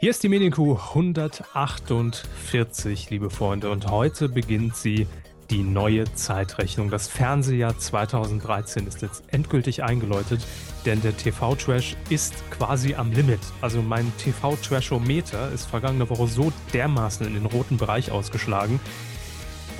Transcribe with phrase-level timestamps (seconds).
[0.00, 5.08] Hier ist die Medienkuh 148, liebe Freunde, und heute beginnt sie
[5.50, 6.88] die neue Zeitrechnung.
[6.88, 10.46] Das Fernsehjahr 2013 ist jetzt endgültig eingeläutet,
[10.86, 13.40] denn der TV-Trash ist quasi am Limit.
[13.60, 18.78] Also mein TV-Trashometer ist vergangene Woche so dermaßen in den roten Bereich ausgeschlagen,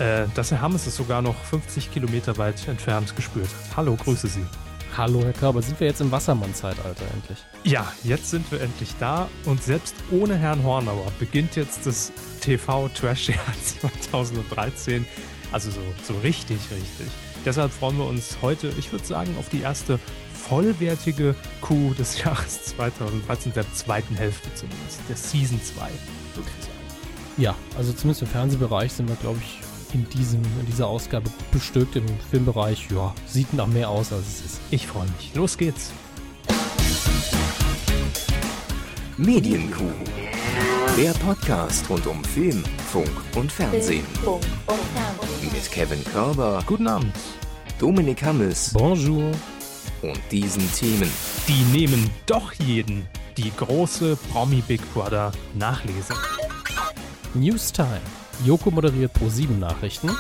[0.01, 3.51] äh, dass Herr Hammes es sogar noch 50 Kilometer weit entfernt gespürt.
[3.77, 4.45] Hallo, grüße Sie.
[4.97, 7.39] Hallo, Herr Körber, sind wir jetzt im Wassermann-Zeitalter endlich?
[7.65, 13.39] Ja, jetzt sind wir endlich da und selbst ohne Herrn Hornauer beginnt jetzt das TV-Trash-Jahr
[13.63, 15.07] 2013
[15.53, 17.07] also so, so richtig, richtig.
[17.45, 19.99] Deshalb freuen wir uns heute, ich würde sagen, auf die erste
[20.35, 25.81] vollwertige Kuh des Jahres 2013, der zweiten Hälfte zumindest, der Season 2,
[26.35, 26.79] würde ich sagen.
[27.37, 29.61] Ja, also zumindest im Fernsehbereich sind wir, glaube ich,
[29.95, 31.97] in, diesem, in dieser Ausgabe bestückt.
[31.97, 34.61] Im Filmbereich, ja, sieht nach mehr aus, als es ist.
[34.71, 35.35] Ich freue mich.
[35.35, 35.91] Los geht's.
[39.17, 39.91] Medienkuh.
[40.97, 44.05] Der Podcast rund um Film, Funk und Fernsehen.
[45.43, 47.15] Mit Kevin Körber, Guten Abend.
[47.79, 49.31] Dominik Hammes Bonjour.
[50.03, 51.11] und diesen Themen.
[51.47, 56.15] Die nehmen doch jeden die große Promi Big Brother Nachlese.
[57.35, 58.01] Newstime.
[58.45, 60.11] Joko moderiert Pro 7 Nachrichten.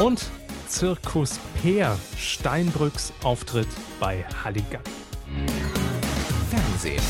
[0.00, 0.28] Und
[0.66, 3.68] Zirkus Peer Steinbrücks Auftritt
[4.00, 4.82] bei Halligan.
[6.50, 7.02] Fernsehen.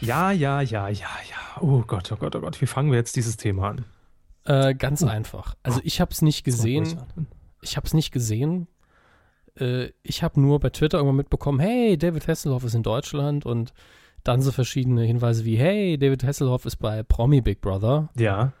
[0.00, 1.60] Ja, ja, ja, ja, ja.
[1.60, 2.60] Oh Gott, oh Gott, oh Gott.
[2.60, 3.84] Wie fangen wir jetzt dieses Thema an?
[4.46, 5.54] Äh, ganz einfach.
[5.62, 6.98] Also ich habe es nicht gesehen.
[7.62, 8.66] Ich habe es nicht gesehen.
[9.58, 13.72] Äh, ich habe nur bei Twitter irgendwann mitbekommen, hey, David Hasselhoff ist in Deutschland und
[14.24, 18.08] dann so verschiedene Hinweise wie, hey, David Hasselhoff ist bei Promi Big Brother.
[18.18, 18.52] Ja.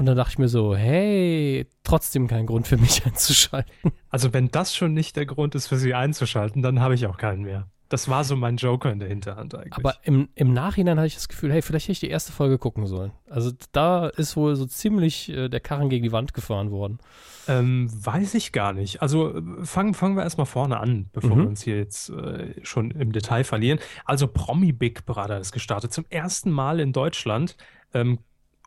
[0.00, 3.92] Und dann dachte ich mir so, hey, trotzdem kein Grund für mich einzuschalten.
[4.08, 7.18] Also wenn das schon nicht der Grund ist, für sie einzuschalten, dann habe ich auch
[7.18, 7.68] keinen mehr.
[7.90, 9.74] Das war so mein Joker in der Hinterhand eigentlich.
[9.74, 12.56] Aber im, im Nachhinein hatte ich das Gefühl, hey, vielleicht hätte ich die erste Folge
[12.56, 13.12] gucken sollen.
[13.28, 16.96] Also da ist wohl so ziemlich äh, der Karren gegen die Wand gefahren worden.
[17.46, 19.02] ähm, weiß ich gar nicht.
[19.02, 21.40] Also äh, fangen, fangen wir erstmal vorne an, bevor Mhm.
[21.42, 23.78] wir uns hier jetzt äh, schon im Detail verlieren.
[24.06, 25.92] Also Promi Big Brother ist gestartet.
[25.92, 27.56] Zum ersten Mal in Deutschland.
[27.92, 28.20] Ähm,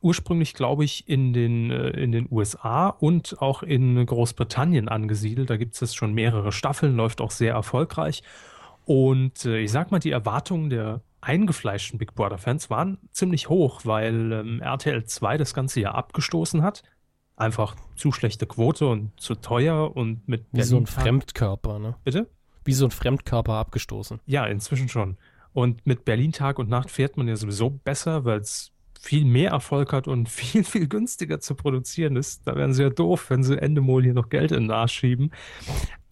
[0.03, 5.50] ursprünglich, glaube ich, in den, äh, in den USA und auch in Großbritannien angesiedelt.
[5.50, 8.24] Da gibt es jetzt schon mehrere Staffeln, läuft auch sehr erfolgreich.
[8.86, 14.34] Und äh, ich sag mal, die Erwartungen der eingefleischten Big Brother-Fans waren ziemlich hoch, weil
[14.34, 16.84] ähm, RTL 2 das ganze Jahr abgestoßen hat.
[17.35, 21.96] Einfach zu schlechte Quote und zu teuer und mit Wie so ein Fremdkörper, ne?
[22.03, 22.30] Bitte?
[22.66, 24.20] Wie so ein Fremdkörper abgestoßen.
[24.25, 25.18] Ja, inzwischen schon.
[25.53, 28.72] Und mit Berlin Tag und Nacht fährt man ja sowieso besser, weil es
[29.03, 32.47] viel mehr Erfolg hat und viel, viel günstiger zu produzieren ist.
[32.47, 35.31] Da wären sie ja doof, wenn sie Endemol hier noch Geld in den Arsch schieben.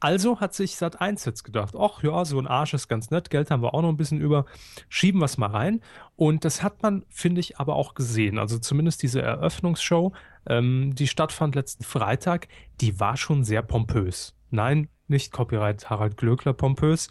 [0.02, 3.52] Also hat sich Sat1 jetzt gedacht, ach ja, so ein Arsch ist ganz nett, Geld
[3.52, 4.46] haben wir auch noch ein bisschen über,
[4.90, 5.80] schieben wir es mal rein.
[6.16, 8.40] Und das hat man, finde ich, aber auch gesehen.
[8.40, 10.12] Also zumindest diese Eröffnungsshow,
[10.48, 12.48] ähm, die stattfand letzten Freitag,
[12.82, 14.34] die war schon sehr pompös.
[14.50, 17.10] Nein, nicht Copyright Harald Glöckler pompös,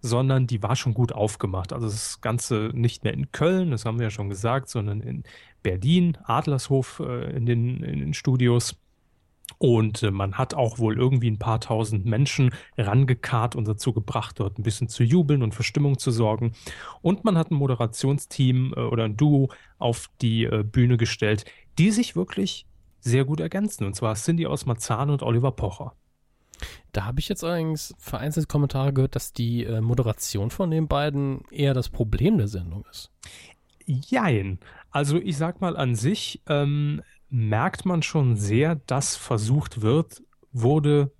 [0.00, 1.72] sondern die war schon gut aufgemacht.
[1.72, 5.24] Also das Ganze nicht mehr in Köln, das haben wir ja schon gesagt, sondern in
[5.62, 8.76] Berlin, Adlershof äh, in den, in den Studios.
[9.58, 14.38] Und äh, man hat auch wohl irgendwie ein paar tausend Menschen rangekarrt und dazu gebracht,
[14.40, 16.52] dort ein bisschen zu jubeln und für Stimmung zu sorgen.
[17.00, 21.44] Und man hat ein Moderationsteam äh, oder ein Duo auf die äh, Bühne gestellt,
[21.78, 22.66] die sich wirklich
[23.00, 23.84] sehr gut ergänzen.
[23.84, 25.94] Und zwar Cindy aus Marzahn und Oliver Pocher.
[26.92, 31.42] Da habe ich jetzt allerdings vereinzelt Kommentare gehört, dass die äh, Moderation von den beiden
[31.50, 33.10] eher das Problem der Sendung ist.
[33.84, 34.58] Jein.
[34.90, 40.22] Also ich sag mal an sich ähm, merkt man schon sehr, dass versucht wird,
[40.52, 41.12] wurde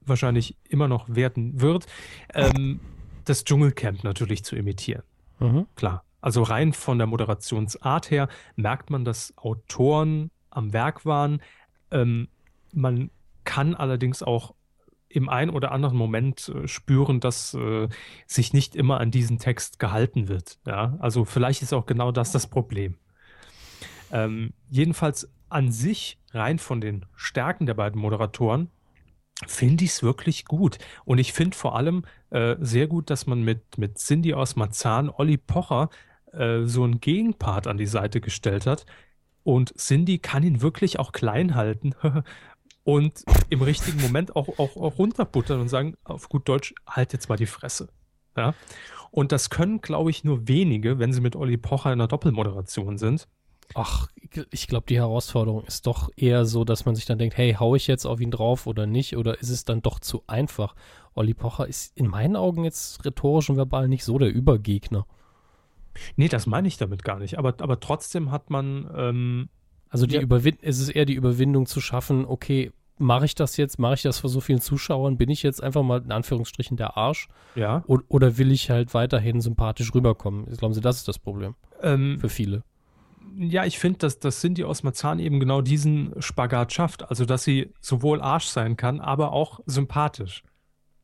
[0.00, 1.86] wahrscheinlich immer noch werden wird,
[2.32, 2.80] ähm,
[3.24, 5.02] das Dschungelcamp natürlich zu imitieren.
[5.40, 5.66] Mhm.
[5.74, 6.04] Klar.
[6.20, 11.42] Also rein von der Moderationsart her merkt man, dass Autoren am Werk waren.
[11.90, 12.28] Ähm,
[12.72, 13.10] man
[13.44, 14.54] kann allerdings auch
[15.14, 17.88] im einen oder anderen Moment äh, spüren, dass äh,
[18.26, 20.58] sich nicht immer an diesen Text gehalten wird.
[20.66, 22.96] Ja, also vielleicht ist auch genau das das Problem.
[24.12, 28.70] Ähm, jedenfalls an sich, rein von den Stärken der beiden Moderatoren,
[29.46, 30.78] finde ich es wirklich gut.
[31.04, 35.10] Und ich finde vor allem äh, sehr gut, dass man mit, mit Cindy aus Marzahn,
[35.10, 35.90] Olli Pocher,
[36.32, 38.86] äh, so einen Gegenpart an die Seite gestellt hat.
[39.44, 41.94] Und Cindy kann ihn wirklich auch klein halten
[42.84, 47.28] und im richtigen Moment auch, auch, auch runterbuttern und sagen, auf gut Deutsch, halt jetzt
[47.28, 47.88] mal die Fresse.
[48.36, 48.54] Ja?
[49.10, 52.98] Und das können, glaube ich, nur wenige, wenn sie mit Olli Pocher in einer Doppelmoderation
[52.98, 53.26] sind.
[53.74, 54.08] Ach,
[54.50, 57.74] ich glaube, die Herausforderung ist doch eher so, dass man sich dann denkt, hey, hau
[57.74, 59.16] ich jetzt auf ihn drauf oder nicht?
[59.16, 60.74] Oder ist es dann doch zu einfach?
[61.14, 65.06] Olli Pocher ist in meinen Augen jetzt rhetorisch und verbal nicht so der Übergegner.
[66.16, 67.38] Nee, das meine ich damit gar nicht.
[67.38, 68.90] Aber, aber trotzdem hat man.
[68.94, 69.48] Ähm,
[69.94, 70.20] also die ja.
[70.20, 74.02] Überwin es ist eher die Überwindung zu schaffen, okay, mache ich das jetzt, mache ich
[74.02, 77.28] das vor so vielen Zuschauern, bin ich jetzt einfach mal in Anführungsstrichen der Arsch?
[77.54, 77.84] Ja.
[77.86, 80.46] O oder will ich halt weiterhin sympathisch rüberkommen?
[80.56, 82.64] Glauben Sie, das ist das Problem ähm, für viele?
[83.36, 87.08] Ja, ich finde, dass, dass Cindy aus Marzahn eben genau diesen Spagat schafft.
[87.08, 90.42] Also, dass sie sowohl Arsch sein kann, aber auch sympathisch.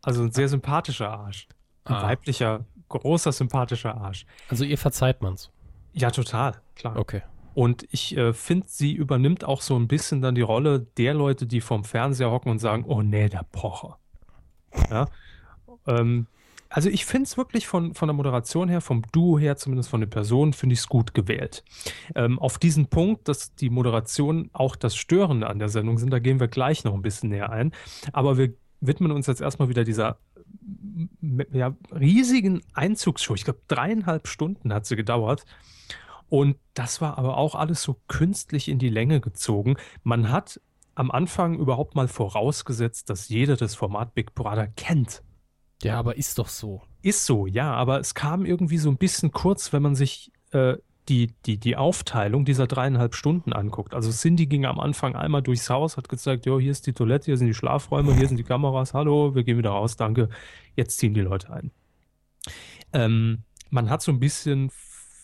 [0.02, 1.46] Also ein sehr sympathischer Arsch.
[1.84, 2.02] Ein ah.
[2.02, 4.26] weiblicher, großer, sympathischer Arsch.
[4.48, 5.50] Also ihr verzeiht man's?
[5.92, 6.96] Ja, total, klar.
[6.96, 7.22] Okay.
[7.54, 11.46] Und ich äh, finde, sie übernimmt auch so ein bisschen dann die Rolle der Leute,
[11.46, 13.98] die vorm Fernseher hocken und sagen, oh nee, der Pocher.
[14.90, 15.08] Ja.
[15.86, 16.26] ähm,
[16.72, 20.00] also ich finde es wirklich von, von der Moderation her, vom Duo her, zumindest von
[20.00, 21.64] den Personen, finde ich es gut gewählt.
[22.14, 26.20] Ähm, auf diesen Punkt, dass die Moderation auch das Störende an der Sendung sind, da
[26.20, 27.72] gehen wir gleich noch ein bisschen näher ein.
[28.12, 30.18] Aber wir widmen uns jetzt erstmal wieder dieser
[31.52, 33.34] ja, riesigen Einzugsshow.
[33.34, 35.44] Ich glaube, dreieinhalb Stunden hat sie gedauert.
[36.30, 39.76] Und das war aber auch alles so künstlich in die Länge gezogen.
[40.04, 40.60] Man hat
[40.94, 45.22] am Anfang überhaupt mal vorausgesetzt, dass jeder das Format Big Brother kennt.
[45.82, 46.82] Ja, aber ist doch so.
[47.02, 50.76] Ist so, ja, aber es kam irgendwie so ein bisschen kurz, wenn man sich äh,
[51.08, 53.94] die, die, die Aufteilung dieser dreieinhalb Stunden anguckt.
[53.94, 57.26] Also Cindy ging am Anfang einmal durchs Haus, hat gezeigt, jo, hier ist die Toilette,
[57.26, 60.28] hier sind die Schlafräume, hier sind die Kameras, hallo, wir gehen wieder raus, danke,
[60.76, 61.70] jetzt ziehen die Leute ein.
[62.92, 64.70] Ähm, man hat so ein bisschen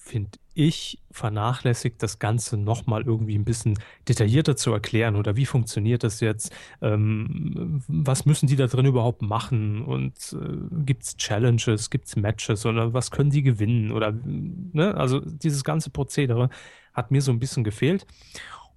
[0.06, 5.16] finde ich, vernachlässigt, das Ganze nochmal irgendwie ein bisschen detaillierter zu erklären?
[5.16, 9.82] Oder wie funktioniert das jetzt, ähm, was müssen die da drin überhaupt machen?
[9.82, 12.64] Und äh, gibt es Challenges, gibt es Matches?
[12.64, 13.90] Oder was können die gewinnen?
[13.90, 16.48] Oder, ne, also dieses ganze Prozedere
[16.94, 18.06] hat mir so ein bisschen gefehlt.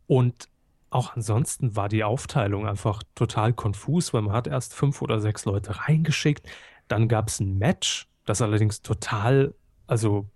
[0.07, 0.49] Und
[0.89, 5.45] auch ansonsten war die Aufteilung einfach total konfus, weil man hat erst fünf oder sechs
[5.45, 6.47] Leute reingeschickt,
[6.87, 9.53] dann gab es ein Match, das allerdings total,
[9.85, 10.27] also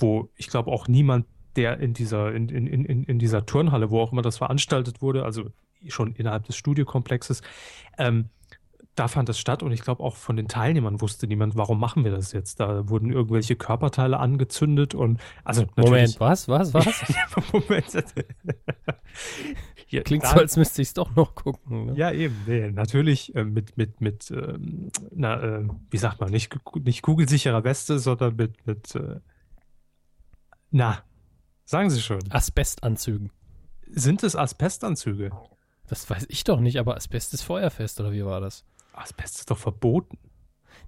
[0.00, 4.00] wo ich glaube auch niemand, der in dieser, in, in, in, in dieser Turnhalle, wo
[4.00, 5.50] auch immer das veranstaltet wurde, also
[5.86, 7.42] schon innerhalb des Studiokomplexes,
[7.98, 8.30] ähm,
[8.98, 12.04] da fand das statt und ich glaube auch von den Teilnehmern wusste niemand, warum machen
[12.04, 12.58] wir das jetzt?
[12.58, 17.04] Da wurden irgendwelche Körperteile angezündet und also Moment, was, was, was?
[17.52, 17.86] Moment.
[19.88, 21.86] ja, Klingt da, so, als müsste ich es doch noch gucken.
[21.86, 21.94] Ne?
[21.94, 26.56] Ja, eben, nee, natürlich äh, mit, mit, mit, ähm, na, äh, wie sagt man, nicht,
[26.82, 29.20] nicht kugelsicherer Weste, sondern mit, mit äh,
[30.70, 31.02] na,
[31.64, 32.20] sagen Sie schon.
[32.30, 33.30] Asbestanzügen.
[33.86, 35.30] Sind es Asbestanzüge?
[35.88, 38.64] Das weiß ich doch nicht, aber Asbest ist feuerfest, oder wie war das?
[38.92, 40.18] Asbest ist doch verboten.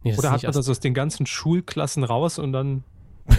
[0.02, 2.84] Nee, oder hat man das aus den ganzen Schulklassen raus und dann.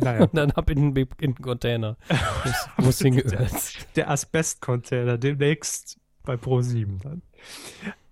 [0.00, 0.22] naja.
[0.22, 1.96] und dann ab in den, in den Container.
[2.78, 3.52] Wo es hingehört.
[3.96, 7.22] Der Asbest-Container, demnächst bei Pro7 dann.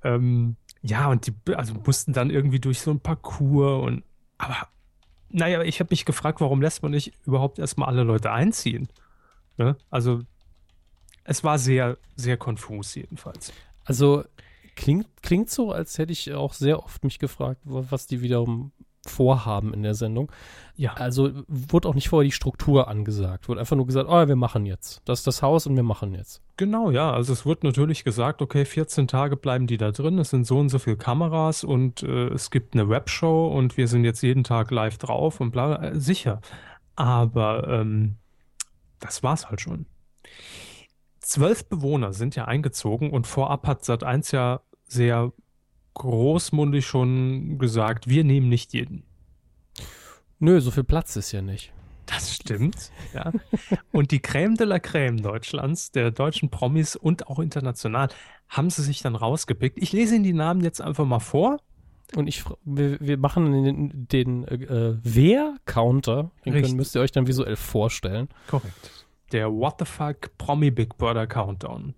[0.02, 4.04] Ähm, ja, und die also mussten dann irgendwie durch so ein Parcours und.
[4.38, 4.68] Aber
[5.32, 8.88] naja, ich habe mich gefragt, warum lässt man nicht überhaupt erstmal alle Leute einziehen?
[9.56, 9.76] Ne?
[9.90, 10.20] Also,
[11.24, 13.52] es war sehr, sehr konfus jedenfalls.
[13.84, 14.24] Also,
[14.76, 18.72] klingt, klingt so, als hätte ich auch sehr oft mich gefragt, was die wiederum
[19.06, 20.30] vorhaben in der Sendung.
[20.76, 20.94] Ja.
[20.94, 23.48] Also wurde auch nicht vorher die Struktur angesagt.
[23.48, 25.02] Wurde einfach nur gesagt, oh, wir machen jetzt.
[25.04, 26.40] Das ist das Haus und wir machen jetzt.
[26.56, 27.12] Genau, ja.
[27.12, 30.58] Also es wird natürlich gesagt, okay, 14 Tage bleiben die da drin, es sind so
[30.58, 34.44] und so viele Kameras und äh, es gibt eine Webshow und wir sind jetzt jeden
[34.44, 35.88] Tag live drauf und bla, bla.
[35.88, 36.40] Äh, sicher.
[36.94, 38.16] Aber ähm,
[39.00, 39.86] das war's halt schon.
[41.20, 45.32] Zwölf Bewohner sind ja eingezogen und vorab hat Sat1 ja sehr
[45.94, 49.04] großmundig schon gesagt, wir nehmen nicht jeden.
[50.38, 51.72] Nö, so viel Platz ist ja nicht.
[52.06, 53.32] Das stimmt, ja.
[53.92, 58.08] Und die Crème de la Crème Deutschlands, der deutschen Promis und auch international,
[58.48, 59.78] haben sie sich dann rausgepickt.
[59.78, 61.58] Ich lese Ihnen die Namen jetzt einfach mal vor.
[62.14, 67.26] Und ich, wir, wir machen den, den äh, Wer-Counter, den können, müsst ihr euch dann
[67.26, 68.28] visuell vorstellen.
[68.48, 69.06] Korrekt.
[69.32, 71.94] Der What the Fuck Promi Big Brother Countdown.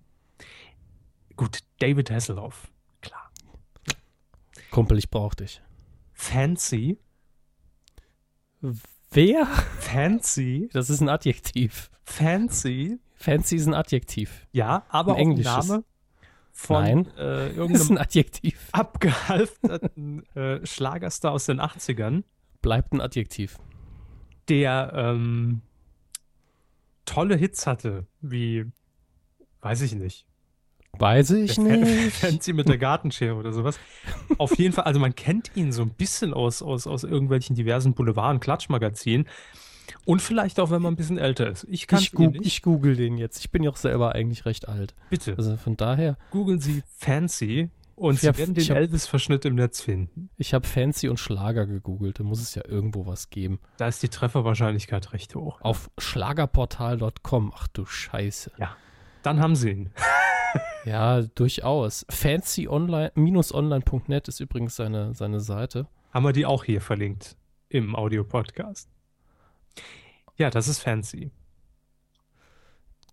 [1.34, 2.70] Gut, David Hasselhoff.
[4.74, 5.62] Kumpel, ich brauch dich.
[6.14, 6.98] Fancy.
[9.12, 9.46] Wer?
[9.46, 10.68] Fancy.
[10.72, 11.92] Das ist ein Adjektiv.
[12.02, 12.98] Fancy.
[13.14, 14.48] Fancy ist ein Adjektiv.
[14.50, 15.84] Ja, aber ein auch Name
[16.50, 18.68] von Nein, äh, irgendeinem ist ein Adjektiv.
[18.72, 22.24] abgehalfterten äh, Schlagerstar aus den 80ern.
[22.60, 23.60] Bleibt ein Adjektiv.
[24.48, 25.62] Der ähm,
[27.04, 28.72] tolle Hits hatte, wie,
[29.60, 30.26] weiß ich nicht,
[30.98, 32.12] Weiß ich nicht.
[32.14, 33.78] Fancy mit der Gartenschere oder sowas.
[34.38, 37.94] Auf jeden Fall, also man kennt ihn so ein bisschen aus, aus, aus irgendwelchen diversen
[37.94, 39.26] Boulevard- und Klatschmagazinen.
[40.06, 41.66] Und vielleicht auch, wenn man ein bisschen älter ist.
[41.70, 43.38] Ich, ich, gu ich google den jetzt.
[43.40, 44.94] Ich bin ja auch selber eigentlich recht alt.
[45.10, 45.34] Bitte.
[45.36, 46.16] Also von daher.
[46.30, 50.30] Googeln Sie Fancy Und Sie hab- werden den Elvis-Verschnitt im Netz finden.
[50.36, 52.18] Ich habe Fancy und Schlager gegoogelt.
[52.18, 53.60] Da muss es ja irgendwo was geben.
[53.76, 55.60] Da ist die Trefferwahrscheinlichkeit recht hoch.
[55.60, 57.52] Auf schlagerportal.com.
[57.54, 58.52] Ach du Scheiße.
[59.22, 59.90] Dann haben Sie ihn.
[60.84, 62.04] Ja, durchaus.
[62.10, 65.86] Fancy-online-online.net ist übrigens seine, seine Seite.
[66.12, 67.36] Haben wir die auch hier verlinkt
[67.68, 68.88] im Audio-Podcast.
[70.36, 71.30] Ja, das ist fancy.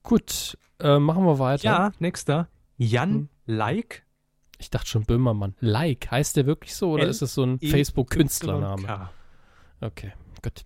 [0.03, 1.63] Gut, äh, machen wir weiter.
[1.63, 2.47] Ja, nächster.
[2.77, 3.29] Jan Hm.
[3.45, 4.05] Like.
[4.57, 5.55] Ich dachte schon Böhmermann.
[5.59, 9.09] Like, heißt der wirklich so oder L- ist es so ein E- Facebook-Künstlername?
[9.81, 10.13] Okay,
[10.43, 10.63] gut.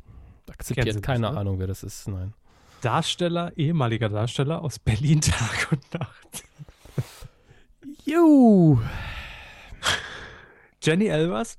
[0.49, 1.37] Akzeptiert nicht, keine ne?
[1.37, 2.07] Ahnung, wer das ist.
[2.07, 2.33] Nein.
[2.81, 6.43] Darsteller, ehemaliger Darsteller aus Berlin Tag und Nacht.
[8.05, 8.79] Juhu.
[10.81, 11.57] Jenny Elvers.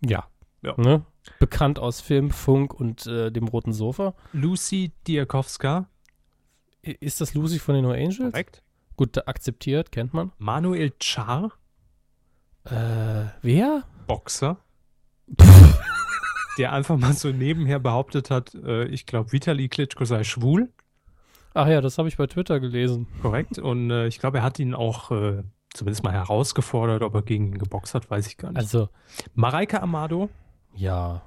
[0.00, 0.28] Ja.
[0.62, 0.74] Ja.
[0.76, 1.04] Ne?
[1.40, 4.14] Bekannt aus Film, Funk und äh, dem Roten Sofa.
[4.32, 5.88] Lucy Diakowska.
[6.82, 8.18] Ist das Lucy von den No Angels?
[8.18, 8.62] Korrekt.
[8.96, 10.32] Gut, akzeptiert, kennt man.
[10.38, 11.52] Manuel Char.
[12.64, 13.84] Äh, wer?
[14.06, 14.58] Boxer.
[16.58, 20.72] der einfach mal so nebenher behauptet hat, äh, ich glaube, Vitali Klitschko sei schwul.
[21.54, 23.06] Ach ja, das habe ich bei Twitter gelesen.
[23.22, 23.58] Korrekt.
[23.58, 25.42] Und äh, ich glaube, er hat ihn auch äh,
[25.74, 28.58] zumindest mal herausgefordert, ob er gegen ihn geboxt hat, weiß ich gar nicht.
[28.58, 28.88] Also,
[29.34, 30.28] Mareike Amado.
[30.74, 31.22] ja.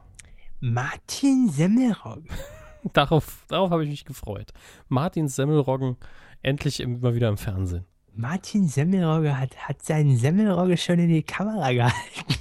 [0.63, 2.29] Martin Semmelrogge.
[2.93, 4.53] Darauf, darauf habe ich mich gefreut.
[4.89, 5.97] Martin Semmelroggen
[6.43, 7.85] endlich im, mal wieder im Fernsehen.
[8.13, 12.35] Martin Semmelrogge hat, hat seinen Semmelrogge schon in die Kamera gehalten.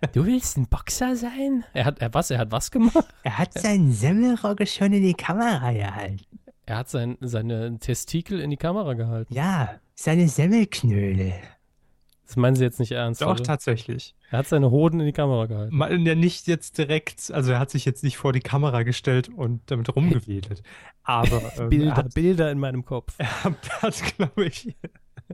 [0.12, 1.64] Du willst ein Boxer sein?
[1.74, 2.30] Er hat, er was?
[2.30, 3.04] Er hat was gemacht?
[3.24, 6.20] Er hat seinen Semmelrogge schon in die Kamera gehalten.
[6.68, 9.32] Er hat sein, seine Testikel in die Kamera gehalten.
[9.32, 11.32] Ja, seine Semmelknödel.
[12.26, 13.42] Das meinen Sie jetzt nicht ernst, Doch, oder?
[13.42, 14.14] tatsächlich.
[14.30, 15.74] Er hat seine Hoden in die Kamera gehalten.
[15.74, 19.30] Mal, ja, nicht jetzt direkt, also er hat sich jetzt nicht vor die Kamera gestellt
[19.30, 20.62] und damit rumgewedelt.
[21.04, 23.14] Aber ähm, er Bilder, hat, Bilder in meinem Kopf.
[23.18, 23.32] er
[23.80, 24.76] hat glaube ich,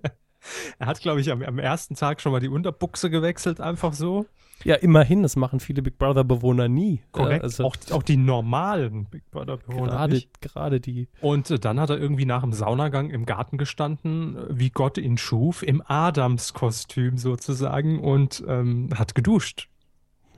[0.79, 4.27] er hat, glaube ich, am, am ersten Tag schon mal die Unterbuchse gewechselt, einfach so.
[4.65, 7.03] Ja, immerhin, das machen viele Big Brother-Bewohner nie.
[7.13, 7.45] Korrekt.
[7.45, 11.09] Also auch, auch die normalen Big Brother-Bewohner gerade, gerade die.
[11.21, 14.99] Und äh, dann hat er irgendwie nach dem Saunagang im Garten gestanden, äh, wie Gott
[14.99, 19.69] ihn schuf, im Adams-Kostüm sozusagen und ähm, hat geduscht.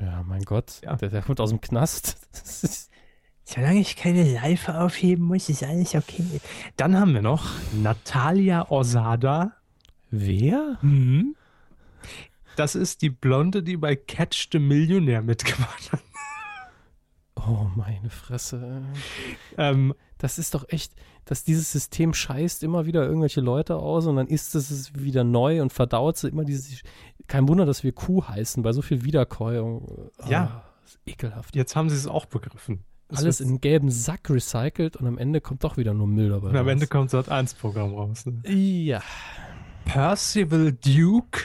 [0.00, 0.80] Ja, mein Gott.
[0.82, 0.96] Ja.
[0.96, 2.18] Der, der kommt aus dem Knast.
[2.32, 2.90] Das ist,
[3.48, 6.24] Solange ich keine Seife aufheben muss, ist alles okay.
[6.76, 7.48] Dann haben wir noch
[7.80, 9.52] Natalia Osada.
[10.10, 10.78] wer?
[10.82, 11.36] Mhm.
[12.56, 16.00] Das ist die Blonde, die bei Catch the Millionaire mitgemacht hat.
[17.36, 18.82] Oh, meine Fresse.
[19.58, 20.94] Ähm, Das ist doch echt,
[21.26, 25.60] dass dieses System scheißt immer wieder irgendwelche Leute aus und dann ist es wieder neu
[25.60, 26.80] und verdaut sie immer diese.
[27.26, 30.10] Kein Wunder, dass wir Kuh heißen, bei so viel Wiederkäuung.
[30.18, 30.62] Ah, Ja.
[30.82, 31.54] Das ist ekelhaft.
[31.56, 32.84] jetzt haben sie es auch begriffen.
[33.08, 36.48] Es Alles in gelben Sack recycelt und am Ende kommt doch wieder nur Müll dabei.
[36.50, 36.72] und am raus.
[36.72, 38.24] Ende kommt Sat 1 Programm raus.
[38.24, 38.40] Ne?
[38.50, 39.02] Ja,
[39.84, 41.40] Percival Duke.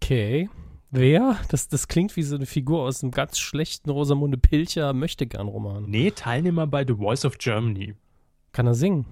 [0.00, 0.48] Okay.
[0.90, 1.36] Wer?
[1.48, 5.84] Das, das klingt wie so eine Figur aus einem ganz schlechten Rosamunde Pilcher Möchtegern-Roman.
[5.84, 7.94] Nee, Teilnehmer bei The Voice of Germany.
[8.52, 9.04] Kann er singen?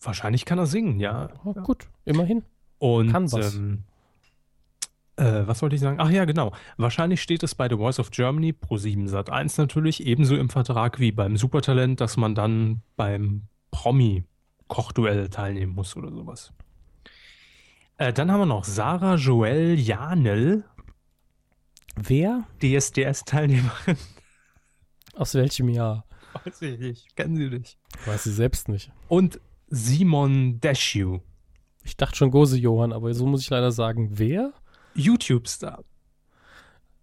[0.00, 1.28] Wahrscheinlich kann er singen, ja.
[1.44, 2.42] Oh, Gut, immerhin.
[2.78, 3.54] Und Kann was.
[3.54, 3.84] Ähm,
[5.16, 5.98] äh, was wollte ich sagen?
[6.00, 6.52] Ach ja, genau.
[6.76, 10.48] Wahrscheinlich steht es bei The Voice of Germany pro 7 Sat 1 natürlich ebenso im
[10.48, 16.52] Vertrag wie beim Supertalent, dass man dann beim Promi-Kochduell teilnehmen muss oder sowas.
[18.02, 20.64] Äh, dann haben wir noch Sarah Joelle Janel,
[21.94, 22.44] Wer?
[22.60, 23.96] DSDS-Teilnehmerin.
[25.14, 26.04] Aus welchem Jahr?
[26.44, 27.14] Weiß ich nicht.
[27.16, 27.78] Kennen Sie nicht.
[28.06, 28.90] Weiß sie selbst nicht.
[29.08, 31.20] Und Simon Desue,
[31.84, 34.52] Ich dachte schon Gose Johann, aber so muss ich leider sagen, wer?
[34.94, 35.84] YouTube-Star.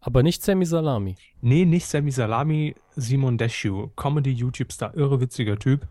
[0.02, 1.16] Aber nicht Sammy Salami.
[1.40, 5.88] Nee, nicht Sammy Salami, Simon Desue, Comedy-YouTube-Star, irre witziger Typ.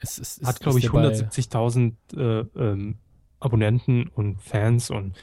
[0.00, 2.98] Es, es, es, Hat, glaube ich, der bei- 170.000 äh, ähm,
[3.40, 5.16] Abonnenten und Fans und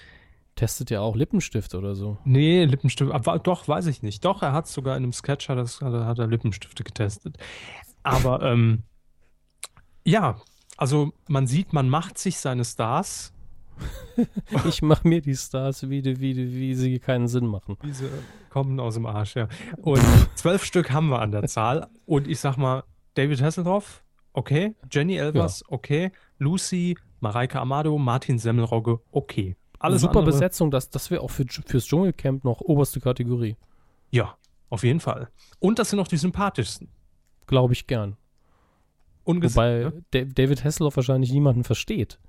[0.56, 2.18] Testet ja auch Lippenstift oder so.
[2.24, 4.24] nee, Lippenstift, aber doch, weiß ich nicht.
[4.24, 7.38] Doch, er hat sogar in einem Sketch hat, er- hat, er- Lippenstifte getestet.
[8.04, 8.84] Aber ähm,
[10.06, 10.38] ja,
[10.78, 13.34] also man sieht, man macht sich seine Stars,
[14.70, 17.78] Ich mache mir die Stars, wie, die- wie, die- wie sie keinen Sinn machen.
[17.84, 18.10] diese
[18.50, 19.50] kommen aus dem Arsch, ja.
[19.82, 20.02] Und
[20.36, 21.88] zwölf Stück haben wir an der Zahl.
[22.06, 22.84] Und ich sag mal,
[23.16, 24.74] David Hasselhoff, okay.
[24.90, 26.14] Jenny Elvers, okay.
[26.38, 29.56] Lucy, Mareike Amado, Martin Semmelrogge, okay.
[29.80, 33.56] Alles Super andere, Besetzung, das, das wäre auch für, fürs Dschungelcamp noch oberste Kategorie.
[34.12, 34.38] Ja,
[34.70, 35.30] auf jeden Fall.
[35.58, 36.88] Und das sind noch die sympathischsten.
[37.48, 38.16] Glaube ich gern.
[39.24, 40.04] Unges Wobei ne?
[40.12, 42.20] Da- David Hasselhoff wahrscheinlich niemanden versteht.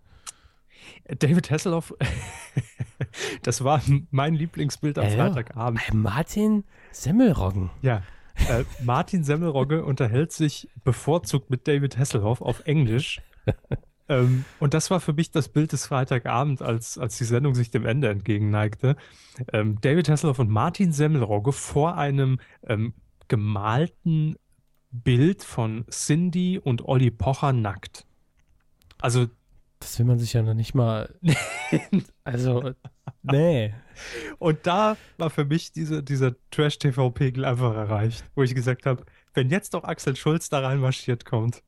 [1.18, 1.94] David Hasselhoff,
[3.42, 5.10] das war mein Lieblingsbild am ja.
[5.10, 5.82] Freitagabend.
[5.88, 7.68] Bei Martin Semmelroggen.
[7.82, 8.02] Ja.
[8.48, 13.20] Äh, Martin Semmelrogge unterhält sich bevorzugt mit David Hasselhoff auf Englisch.
[14.08, 17.70] ähm, und das war für mich das Bild des Freitagabend, als, als die Sendung sich
[17.70, 18.96] dem Ende entgegenneigte.
[19.52, 22.94] Ähm, David Hasselhoff und Martin Semmelrogge vor einem ähm,
[23.28, 24.36] gemalten
[24.90, 28.06] Bild von Cindy und Olli Pocher nackt.
[28.98, 29.26] Also.
[29.78, 31.14] Das will man sich ja noch nicht mal.
[32.24, 32.72] also,
[33.22, 33.74] nee.
[34.38, 39.50] Und da war für mich diese, dieser Trash-TV-Pegel einfach erreicht, wo ich gesagt habe, wenn
[39.50, 41.62] jetzt doch Axel Schulz da reinmarschiert kommt,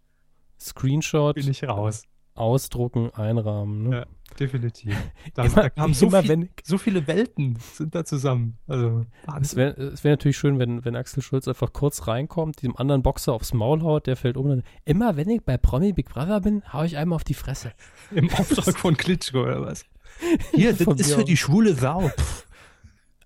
[0.59, 1.35] Screenshot.
[1.35, 2.05] Bin ich raus.
[2.39, 3.89] Ausdrucken, einrahmen.
[3.89, 3.97] Ne?
[3.97, 4.07] Ja,
[4.39, 4.97] definitiv.
[5.35, 8.59] Da, immer, da kamen so, immer, viel, wenn, so viele Welten sind da zusammen.
[8.67, 9.05] Also,
[9.41, 13.33] es wäre wär natürlich schön, wenn, wenn Axel Schulz einfach kurz reinkommt, diesem anderen Boxer
[13.35, 14.49] aufs Maul haut, der fällt um.
[14.49, 17.73] Dann, immer wenn ich bei Promi Big Brother bin, hau ich einmal auf die Fresse.
[18.11, 19.85] Im Auftrag von Klitschko oder was?
[20.55, 22.11] Hier, das ist für die schwule Sau.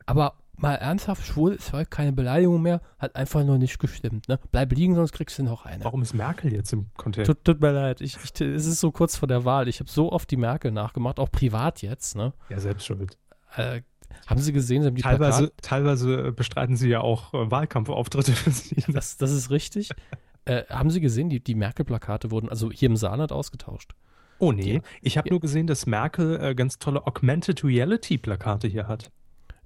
[0.04, 4.28] Aber mal ernsthaft, schwul ist heute keine Beleidigung mehr, hat einfach nur nicht gestimmt.
[4.28, 4.38] Ne?
[4.50, 5.84] Bleib liegen, sonst kriegst du noch eine.
[5.84, 7.28] Warum ist Merkel jetzt im Kontext?
[7.28, 9.68] Tut, tut, mir leid, ich, ich, es ist so kurz vor der Wahl.
[9.68, 12.16] Ich habe so oft die Merkel nachgemacht, auch privat jetzt.
[12.16, 12.32] Ne?
[12.48, 13.18] Ja, selbst schuld.
[13.56, 13.82] Äh,
[14.26, 18.32] haben Sie gesehen, Sie haben die teilweise, Plakat teilweise bestreiten Sie ja auch äh, Wahlkampfauftritte
[18.32, 18.84] für Sie.
[18.88, 19.90] Das, das ist richtig.
[20.44, 23.94] äh, haben Sie gesehen, die, die Merkel-Plakate wurden also hier im Saarland ausgetauscht.
[24.38, 29.12] Oh nee, ich habe nur gesehen, dass Merkel äh, ganz tolle Augmented Reality-Plakate hier hat.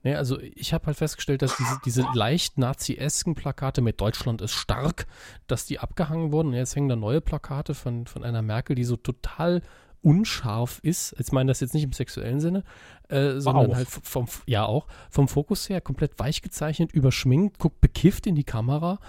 [0.07, 4.53] Nee, also ich habe halt festgestellt, dass diese, diese leicht nazi-esken Plakate mit Deutschland ist
[4.53, 5.09] stark,
[5.49, 6.51] dass die abgehangen wurden.
[6.51, 9.63] Und jetzt hängen da neue Plakate von, von einer Merkel, die so total
[10.03, 11.17] unscharf ist.
[11.19, 12.63] Ich meine das jetzt nicht im sexuellen Sinne,
[13.09, 18.29] äh, sondern halt vom, ja auch, vom Fokus her komplett weich gezeichnet, überschminkt, guckt bekifft
[18.29, 19.01] in die Kamera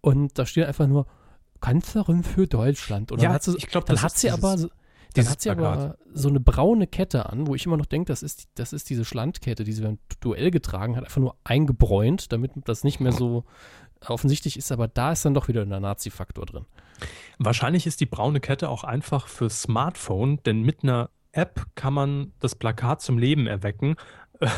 [0.00, 1.08] und da steht einfach nur
[1.60, 3.10] Kanzlerin für Deutschland.
[3.10, 4.56] Und ja, dann hat sie, ich glaube, dann hat sie aber
[5.16, 8.22] dann hat sie aber so eine braune Kette an, wo ich immer noch denke, das
[8.22, 12.52] ist, das ist diese Schlandkette, die sie beim Duell getragen hat, einfach nur eingebräunt, damit
[12.64, 13.44] das nicht mehr so
[14.06, 16.66] offensichtlich ist, aber da ist dann doch wieder der Nazi-Faktor drin.
[17.38, 22.32] Wahrscheinlich ist die braune Kette auch einfach für Smartphone, denn mit einer App kann man
[22.40, 23.96] das Plakat zum Leben erwecken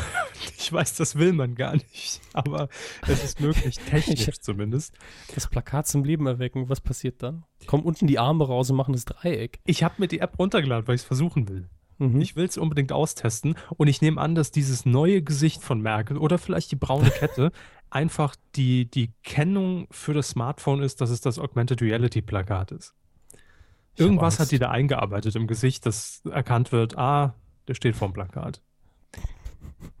[0.57, 2.69] Ich weiß, das will man gar nicht, aber
[3.07, 4.93] es ist möglich, technisch zumindest.
[5.33, 7.43] Das Plakat zum Leben erwecken, was passiert dann?
[7.65, 9.59] Kommen unten die Arme raus und machen das Dreieck.
[9.65, 11.69] Ich habe mir die App runtergeladen, weil ich es versuchen will.
[11.97, 12.21] Mhm.
[12.21, 16.17] Ich will es unbedingt austesten und ich nehme an, dass dieses neue Gesicht von Merkel
[16.17, 17.51] oder vielleicht die braune Kette
[17.89, 22.93] einfach die, die Kennung für das Smartphone ist, dass es das Augmented Reality Plakat ist.
[23.95, 27.35] Irgendwas hat die da eingearbeitet im Gesicht, dass erkannt wird, ah,
[27.67, 28.61] der steht vorm Plakat.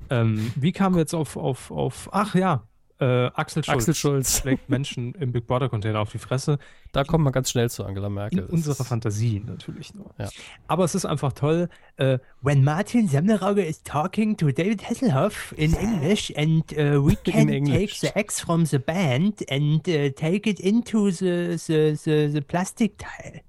[0.09, 2.63] Ähm, wie kamen wir jetzt auf, auf, auf ach ja,
[2.99, 3.77] äh, Axel Schulz.
[3.77, 4.43] Axel Schulz.
[4.45, 6.59] Legt Menschen im Big Brother Container auf die Fresse.
[6.91, 8.39] Da kommt man ganz schnell zu Angela Merkel.
[8.39, 10.13] In unserer Fantasie natürlich nur.
[10.17, 10.27] Ja.
[10.67, 11.69] Aber es ist einfach toll.
[11.99, 17.47] Uh, when Martin Semmelrogge is talking to David Hasselhoff in English and uh, we can
[17.65, 22.41] take the X from the band and uh, take it into the, the, the, the
[22.41, 23.41] Plastikteil.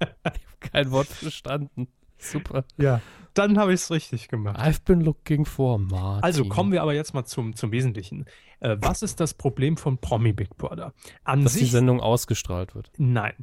[0.60, 1.86] Kein Wort verstanden.
[2.18, 2.64] Super.
[2.76, 3.00] Ja.
[3.34, 4.58] Dann habe ich es richtig gemacht.
[4.58, 6.22] I've been looking for Martin.
[6.22, 8.26] Also kommen wir aber jetzt mal zum, zum Wesentlichen.
[8.60, 10.92] Äh, was ist das Problem von Promi Big Brother?
[11.24, 12.90] An Dass sich, die Sendung ausgestrahlt wird.
[12.98, 13.34] Nein.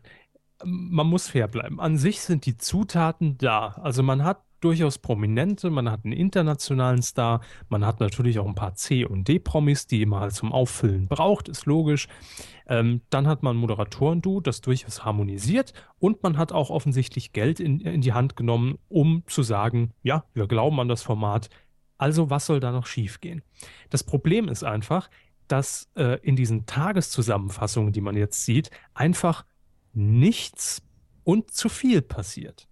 [0.63, 1.79] Man muss fair bleiben.
[1.79, 3.69] An sich sind die Zutaten da.
[3.81, 8.55] Also man hat durchaus Prominente, man hat einen internationalen Star, man hat natürlich auch ein
[8.55, 12.07] paar C- und D-Promis, die man halt zum Auffüllen braucht, ist logisch.
[12.67, 15.73] Ähm, dann hat man Moderatoren-Du, das durchaus harmonisiert.
[15.97, 20.25] Und man hat auch offensichtlich Geld in, in die Hand genommen, um zu sagen, ja,
[20.33, 21.49] wir glauben an das Format,
[21.97, 23.41] also was soll da noch schiefgehen?
[23.89, 25.09] Das Problem ist einfach,
[25.47, 29.45] dass äh, in diesen Tageszusammenfassungen, die man jetzt sieht, einfach
[29.93, 30.81] nichts
[31.23, 32.68] und zu viel passiert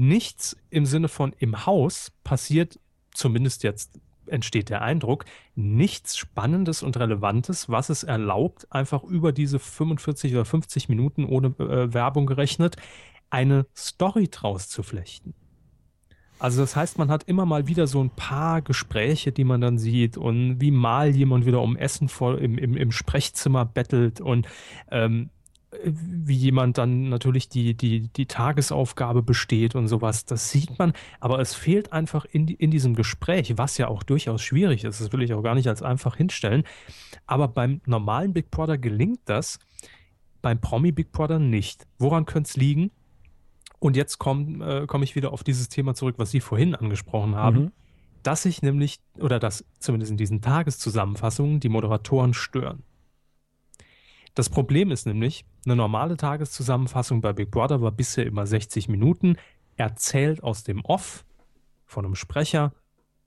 [0.00, 2.80] nichts im Sinne von im Haus passiert,
[3.12, 9.58] zumindest jetzt entsteht der Eindruck, nichts Spannendes und Relevantes, was es erlaubt, einfach über diese
[9.58, 12.76] 45 oder 50 Minuten ohne äh, Werbung gerechnet,
[13.28, 15.34] eine Story draus zu flechten.
[16.38, 19.76] Also das heißt, man hat immer mal wieder so ein paar Gespräche, die man dann
[19.76, 24.48] sieht und wie mal jemand wieder um Essen vor, im, im, im Sprechzimmer bettelt und
[24.90, 25.28] ähm,
[25.84, 30.24] wie jemand dann natürlich die, die, die Tagesaufgabe besteht und sowas.
[30.24, 34.42] Das sieht man, aber es fehlt einfach in, in diesem Gespräch, was ja auch durchaus
[34.42, 35.00] schwierig ist.
[35.00, 36.64] Das will ich auch gar nicht als einfach hinstellen.
[37.26, 39.60] Aber beim normalen Big Brother gelingt das,
[40.42, 41.86] beim Promi Big Brother nicht.
[41.98, 42.90] Woran könnte es liegen?
[43.78, 47.36] Und jetzt komme äh, komm ich wieder auf dieses Thema zurück, was Sie vorhin angesprochen
[47.36, 47.58] haben.
[47.58, 47.72] Mhm.
[48.22, 52.82] Dass sich nämlich, oder dass zumindest in diesen Tageszusammenfassungen die Moderatoren stören.
[54.40, 59.36] Das Problem ist nämlich, eine normale Tageszusammenfassung bei Big Brother war bisher immer 60 Minuten,
[59.76, 61.26] erzählt aus dem Off
[61.84, 62.72] von einem Sprecher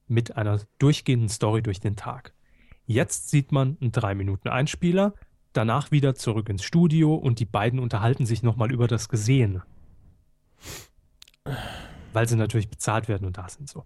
[0.08, 2.34] mit einer durchgehenden Story durch den Tag.
[2.88, 5.14] Jetzt sieht man einen 3 Minuten Einspieler,
[5.54, 9.62] danach wieder zurück ins Studio und die beiden unterhalten sich nochmal über das Gesehene.
[12.12, 13.86] Weil sie natürlich bezahlt werden und da sind so.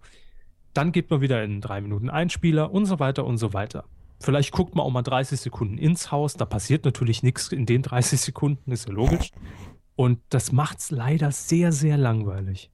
[0.72, 3.84] Dann geht man wieder in drei Minuten Einspieler und so weiter und so weiter.
[4.20, 6.34] Vielleicht guckt man auch mal 30 Sekunden ins Haus.
[6.34, 9.30] Da passiert natürlich nichts in den 30 Sekunden, ist ja logisch.
[9.94, 12.70] Und das macht es leider sehr, sehr langweilig.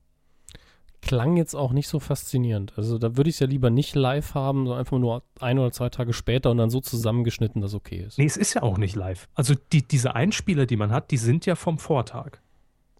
[1.02, 2.72] Klang jetzt auch nicht so faszinierend.
[2.76, 5.70] Also da würde ich es ja lieber nicht live haben, sondern einfach nur ein oder
[5.70, 8.16] zwei Tage später und dann so zusammengeschnitten, dass okay ist.
[8.16, 9.28] Nee, es ist ja auch nicht live.
[9.34, 12.38] Also die, diese Einspieler, die man hat, die sind ja vom Vortag.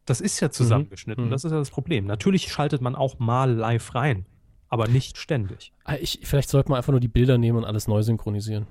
[0.04, 1.26] Das ist ja zusammengeschnitten.
[1.26, 1.30] Mhm.
[1.30, 2.04] Das ist ja das Problem.
[2.04, 4.26] Natürlich schaltet man auch mal live rein
[4.74, 5.72] aber nicht ständig.
[5.84, 8.66] Ah, ich, vielleicht sollte man einfach nur die Bilder nehmen und alles neu synchronisieren.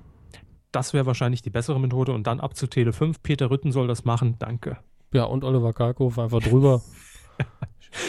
[0.70, 3.22] Das wäre wahrscheinlich die bessere Methode und dann ab zu Tele 5.
[3.22, 4.76] Peter Rütten soll das machen, danke.
[5.14, 6.82] Ja, und Oliver Karkow einfach drüber.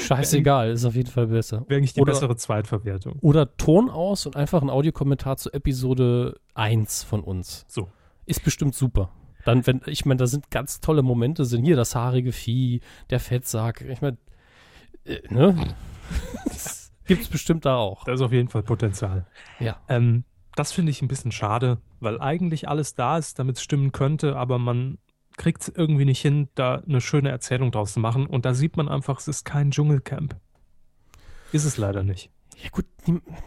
[0.08, 1.63] Scheißegal, ist auf jeden Fall besser.
[1.69, 3.17] Wäre eigentlich die oder, bessere Zweitverwertung.
[3.21, 7.65] Oder Ton aus und einfach ein Audiokommentar zu Episode 1 von uns.
[7.69, 7.88] So.
[8.25, 9.10] Ist bestimmt super.
[9.45, 13.21] Dann, wenn, ich meine, da sind ganz tolle Momente, sind hier das haarige Vieh, der
[13.21, 13.86] Fettsack.
[13.88, 14.17] Ich meine,
[15.05, 15.55] äh, ne?
[17.06, 18.04] Gibt es bestimmt da auch.
[18.04, 19.26] Da ist auf jeden Fall Potenzial.
[19.60, 19.78] Ja.
[19.88, 20.24] Ähm,
[20.56, 24.36] das finde ich ein bisschen schade, weil eigentlich alles da ist, damit es stimmen könnte,
[24.36, 24.98] aber man
[25.38, 28.26] kriegt es irgendwie nicht hin, da eine schöne Erzählung draus zu machen.
[28.26, 30.36] Und da sieht man einfach, es ist kein Dschungelcamp.
[31.52, 32.32] Ist es leider nicht.
[32.63, 32.86] Ja gut,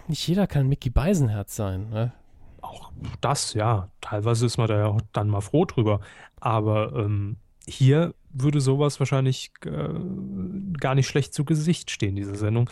[0.07, 1.89] nicht jeder kann Mickey Beisenherz sein.
[1.89, 2.13] Ne?
[2.61, 3.91] Auch das, ja.
[4.01, 6.01] Teilweise ist man da ja dann mal froh drüber.
[6.41, 9.89] Aber ähm, hier würde sowas wahrscheinlich äh,
[10.79, 12.69] gar nicht schlecht zu Gesicht stehen, diese Sendung.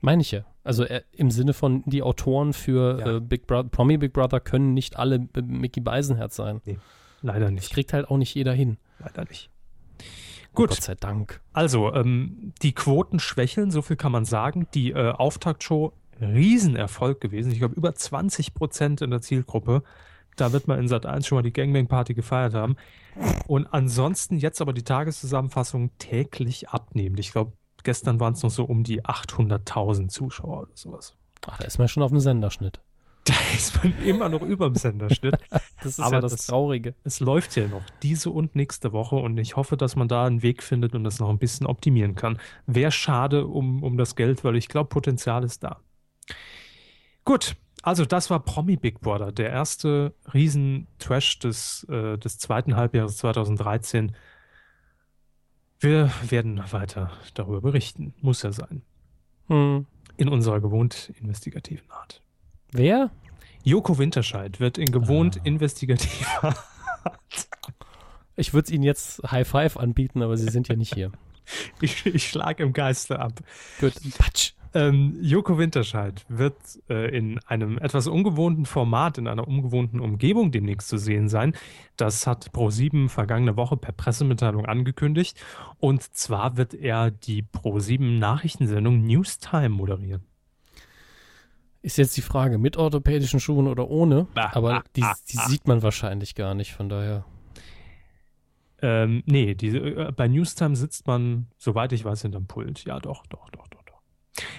[0.00, 0.44] Meine ich ja.
[0.64, 3.16] Also äh, im Sinne von, die Autoren für ja.
[3.16, 6.60] äh, Big Brother, Promi Big Brother können nicht alle äh, Mickey Beisenherz sein.
[6.64, 6.78] Nee,
[7.22, 7.64] leider nicht.
[7.64, 8.78] Das kriegt halt auch nicht jeder hin.
[8.98, 9.50] Leider nicht.
[10.54, 10.70] Gut.
[10.70, 11.40] Gott sei Dank.
[11.52, 14.66] Also, ähm, die Quoten schwächeln, so viel kann man sagen.
[14.74, 17.52] Die äh, Auftaktshow, Riesenerfolg gewesen.
[17.52, 19.82] Ich glaube, über 20 Prozent in der Zielgruppe.
[20.34, 22.76] Da wird man in Sat 1 schon mal die Gangbang-Party gefeiert haben.
[23.46, 27.16] Und ansonsten jetzt aber die Tageszusammenfassung täglich abnehmen.
[27.18, 27.52] Ich glaube,
[27.86, 31.16] gestern waren es noch so um die 800.000 Zuschauer oder sowas.
[31.46, 32.80] Ach, da ist man schon auf dem Senderschnitt.
[33.26, 35.36] Da ist man immer noch über dem Senderschnitt.
[35.50, 36.94] das ist Aber ja das, das Traurige.
[37.02, 40.42] Es läuft ja noch diese und nächste Woche und ich hoffe, dass man da einen
[40.42, 42.38] Weg findet und das noch ein bisschen optimieren kann.
[42.66, 45.80] Wäre schade um, um das Geld, weil ich glaube, Potenzial ist da.
[47.24, 53.16] Gut, also das war Promi Big Brother, der erste Riesen-Trash des, äh, des zweiten Halbjahres
[53.16, 54.14] 2013
[55.80, 58.14] wir werden weiter darüber berichten.
[58.20, 58.82] Muss ja sein.
[59.48, 59.86] Hm.
[60.16, 62.22] In unserer gewohnt investigativen Art.
[62.72, 63.10] Wer?
[63.62, 65.44] Joko Winterscheid wird in gewohnt ah.
[65.44, 66.54] investigativer
[67.02, 67.48] Art.
[68.36, 71.10] Ich würde es Ihnen jetzt High Five anbieten, aber Sie sind ja nicht hier.
[71.80, 73.32] ich, ich schlage im Geiste ab.
[73.80, 73.94] Gut.
[74.18, 74.52] Patsch.
[74.76, 76.54] Ähm, Joko Winterscheid wird
[76.90, 81.54] äh, in einem etwas ungewohnten Format, in einer ungewohnten Umgebung demnächst zu sehen sein.
[81.96, 85.42] Das hat Pro7 vergangene Woche per Pressemitteilung angekündigt.
[85.78, 90.24] Und zwar wird er die Pro7 Nachrichtensendung Newstime moderieren.
[91.80, 94.26] Ist jetzt die Frage, mit orthopädischen Schuhen oder ohne?
[94.34, 97.24] Ah, Aber die, ah, die ah, sieht man wahrscheinlich gar nicht, von daher.
[98.82, 102.84] Ähm, nee, die, äh, bei Newstime sitzt man, soweit ich weiß, hinterm Pult.
[102.84, 103.75] Ja, doch, doch, doch, doch.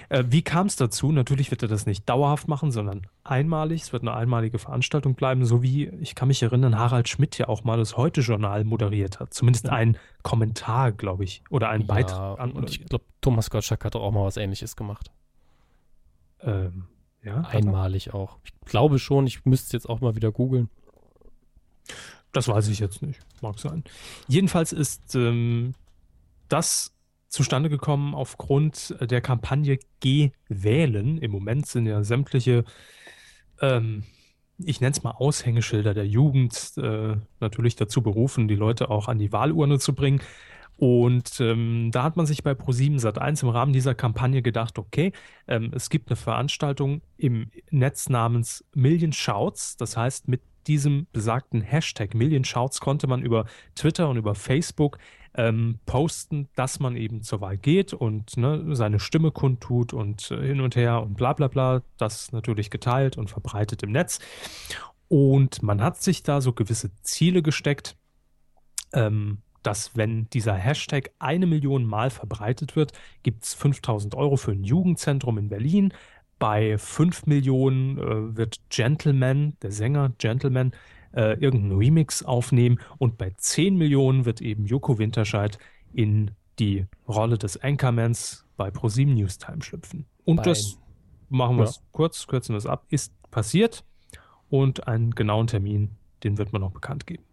[0.08, 1.12] Äh, wie kam es dazu?
[1.12, 3.82] Natürlich wird er das nicht dauerhaft machen, sondern einmalig.
[3.82, 7.48] Es wird eine einmalige Veranstaltung bleiben, so wie, ich kann mich erinnern, Harald Schmidt ja
[7.48, 9.34] auch mal das Heute-Journal moderiert hat.
[9.34, 9.72] Zumindest ja.
[9.72, 12.54] ein Kommentar, glaube ich, oder ein ja, Beitrag.
[12.54, 15.10] und ich glaube, Thomas Gottschalk hat auch mal was Ähnliches gemacht.
[16.40, 16.84] Ähm,
[17.22, 17.42] ja.
[17.42, 18.38] Einmalig auch.
[18.44, 20.70] Ich glaube schon, ich müsste es jetzt auch mal wieder googeln.
[22.32, 23.20] Das weiß ich jetzt nicht.
[23.40, 23.84] Mag sein.
[24.28, 25.74] Jedenfalls ist ähm,
[26.48, 26.94] das
[27.28, 31.18] zustande gekommen aufgrund der Kampagne Geh wählen.
[31.18, 32.64] Im Moment sind ja sämtliche,
[33.60, 34.04] ähm,
[34.58, 39.18] ich nenne es mal Aushängeschilder der Jugend, äh, natürlich dazu berufen, die Leute auch an
[39.18, 40.20] die Wahlurne zu bringen.
[40.78, 45.12] Und ähm, da hat man sich bei Pro7 Sat1 im Rahmen dieser Kampagne gedacht, okay,
[45.48, 49.76] ähm, es gibt eine Veranstaltung im Netz namens Million Shouts.
[49.76, 54.98] Das heißt, mit diesem besagten Hashtag Million Shouts konnte man über Twitter und über Facebook
[55.34, 60.46] ähm, posten, dass man eben zur Wahl geht und ne, seine Stimme kundtut und äh,
[60.46, 61.82] hin und her und bla bla bla.
[61.96, 64.18] Das natürlich geteilt und verbreitet im Netz.
[65.08, 67.96] Und man hat sich da so gewisse Ziele gesteckt,
[68.92, 74.52] ähm, dass wenn dieser Hashtag eine Million Mal verbreitet wird, gibt es 5000 Euro für
[74.52, 75.92] ein Jugendzentrum in Berlin.
[76.38, 80.72] Bei 5 Millionen äh, wird Gentleman, der Sänger Gentleman,
[81.12, 85.58] äh, irgendeinen Remix aufnehmen und bei 10 Millionen wird eben Joko Winterscheid
[85.92, 90.06] in die Rolle des Anchormans bei ProSieben Newstime schlüpfen.
[90.24, 90.78] Und bei, das
[91.28, 91.72] machen wir ja.
[91.92, 93.84] kurz, kürzen wir es ab, ist passiert
[94.48, 95.92] und einen genauen Termin,
[96.24, 97.24] den wird man noch bekannt geben.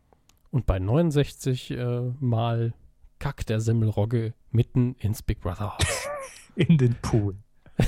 [0.52, 2.74] Und bei 69 äh, Mal
[3.20, 6.08] Kack der Semmelrogge mitten ins Big Brother Haus.
[6.56, 7.36] In den Pool.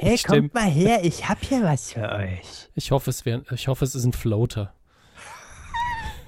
[0.00, 2.68] hey, kommt mal her, ich hab hier was für euch.
[2.74, 4.72] Ich hoffe, es, wär, ich hoffe, es ist ein Floater.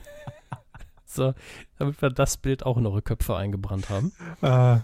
[1.07, 1.35] so,
[1.79, 4.12] damit wir das Bild auch in eure Köpfe eingebrannt haben.
[4.42, 4.79] Äh,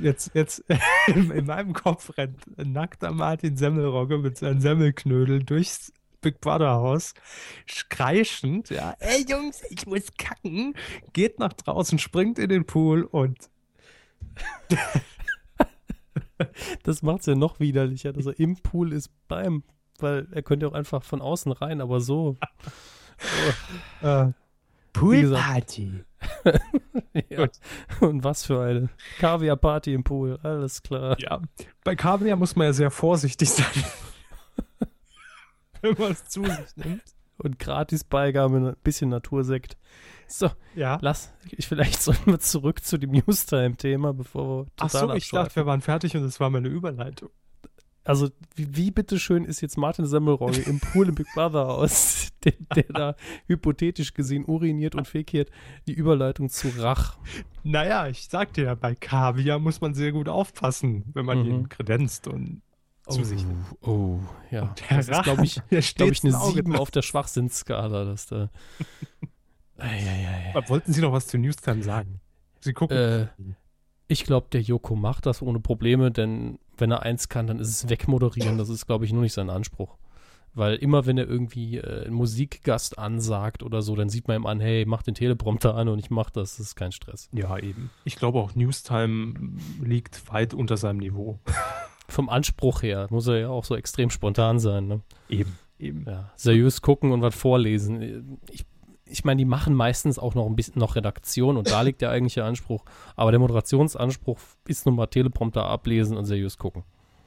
[0.00, 0.64] jetzt, jetzt
[1.06, 7.14] in meinem Kopf rennt ein nackter Martin Semmelrogge mit seinen Semmelknödel durchs Big Brother Haus,
[7.88, 10.74] kreischend, ja, ey Jungs, ich muss kacken,
[11.12, 13.48] geht nach draußen, springt in den Pool und
[16.82, 19.62] das macht es ja noch widerlicher, dass er im Pool ist beim,
[19.98, 22.36] weil er könnte auch einfach von außen rein, aber so.
[24.02, 24.06] oh.
[24.06, 24.32] äh,
[24.92, 26.04] Poolparty.
[27.28, 27.48] ja.
[28.00, 31.16] Und was für eine Kaviar-Party im Pool, alles klar.
[31.20, 31.42] Ja,
[31.84, 33.84] bei Kaviar muss man ja sehr vorsichtig sein,
[35.82, 37.02] wenn man es zu sich nimmt.
[37.38, 39.76] Und Gratis-Beigabe, ein bisschen Natursekt.
[40.28, 40.98] So, ja.
[41.00, 45.30] lass, ich vielleicht sollen wir zurück zu dem Newstime-Thema, bevor wir total Ach so, ich
[45.30, 47.30] dachte, wir waren fertig und es war meine Überleitung.
[48.06, 52.52] Also, wie, wie bitteschön ist jetzt Martin Semmelrogge im Pool im Big Brother aus, der,
[52.74, 53.16] der da
[53.48, 55.50] hypothetisch gesehen uriniert und fekiert,
[55.88, 57.18] die Überleitung zu Rach?
[57.64, 61.46] Naja, ich sagte ja, bei Kaviar muss man sehr gut aufpassen, wenn man mhm.
[61.46, 62.62] ihn kredenzt und
[63.08, 63.66] zu oh, sich nimmt.
[63.80, 64.20] Oh,
[64.52, 64.62] ja.
[64.62, 68.26] Und der das Rach, ist, glaube ich, glaub ich, eine 7 auf der Schwachsinnsskala, dass
[68.26, 68.50] da.
[70.68, 72.20] Wollten Sie noch was zu Newstime sagen?
[72.60, 72.96] Sie gucken.
[72.96, 73.26] Äh,
[74.08, 77.68] ich glaube, der Joko macht das ohne Probleme, denn wenn er eins kann, dann ist
[77.68, 78.58] es wegmoderieren.
[78.58, 79.96] Das ist, glaube ich, nur nicht sein Anspruch.
[80.54, 84.46] Weil immer, wenn er irgendwie äh, einen Musikgast ansagt oder so, dann sieht man ihm
[84.46, 86.56] an, hey, mach den Teleprompter an und ich mach das.
[86.56, 87.28] Das ist kein Stress.
[87.32, 87.90] Ja, eben.
[88.04, 89.34] Ich glaube auch, Newstime
[89.82, 91.40] liegt weit unter seinem Niveau.
[92.08, 94.86] Vom Anspruch her muss er ja auch so extrem spontan sein.
[94.86, 95.00] Ne?
[95.28, 96.04] Eben, eben.
[96.06, 98.38] Ja, seriös gucken und was vorlesen.
[98.50, 98.64] Ich
[99.06, 102.10] ich meine, die machen meistens auch noch ein bisschen noch Redaktion und da liegt der
[102.10, 102.84] eigentliche Anspruch.
[103.14, 106.82] Aber der Moderationsanspruch ist nun mal Teleprompter ablesen und seriös gucken.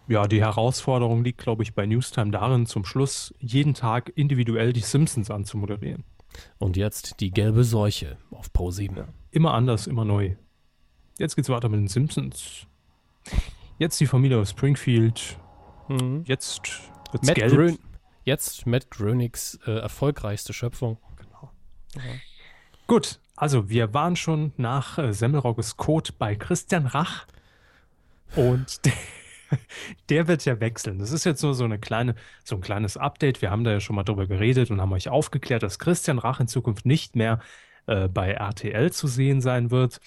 [0.08, 4.80] Ja, die Herausforderung liegt, glaube ich, bei Newstime darin, zum Schluss jeden Tag individuell die
[4.80, 6.04] Simpsons anzumoderieren.
[6.58, 8.98] Und jetzt die gelbe Seuche auf Pro 7.
[8.98, 10.36] Ja, immer anders, immer neu.
[11.18, 12.66] Jetzt geht's weiter mit den Simpsons.
[13.78, 15.38] Jetzt die Familie aus Springfield.
[15.88, 16.24] Mhm.
[16.26, 16.62] Jetzt
[17.12, 17.52] wird's Matt gelb.
[17.52, 17.78] Grön
[18.30, 20.98] jetzt Matt Groenings äh, erfolgreichste Schöpfung.
[22.88, 27.26] Gut, also wir waren schon nach äh, Semmelrogges Code bei Christian Rach
[28.36, 28.82] und
[30.10, 31.00] der, wird ja wechseln.
[31.00, 33.42] Das ist jetzt nur so eine kleine, so ein kleines Update.
[33.42, 36.40] Wir haben da ja schon mal drüber geredet und haben euch aufgeklärt, dass Christian Rach
[36.40, 37.40] in Zukunft nicht mehr
[37.88, 40.00] äh, bei RTL zu sehen sein wird,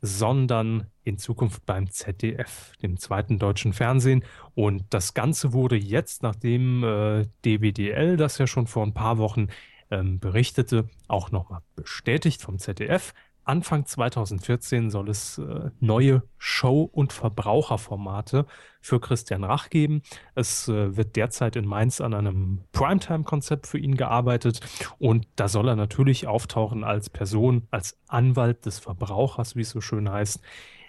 [0.00, 4.24] sondern in Zukunft beim ZDF, dem zweiten deutschen Fernsehen.
[4.54, 9.48] Und das Ganze wurde jetzt, nachdem äh, DWDL das ja schon vor ein paar Wochen
[9.94, 13.14] ähm, berichtete, auch nochmal bestätigt vom ZDF.
[13.44, 18.46] Anfang 2014 soll es äh, neue Show- und Verbraucherformate
[18.80, 20.02] für Christian Rach geben.
[20.34, 24.60] Es äh, wird derzeit in Mainz an einem Primetime-Konzept für ihn gearbeitet
[24.98, 29.82] und da soll er natürlich auftauchen als Person, als Anwalt des Verbrauchers, wie es so
[29.82, 30.40] schön heißt,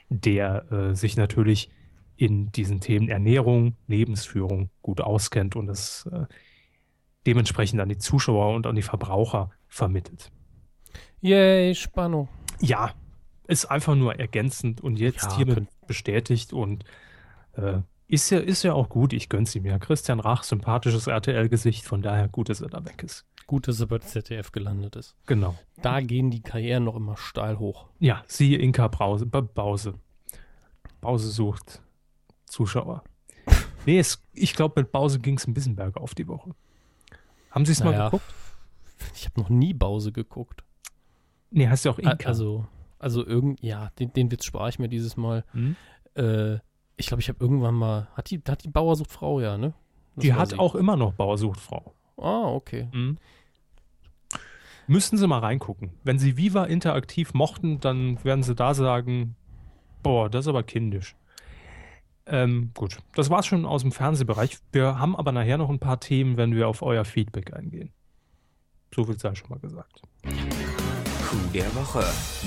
[0.10, 1.70] der äh, sich natürlich
[2.18, 6.26] in diesen Themen Ernährung, Lebensführung gut auskennt und es äh,
[7.26, 10.32] dementsprechend an die Zuschauer und an die Verbraucher vermittelt.
[11.22, 12.30] Yay, Spannung.
[12.60, 12.94] Ja,
[13.48, 16.84] ist einfach nur ergänzend und jetzt ja, hiermit bestätigt und
[17.54, 19.80] äh, ist ja, ist ja auch gut, ich gönn's ihm ja.
[19.80, 23.26] Christian Rach, sympathisches RTL-Gesicht, von daher gut, dass er da weg ist.
[23.48, 25.16] Gut, dass er bei ZDF gelandet ist.
[25.28, 25.56] Genau.
[25.82, 27.88] Da gehen die Karrieren noch immer steil hoch.
[28.00, 29.96] Ja, siehe Inka Brause, Bause.
[31.02, 31.82] Bause sucht
[32.46, 33.04] Zuschauer.
[33.86, 36.56] nee, es, ich glaube, mit Bause ging es ein bisschen bergauf die Woche.
[37.56, 38.34] Haben Sie es naja, mal geguckt?
[39.16, 40.64] Ich habe noch nie Bause geguckt.
[41.52, 42.28] Nee, hast du auch Inka.
[42.28, 42.68] Also,
[43.00, 45.46] also irgend, ja, den, den Witz spare ich mir dieses Mal.
[45.54, 45.78] Mhm.
[46.16, 46.56] Äh,
[46.98, 49.74] ich glaube, ich habe irgendwann mal, hat die, hat die Bauersuchtfrau, ja, ne?
[50.16, 50.60] Das die hat sie.
[50.60, 51.94] auch immer noch Bauersuchtfrau.
[52.18, 52.90] Ah, okay.
[52.92, 53.18] Mhm.
[54.88, 55.94] Müssen Sie mal reingucken.
[56.04, 59.36] Wenn Sie Viva interaktiv mochten, dann werden Sie da sagen,
[60.04, 61.16] boah, das ist aber kindisch.
[62.28, 64.58] Ähm, gut, das war's schon aus dem Fernsehbereich.
[64.72, 67.92] Wir haben aber nachher noch ein paar Themen, wenn wir auf euer Feedback eingehen.
[68.94, 70.02] So viel sei schon mal gesagt.
[70.24, 72.04] Coup der Woche.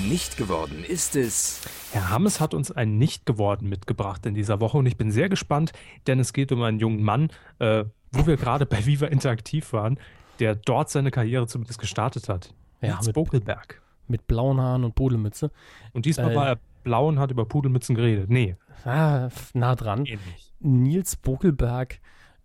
[0.07, 1.61] Nicht geworden ist es.
[1.91, 5.29] Herr Hammes hat uns ein Nicht geworden mitgebracht in dieser Woche und ich bin sehr
[5.29, 5.71] gespannt,
[6.07, 9.99] denn es geht um einen jungen Mann, äh, wo wir gerade bei Viva Interaktiv waren,
[10.39, 12.53] der dort seine Karriere zumindest gestartet hat.
[12.81, 13.81] Ja, mit Bokelberg.
[14.07, 15.51] Mit blauen Haaren und Pudelmütze.
[15.93, 18.31] Und diesmal äh, war er blau und hat über Pudelmützen geredet.
[18.31, 18.55] Nee.
[18.83, 20.05] Ah, nah dran.
[20.05, 20.53] Ähnlich.
[20.59, 21.99] Nils Bokelberg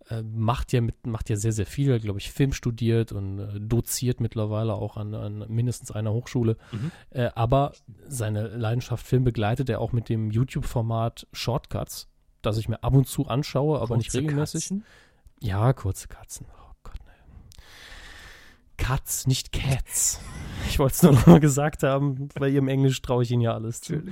[0.09, 3.59] äh, macht ja mit, macht ja sehr, sehr viel, glaube ich, Film studiert und äh,
[3.59, 6.57] doziert mittlerweile auch an, an mindestens einer Hochschule.
[6.71, 6.91] Mhm.
[7.09, 7.73] Äh, aber
[8.07, 12.07] seine Leidenschaft Film begleitet er auch mit dem YouTube-Format Shortcuts,
[12.43, 14.61] das ich mir ab und zu anschaue, aber kurze nicht regelmäßig.
[14.65, 14.85] Katzen?
[15.41, 16.45] Ja, kurze Katzen.
[18.85, 20.19] Cuts, nicht Cats.
[20.69, 23.53] Ich wollte es nur noch mal gesagt haben, bei ihrem Englisch traue ich Ihnen ja
[23.53, 24.03] alles zu.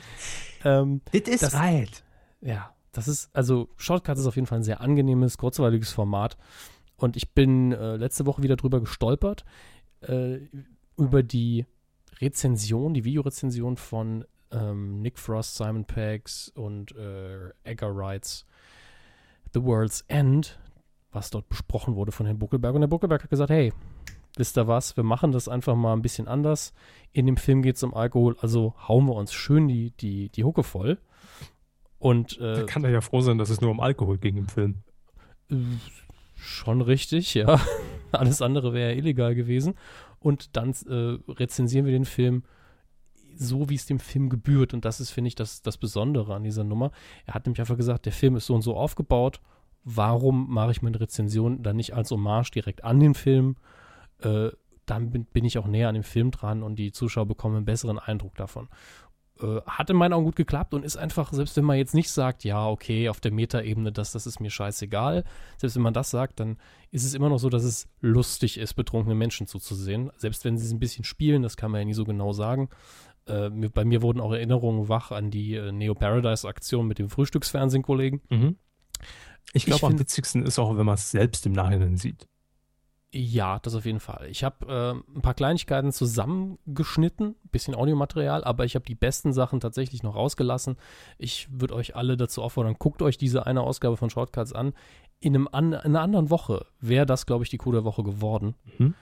[0.63, 2.03] Ähm, It is das, right.
[2.41, 6.37] Ja, das ist, also Shortcuts ist auf jeden Fall ein sehr angenehmes, kurzweiliges Format.
[6.95, 9.45] Und ich bin äh, letzte Woche wieder drüber gestolpert,
[10.01, 10.39] äh,
[10.97, 11.67] über die
[12.19, 18.45] Rezension, die Videorezension von ähm, Nick Frost, Simon Peggs und äh, Edgar Wrights
[19.53, 20.57] The World's End,
[21.11, 22.73] was dort besprochen wurde von Herrn Buckelberg.
[22.73, 23.71] Und Herr Buckelberg hat gesagt, hey,
[24.37, 26.73] wisst ihr was, wir machen das einfach mal ein bisschen anders.
[27.11, 30.43] In dem Film geht es um Alkohol, also hauen wir uns schön die, die, die
[30.43, 30.97] Hucke voll.
[31.99, 34.47] Und, äh, da kann er ja froh sein, dass es nur um Alkohol ging im
[34.47, 34.83] Film.
[35.49, 35.55] Äh,
[36.35, 37.61] schon richtig, ja.
[38.11, 39.75] Alles andere wäre ja illegal gewesen.
[40.19, 42.43] Und dann äh, rezensieren wir den Film
[43.35, 44.73] so, wie es dem Film gebührt.
[44.73, 46.91] Und das ist, finde ich, das, das Besondere an dieser Nummer.
[47.25, 49.39] Er hat nämlich einfach gesagt, der Film ist so und so aufgebaut.
[49.83, 53.55] Warum mache ich meine Rezension dann nicht als Hommage direkt an den Film?
[54.23, 54.51] Äh,
[54.85, 57.65] dann bin, bin, ich auch näher an dem Film dran und die Zuschauer bekommen einen
[57.65, 58.67] besseren Eindruck davon.
[59.41, 62.11] Äh, hat in meinen Augen gut geklappt und ist einfach, selbst wenn man jetzt nicht
[62.11, 65.23] sagt, ja, okay, auf der Metaebene, das, das ist mir scheißegal,
[65.57, 66.57] selbst wenn man das sagt, dann
[66.91, 70.11] ist es immer noch so, dass es lustig ist, betrunkene Menschen zuzusehen.
[70.17, 72.69] Selbst wenn sie es ein bisschen spielen, das kann man ja nie so genau sagen.
[73.25, 78.21] Äh, bei mir wurden auch Erinnerungen wach an die äh, Neo Paradise-Aktion mit dem Frühstücksfernsehen-Kollegen.
[78.29, 78.57] Mhm.
[79.53, 82.27] Ich glaube, am witzigsten ist auch, wenn man es selbst im Nachhinein sieht.
[83.15, 84.27] Ja, das auf jeden Fall.
[84.31, 89.59] Ich habe äh, ein paar Kleinigkeiten zusammengeschnitten, bisschen Audiomaterial, aber ich habe die besten Sachen
[89.59, 90.77] tatsächlich noch rausgelassen.
[91.19, 94.73] Ich würde euch alle dazu auffordern, guckt euch diese eine Ausgabe von Shortcuts an.
[95.19, 98.01] In, einem an, in einer anderen Woche wäre das, glaube ich, die Kuh der Woche
[98.01, 98.55] geworden.
[98.79, 98.95] Mhm.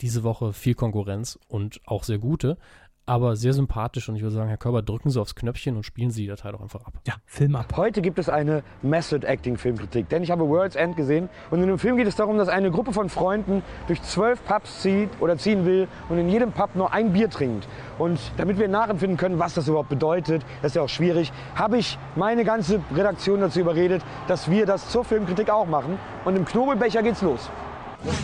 [0.00, 2.58] Diese Woche viel Konkurrenz und auch sehr gute
[3.06, 6.10] aber sehr sympathisch und ich würde sagen, Herr Körber, drücken Sie aufs Knöpfchen und spielen
[6.10, 6.94] Sie die Datei doch einfach ab.
[7.06, 7.72] Ja, Film ab.
[7.76, 11.68] Heute gibt es eine Method Acting Filmkritik, denn ich habe World's End gesehen und in
[11.68, 15.38] dem Film geht es darum, dass eine Gruppe von Freunden durch zwölf Pubs zieht oder
[15.38, 17.68] ziehen will und in jedem Pub nur ein Bier trinkt.
[17.98, 21.78] Und damit wir nachempfinden können, was das überhaupt bedeutet, das ist ja auch schwierig, habe
[21.78, 26.44] ich meine ganze Redaktion dazu überredet, dass wir das zur Filmkritik auch machen und im
[26.44, 27.50] Knobelbecher geht's los.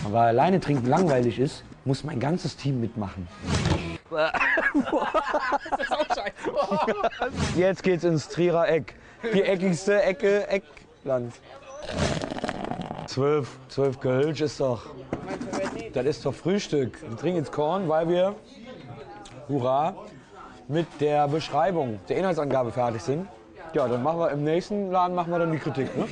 [0.04, 3.26] Aber alleine trinken langweilig ist, muss mein ganzes Team mitmachen.
[7.56, 8.94] Jetzt geht's ins Trierer Eck.
[9.34, 11.34] Die eckigste Ecke Eckland.
[13.06, 14.86] Zwölf, zwölf Gehölsch ist doch.
[15.92, 17.00] Das ist doch Frühstück.
[17.02, 18.34] Wir trinken jetzt Korn, weil wir,
[19.48, 19.94] hurra,
[20.68, 23.26] mit der Beschreibung der Inhaltsangabe fertig sind.
[23.74, 25.96] Ja, dann machen wir im nächsten Laden machen wir dann die Kritik.
[25.96, 26.06] Ne?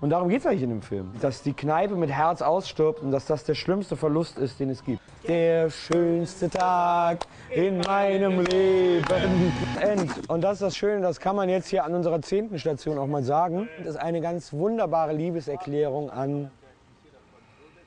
[0.00, 1.10] Und darum geht es eigentlich in dem Film.
[1.20, 4.84] Dass die Kneipe mit Herz ausstirbt und dass das der schlimmste Verlust ist, den es
[4.84, 5.00] gibt.
[5.26, 7.18] Der schönste Tag
[7.50, 9.52] in meinem Leben.
[9.80, 10.30] End.
[10.30, 13.08] Und das ist das Schöne, das kann man jetzt hier an unserer zehnten Station auch
[13.08, 13.68] mal sagen.
[13.78, 16.50] Das ist eine ganz wunderbare Liebeserklärung an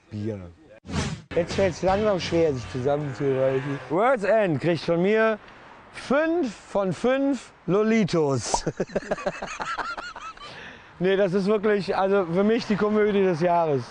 [0.10, 0.40] Bier.
[1.34, 3.80] Jetzt fällt es langsam schwer, sich zusammenzureichen.
[3.90, 5.40] World's End kriegt von mir
[5.94, 8.66] fünf von fünf Lolitos.
[11.02, 13.84] Nee, das ist wirklich, also für mich die Komödie des Jahres.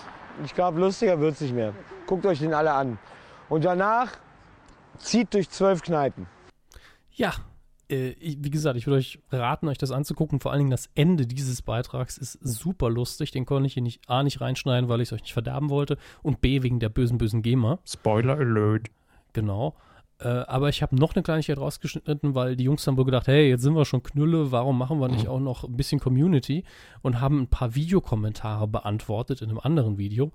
[0.45, 1.75] Ich glaube, lustiger wird es nicht mehr.
[2.07, 3.01] Guckt euch den alle an.
[3.49, 4.13] Und danach
[4.97, 6.29] zieht durch zwölf Kneipen.
[7.11, 7.33] Ja,
[7.89, 10.39] äh, wie gesagt, ich würde euch raten, euch das anzugucken.
[10.39, 13.33] Vor allen Dingen das Ende dieses Beitrags ist super lustig.
[13.33, 15.99] Den konnte ich hier nicht A nicht reinschneiden, weil ich es euch nicht verderben wollte.
[16.23, 17.81] Und B wegen der bösen, bösen GEMA.
[17.85, 18.87] Spoiler Alert.
[19.33, 19.75] Genau.
[20.21, 23.49] Äh, aber ich habe noch eine Kleinigkeit rausgeschnitten, weil die Jungs haben wohl gedacht, hey,
[23.49, 25.31] jetzt sind wir schon Knülle, warum machen wir nicht mhm.
[25.31, 26.65] auch noch ein bisschen Community?
[27.03, 30.33] Und haben ein paar Videokommentare beantwortet in einem anderen Video.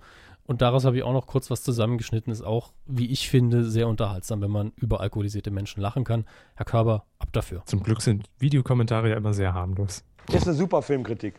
[0.48, 2.32] Und daraus habe ich auch noch kurz was zusammengeschnitten.
[2.32, 6.26] Ist auch, wie ich finde, sehr unterhaltsam, wenn man über alkoholisierte Menschen lachen kann.
[6.56, 7.64] Herr Körber, ab dafür.
[7.66, 10.04] Zum Glück sind Videokommentare ja immer sehr harmlos.
[10.28, 11.36] Das ist eine super Filmkritik.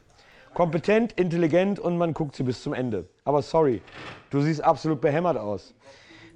[0.55, 3.09] Kompetent, intelligent und man guckt sie bis zum Ende.
[3.25, 3.83] Aber sorry,
[4.31, 5.75] du siehst absolut behämmert aus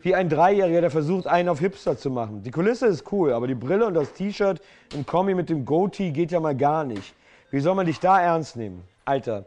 [0.03, 2.43] wie ein Dreijähriger, der versucht, einen auf Hipster zu machen.
[2.43, 4.61] Die Kulisse ist cool, aber die Brille und das T-Shirt
[4.95, 7.15] im Kombi mit dem Goatee geht ja mal gar nicht.
[7.51, 8.83] Wie soll man dich da ernst nehmen?
[9.05, 9.47] Alter,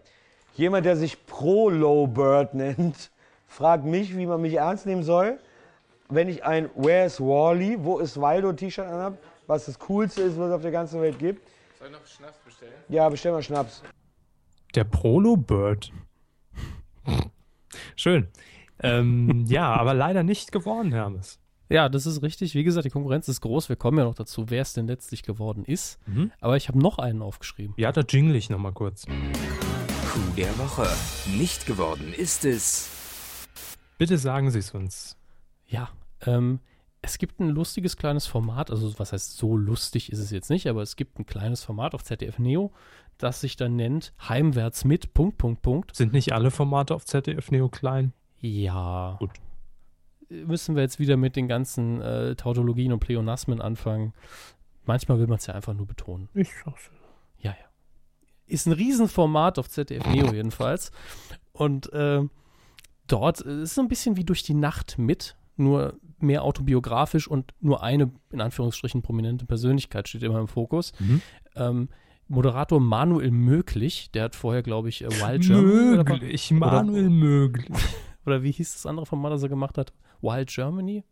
[0.56, 3.12] jemand, der sich Pro-Low-Bird nennt,
[3.48, 5.40] fragt mich, wie man mich ernst nehmen soll,
[6.10, 10.48] wenn ich ein Where's Wally, wo ist Waldo T-Shirt anhabe, was das Coolste ist, was
[10.48, 11.48] es auf der ganzen Welt gibt.
[11.80, 12.74] Soll ich noch Schnaps bestellen?
[12.90, 13.82] Ja, bestell mal Schnaps.
[14.76, 15.92] Der Prolo-Bird.
[17.96, 18.28] Schön.
[18.84, 21.40] Ähm, ja, aber leider nicht geworden, Hermes.
[21.70, 22.54] Ja, das ist richtig.
[22.54, 23.70] Wie gesagt, die Konkurrenz ist groß.
[23.70, 26.00] Wir kommen ja noch dazu, wer es denn letztlich geworden ist.
[26.08, 26.32] Mhm.
[26.40, 27.74] Aber ich habe noch einen aufgeschrieben.
[27.78, 29.06] Ja, da jingle ich nochmal kurz.
[29.06, 30.88] Coup der Woche.
[31.36, 32.90] Nicht geworden ist es.
[33.98, 35.18] Bitte sagen Sie es uns.
[35.66, 35.90] Ja,
[36.26, 36.60] ähm,
[37.02, 40.68] es gibt ein lustiges kleines Format, also was heißt so lustig ist es jetzt nicht,
[40.68, 42.72] aber es gibt ein kleines Format auf ZDF Neo,
[43.18, 45.96] das sich dann nennt Heimwärts mit Punkt, Punkt, Punkt.
[45.96, 48.14] Sind nicht alle Formate auf ZDF Neo klein?
[48.44, 49.16] Ja.
[49.20, 49.32] Gut.
[50.30, 54.14] Müssen wir jetzt wieder mit den ganzen äh, Tautologien und Pleonasmen anfangen.
[54.86, 56.28] Manchmal will man es ja einfach nur betonen.
[56.34, 56.92] Ich sag's.
[57.40, 57.66] Ja, ja.
[58.46, 60.92] Ist ein Riesenformat auf ZDF Neo jedenfalls.
[61.54, 62.22] Und äh,
[63.08, 67.54] dort ist es so ein bisschen wie durch die Nacht mit, nur mehr autobiografisch und
[67.62, 70.92] nur eine, in Anführungsstrichen, prominente Persönlichkeit steht immer im Fokus.
[71.00, 71.22] Mhm.
[71.56, 71.90] Ähm,
[72.28, 77.70] Moderator Manuel Möglich, der hat vorher, glaube ich, äh, Wild oder- Möglich, Manuel möglich.
[78.26, 79.94] Oder wie hieß das andere Format, das er gemacht hat?
[80.22, 81.04] Wild Germany?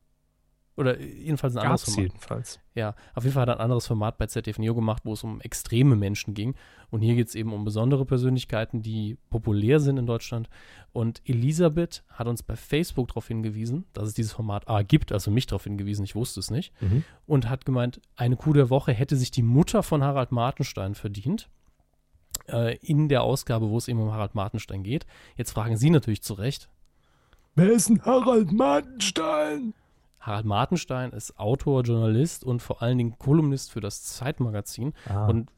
[0.77, 2.11] Oder jedenfalls ein anderes Gab's Format.
[2.11, 2.59] jedenfalls.
[2.75, 5.23] Ja, auf jeden Fall hat er ein anderes Format bei ZDF Neo gemacht, wo es
[5.23, 6.55] um extreme Menschen ging.
[6.89, 10.49] Und hier geht es eben um besondere Persönlichkeiten, die populär sind in Deutschland.
[10.93, 15.29] Und Elisabeth hat uns bei Facebook darauf hingewiesen, dass es dieses Format A gibt, also
[15.29, 16.73] mich darauf hingewiesen, ich wusste es nicht.
[16.81, 17.03] Mhm.
[17.27, 21.49] Und hat gemeint, eine Kuh der Woche hätte sich die Mutter von Harald Martenstein verdient.
[22.47, 25.05] Äh, in der Ausgabe, wo es eben um Harald Martenstein geht.
[25.35, 26.69] Jetzt fragen Sie natürlich zu Recht,
[27.55, 29.73] Wer ist denn Harald Martenstein?
[30.19, 34.93] Harald Martenstein ist Autor, Journalist und vor allen Dingen Kolumnist für das Zeitmagazin.
[35.09, 35.27] Ah.
[35.27, 35.49] Und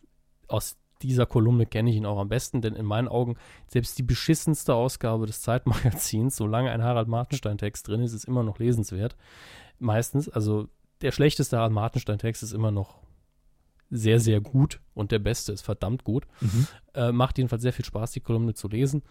[0.47, 3.35] aus dieser Kolumne kenne ich ihn auch am besten, denn in meinen Augen
[3.67, 8.57] selbst die beschissenste Ausgabe des Zeitmagazins, solange ein Harald Martenstein-Text drin ist, ist immer noch
[8.57, 9.15] lesenswert.
[9.79, 10.69] Meistens, also
[11.01, 13.03] der schlechteste Harald Martenstein-Text ist immer noch
[13.89, 16.25] sehr, sehr gut und der beste ist verdammt gut.
[16.41, 16.67] Mhm.
[16.95, 19.03] Äh, macht jedenfalls sehr viel Spaß, die Kolumne zu lesen.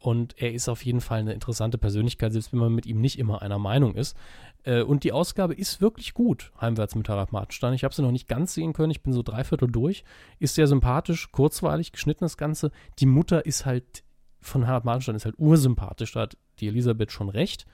[0.00, 3.18] Und er ist auf jeden Fall eine interessante Persönlichkeit, selbst wenn man mit ihm nicht
[3.18, 4.16] immer einer Meinung ist.
[4.62, 7.74] Äh, und die Ausgabe ist wirklich gut, Heimwärts mit Harald Martenstein.
[7.74, 10.04] Ich habe sie noch nicht ganz sehen können, ich bin so dreiviertel durch.
[10.38, 12.70] Ist sehr sympathisch, kurzweilig, geschnitten das Ganze.
[13.00, 14.04] Die Mutter ist halt,
[14.40, 17.66] von Harald Martenstein ist halt ursympathisch, da hat die Elisabeth schon recht.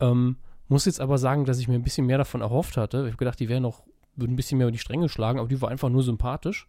[0.00, 0.36] Ähm,
[0.68, 2.98] muss jetzt aber sagen, dass ich mir ein bisschen mehr davon erhofft hatte.
[2.98, 3.84] Ich habe gedacht, die wäre noch,
[4.16, 6.66] würden ein bisschen mehr über die Stränge schlagen, aber die war einfach nur sympathisch.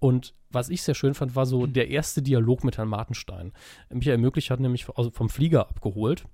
[0.00, 3.52] Und was ich sehr schön fand, war so der erste Dialog mit Herrn Martenstein.
[3.90, 6.24] Michael Möglich hat nämlich vom Flieger abgeholt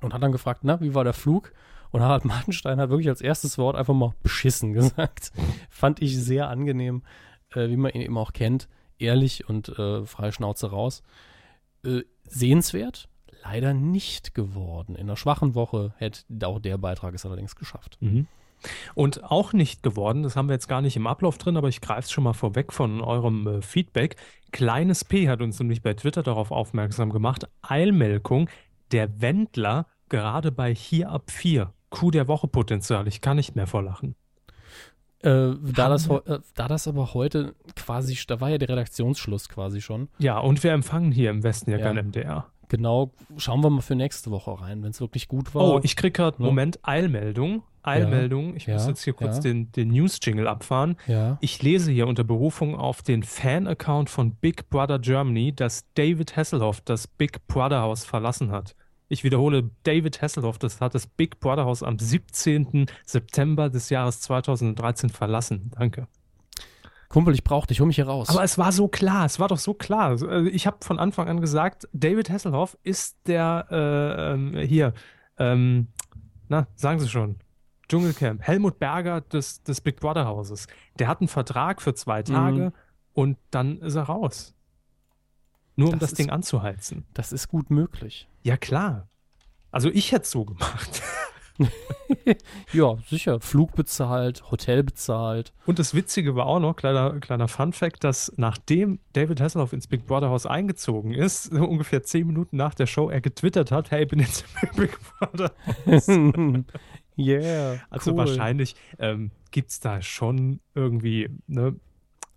[0.00, 1.52] und hat dann gefragt, na, wie war der Flug?
[1.92, 5.30] Und Harald Martenstein hat wirklich als erstes Wort einfach mal beschissen gesagt.
[5.70, 7.02] Fand ich sehr angenehm,
[7.54, 8.68] äh, wie man ihn eben auch kennt.
[8.98, 11.02] Ehrlich und äh, freie Schnauze raus.
[11.84, 13.08] Äh, sehenswert,
[13.44, 14.96] leider nicht geworden.
[14.96, 17.98] In einer schwachen Woche hätte auch der Beitrag es allerdings geschafft.
[18.00, 18.26] Mhm.
[18.94, 21.80] Und auch nicht geworden, das haben wir jetzt gar nicht im Ablauf drin, aber ich
[21.80, 24.16] greife es schon mal vorweg von eurem äh, Feedback.
[24.52, 27.46] Kleines P hat uns nämlich bei Twitter darauf aufmerksam gemacht.
[27.62, 28.48] Eilmelkung,
[28.92, 31.72] der Wendler, gerade bei hier ab 4.
[31.90, 33.06] Kuh der Woche Potenzial.
[33.08, 34.14] Ich kann nicht mehr vor Lachen.
[35.20, 39.80] Äh, da, das, äh, da das aber heute quasi, da war ja der Redaktionsschluss quasi
[39.80, 40.08] schon.
[40.18, 41.84] Ja, und wir empfangen hier im Westen ja, Ja.
[41.84, 42.46] kein MDR.
[42.68, 45.62] Genau, schauen wir mal für nächste Woche rein, wenn es wirklich gut war.
[45.64, 46.46] Oh, ich krieg gerade, Ne?
[46.48, 47.62] Moment, Eilmeldung.
[47.82, 48.56] Eilmeldung.
[48.56, 49.42] Ich muss Ja, jetzt hier kurz ja.
[49.42, 50.96] den, den News-Jingle abfahren.
[51.06, 51.38] ja.
[51.40, 56.80] Ich lese hier unter Berufung auf den Fan-Account von Big Brother Germany, dass David Hasselhoff
[56.80, 58.74] das Big Brother Haus verlassen hat.
[59.08, 62.86] Ich wiederhole, David Hasselhoff, das hat das Big Brother Haus am 17.
[63.04, 65.70] September des Jahres 2013 verlassen.
[65.78, 66.08] Danke.
[67.16, 68.28] Kumpel, ich brauch dich, hol mich hier raus.
[68.28, 70.08] Aber es war so klar, es war doch so klar.
[70.10, 74.92] Also, Ich habe von Anfang an gesagt, David Hasselhoff ist der äh, ähm, hier,
[75.38, 75.86] ähm,
[76.48, 77.36] na, sagen Sie schon,
[77.88, 80.66] Dschungelcamp, Helmut Berger des, des Big Brother Hauses.
[80.98, 82.74] Der hat einen Vertrag für zwei Tage
[83.14, 84.54] und dann ist er raus.
[85.74, 87.06] Nur um Das das, ist- Ding anzuheizen.
[87.14, 88.28] das ist gut möglich.
[88.42, 89.08] Ja, klar.
[89.70, 91.00] Also ich hätte es so gemacht.
[92.72, 93.40] Ja, sicher.
[93.40, 95.52] Flug bezahlt, Hotel bezahlt.
[95.64, 100.06] Und das Witzige war auch noch, kleiner, kleiner Fun-Fact, dass nachdem David Hasselhoff ins Big
[100.06, 104.08] Brother Haus eingezogen ist, ungefähr zehn Minuten nach der Show, er getwittert hat, hey, ich
[104.08, 105.52] bin jetzt im Big Brother
[105.86, 106.08] Haus.
[107.16, 107.80] yeah.
[107.90, 108.18] Also cool.
[108.18, 111.76] wahrscheinlich ähm, gibt es da schon irgendwie, ne,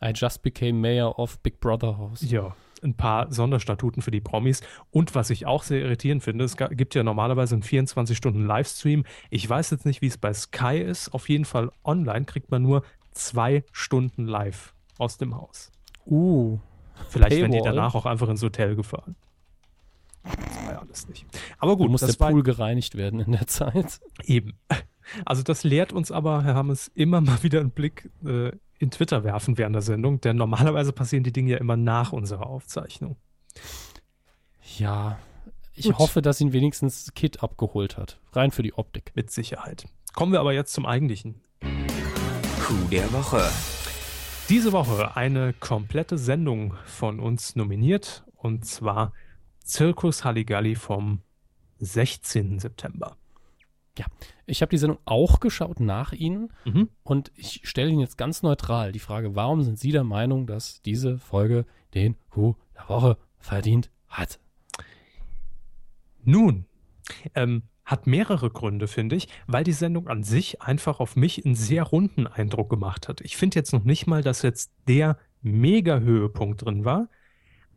[0.02, 2.22] I just became mayor of Big Brother House.
[2.22, 4.62] ja, ein paar Sonderstatuten für die Promis.
[4.92, 9.06] Und was ich auch sehr irritierend finde, es gibt ja normalerweise einen 24-Stunden-Livestream.
[9.30, 11.10] Ich weiß jetzt nicht, wie es bei Sky ist.
[11.14, 15.72] Auf jeden Fall online kriegt man nur zwei Stunden live aus dem Haus.
[16.06, 16.60] Uh.
[17.08, 17.76] Vielleicht werden die Paywall.
[17.76, 19.16] danach auch einfach ins Hotel gefahren.
[20.24, 21.26] Das war ja alles nicht.
[21.58, 24.00] Aber Gut, gut, muss das der Pool gereinigt werden in der Zeit.
[24.24, 24.54] eben.
[25.26, 29.24] Also das lehrt uns aber, Herr Hammes, immer mal wieder einen Blick äh, in Twitter
[29.24, 33.18] werfen während der Sendung, denn normalerweise passieren die Dinge ja immer nach unserer Aufzeichnung.
[34.78, 35.20] Ja.
[35.74, 36.00] Ich Gut.
[36.00, 38.20] hoffe, dass ihn wenigstens Kit abgeholt hat.
[38.34, 39.12] Rein für die Optik.
[39.16, 39.86] Mit Sicherheit.
[40.14, 41.42] Kommen wir aber jetzt zum Eigentlichen.
[41.62, 43.42] Coup der Woche.
[44.50, 49.14] Diese Woche eine komplette Sendung von uns nominiert Und zwar
[49.64, 51.22] Zirkus Halligalli vom
[51.80, 52.60] 16.
[52.60, 53.16] September.
[54.00, 54.06] Ja,
[54.46, 56.88] ich habe die Sendung auch geschaut nach Ihnen mhm.
[57.04, 60.82] und ich stelle Ihnen jetzt ganz neutral die Frage, warum sind Sie der Meinung, dass
[60.82, 64.40] diese Folge den Coup der Woche verdient hat?
[66.24, 66.64] Nun,
[67.36, 71.56] ähm, hat mehrere Gründe, finde ich, weil die Sendung an sich einfach auf mich einen
[71.56, 73.20] sehr runden Eindruck gemacht hat.
[73.20, 77.10] Ich finde jetzt noch nicht mal, dass jetzt der Mega-Höhepunkt drin war,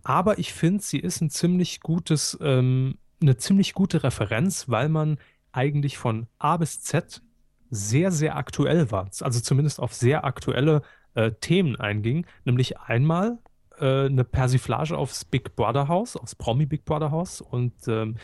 [0.05, 5.19] aber ich finde, sie ist ein ziemlich gutes, ähm, eine ziemlich gute Referenz, weil man
[5.53, 7.23] eigentlich von A bis Z
[7.71, 9.09] sehr, sehr aktuell war.
[9.21, 10.83] Also zumindest auf sehr aktuelle
[11.15, 12.27] äh, Themen einging.
[12.45, 13.39] Nämlich einmal
[13.79, 18.17] äh, eine Persiflage aufs Big Brother Haus, aufs Promi Big Brother Haus und ähm,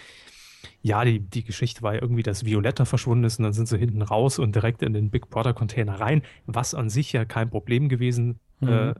[0.83, 3.79] ja, die, die Geschichte war ja irgendwie, dass Violetta verschwunden ist und dann sind sie
[3.79, 7.51] hinten raus und direkt in den Big Brother Container rein, was an sich ja kein
[7.51, 8.69] Problem gewesen mhm.
[8.69, 8.95] äh,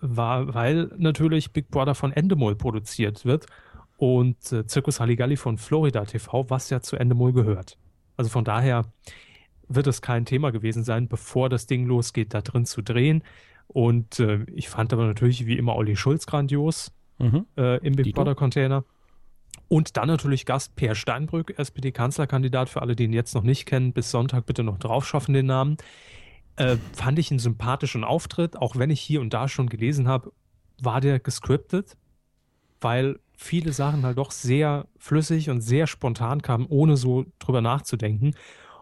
[0.00, 3.46] war, weil natürlich Big Brother von Endemol produziert wird
[3.96, 7.78] und äh, Circus Halligalli von Florida TV, was ja zu Endemol gehört.
[8.16, 8.84] Also von daher
[9.68, 13.22] wird es kein Thema gewesen sein, bevor das Ding losgeht, da drin zu drehen.
[13.66, 17.46] Und äh, ich fand aber natürlich wie immer Olli Schulz grandios mhm.
[17.56, 18.84] äh, im Big Brother Container.
[19.68, 23.92] Und dann natürlich Gast Peer Steinbrück, SPD-Kanzlerkandidat, für alle, die ihn jetzt noch nicht kennen,
[23.92, 25.76] bis Sonntag bitte noch drauf schaffen den Namen.
[26.56, 30.32] Äh, fand ich einen sympathischen Auftritt, auch wenn ich hier und da schon gelesen habe,
[30.80, 31.96] war der gescriptet,
[32.80, 38.34] weil viele Sachen halt doch sehr flüssig und sehr spontan kamen, ohne so drüber nachzudenken.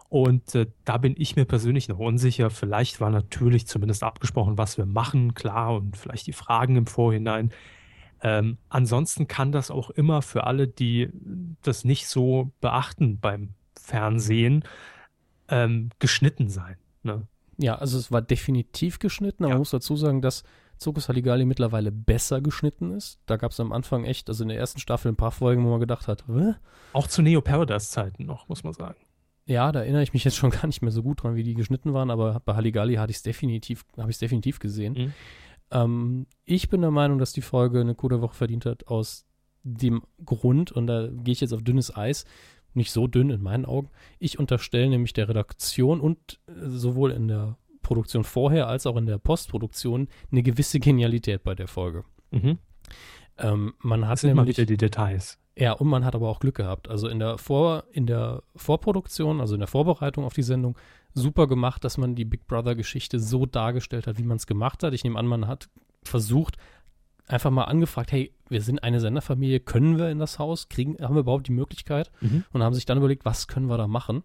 [0.09, 2.51] Und äh, da bin ich mir persönlich noch unsicher.
[2.51, 7.51] Vielleicht war natürlich zumindest abgesprochen, was wir machen, klar, und vielleicht die Fragen im Vorhinein.
[8.21, 11.09] Ähm, ansonsten kann das auch immer für alle, die
[11.63, 14.63] das nicht so beachten beim Fernsehen,
[15.49, 16.77] ähm, geschnitten sein.
[17.01, 17.27] Ne?
[17.57, 19.55] Ja, also es war definitiv geschnitten, aber ja.
[19.55, 20.43] man muss dazu sagen, dass
[20.83, 23.19] Zirkus Halligalli mittlerweile besser geschnitten ist.
[23.25, 25.69] Da gab es am Anfang echt, also in der ersten Staffel ein paar Folgen, wo
[25.69, 26.53] man gedacht hat, Wä?
[26.93, 28.99] auch zu Neo Paradise Zeiten noch, muss man sagen.
[29.45, 31.53] Ja, da erinnere ich mich jetzt schon gar nicht mehr so gut dran, wie die
[31.53, 34.93] geschnitten waren, aber bei Halligalli hatte ich es definitiv, habe ich es definitiv gesehen.
[34.93, 35.13] Mhm.
[35.71, 39.25] Ähm, ich bin der Meinung, dass die Folge eine gute Woche verdient hat aus
[39.63, 42.25] dem Grund, und da gehe ich jetzt auf dünnes Eis,
[42.73, 43.89] nicht so dünn in meinen Augen.
[44.19, 49.05] Ich unterstelle nämlich der Redaktion und äh, sowohl in der Produktion vorher als auch in
[49.05, 52.03] der Postproduktion eine gewisse Genialität bei der Folge.
[52.31, 52.57] Mhm.
[53.37, 55.39] Ähm, man hat das sind nämlich, mal wieder die Details.
[55.55, 56.89] Ja, und man hat aber auch Glück gehabt.
[56.89, 60.77] Also in der, Vor, in der Vorproduktion, also in der Vorbereitung auf die Sendung,
[61.13, 64.93] super gemacht, dass man die Big Brother-Geschichte so dargestellt hat, wie man es gemacht hat.
[64.93, 65.69] Ich nehme an, man hat
[66.03, 66.57] versucht,
[67.27, 70.69] einfach mal angefragt, hey, wir sind eine Senderfamilie, können wir in das Haus?
[70.69, 72.11] Kriegen, haben wir überhaupt die Möglichkeit?
[72.21, 72.45] Mhm.
[72.51, 74.23] Und haben sich dann überlegt, was können wir da machen?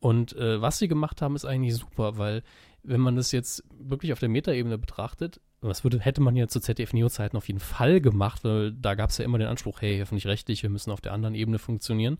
[0.00, 2.42] Und äh, was sie gemacht haben, ist eigentlich super, weil
[2.86, 6.60] wenn man das jetzt wirklich auf der Metaebene betrachtet, das würde, hätte man ja zu
[6.60, 10.62] ZDF-Neo-Zeiten auf jeden Fall gemacht, weil da gab es ja immer den Anspruch, hey, öffentlich-rechtlich,
[10.62, 12.18] wir müssen auf der anderen Ebene funktionieren.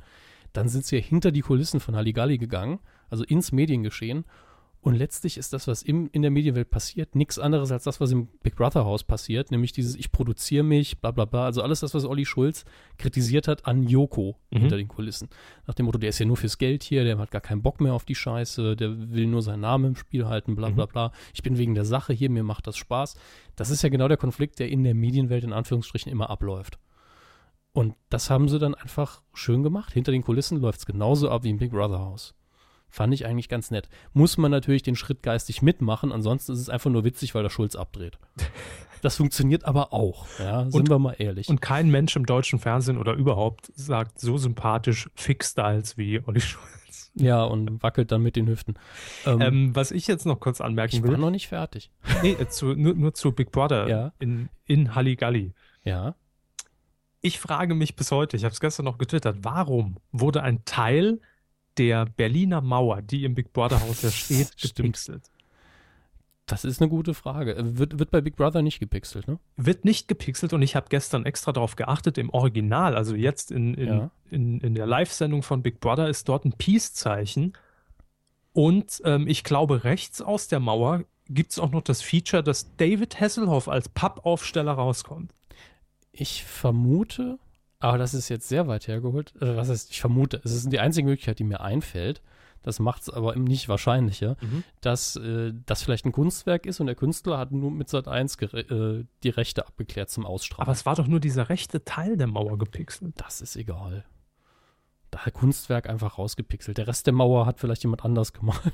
[0.52, 4.24] Dann sind sie ja hinter die Kulissen von Halligalli gegangen, also ins Mediengeschehen
[4.86, 8.12] und letztlich ist das, was im, in der Medienwelt passiert, nichts anderes als das, was
[8.12, 11.44] im Big Brother Haus passiert, nämlich dieses Ich produziere mich, bla bla bla.
[11.44, 12.64] Also alles das, was Olli Schulz
[12.96, 14.58] kritisiert hat an Joko mhm.
[14.58, 15.28] hinter den Kulissen.
[15.66, 17.80] Nach dem Motto, der ist ja nur fürs Geld hier, der hat gar keinen Bock
[17.80, 20.90] mehr auf die Scheiße, der will nur seinen Namen im Spiel halten, bla bla mhm.
[20.92, 21.12] bla.
[21.34, 23.16] Ich bin wegen der Sache hier, mir macht das Spaß.
[23.56, 26.78] Das ist ja genau der Konflikt, der in der Medienwelt in Anführungsstrichen immer abläuft.
[27.72, 29.92] Und das haben sie dann einfach schön gemacht.
[29.92, 32.35] Hinter den Kulissen läuft es genauso ab wie im Big Brother Haus.
[32.96, 33.90] Fand ich eigentlich ganz nett.
[34.14, 37.50] Muss man natürlich den Schritt geistig mitmachen, ansonsten ist es einfach nur witzig, weil der
[37.50, 38.18] Schulz abdreht.
[39.02, 41.50] Das funktioniert aber auch, ja, sind und, wir mal ehrlich.
[41.50, 47.12] Und kein Mensch im deutschen Fernsehen oder überhaupt sagt so sympathisch Fix-Styles wie Olli Schulz.
[47.14, 48.74] Ja, und wackelt dann mit den Hüften.
[49.26, 51.10] Ähm, ähm, was ich jetzt noch kurz anmerken ich will.
[51.10, 51.92] Ich war noch nicht fertig.
[52.22, 54.12] Nee, zu, nur, nur zu Big Brother ja.
[54.18, 55.52] in, in Halligalli.
[55.84, 56.16] Ja.
[57.20, 61.20] Ich frage mich bis heute, ich habe es gestern noch getwittert, warum wurde ein Teil
[61.78, 65.30] der Berliner Mauer, die im Big Brother Haus ja steht, gepixelt?
[66.46, 67.56] Das ist eine gute Frage.
[67.58, 69.40] Wird, wird bei Big Brother nicht gepixelt, ne?
[69.56, 73.74] Wird nicht gepixelt und ich habe gestern extra darauf geachtet, im Original, also jetzt in,
[73.74, 74.10] in, ja.
[74.30, 77.54] in, in der Live-Sendung von Big Brother ist dort ein Peace-Zeichen.
[78.52, 82.76] Und ähm, ich glaube, rechts aus der Mauer gibt es auch noch das Feature, dass
[82.76, 85.34] David Hasselhoff als Pappaufsteller rauskommt.
[86.12, 87.38] Ich vermute,
[87.78, 89.34] aber das ist jetzt sehr weit hergeholt.
[89.40, 92.22] Äh, was heißt, ich vermute, es ist die einzige Möglichkeit, die mir einfällt.
[92.62, 94.64] Das macht es aber nicht wahrscheinlicher, mhm.
[94.80, 98.36] dass äh, das vielleicht ein Kunstwerk ist und der Künstler hat nur mit Sat 1
[98.42, 100.66] äh, die Rechte abgeklärt zum Ausstrahlen.
[100.66, 103.14] Aber es war doch nur dieser rechte Teil der Mauer gepixelt.
[103.18, 104.04] Das ist egal.
[105.10, 106.78] Da hat Kunstwerk einfach rausgepixelt.
[106.78, 108.60] Der Rest der Mauer hat vielleicht jemand anders gemalt.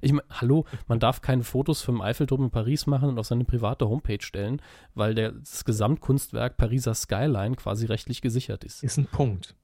[0.00, 3.44] Ich meine, hallo, man darf keine Fotos vom Eiffelturm in Paris machen und auf seine
[3.44, 4.60] private Homepage stellen,
[4.94, 8.84] weil der, das Gesamtkunstwerk Pariser Skyline quasi rechtlich gesichert ist.
[8.84, 9.56] Ist ein Punkt.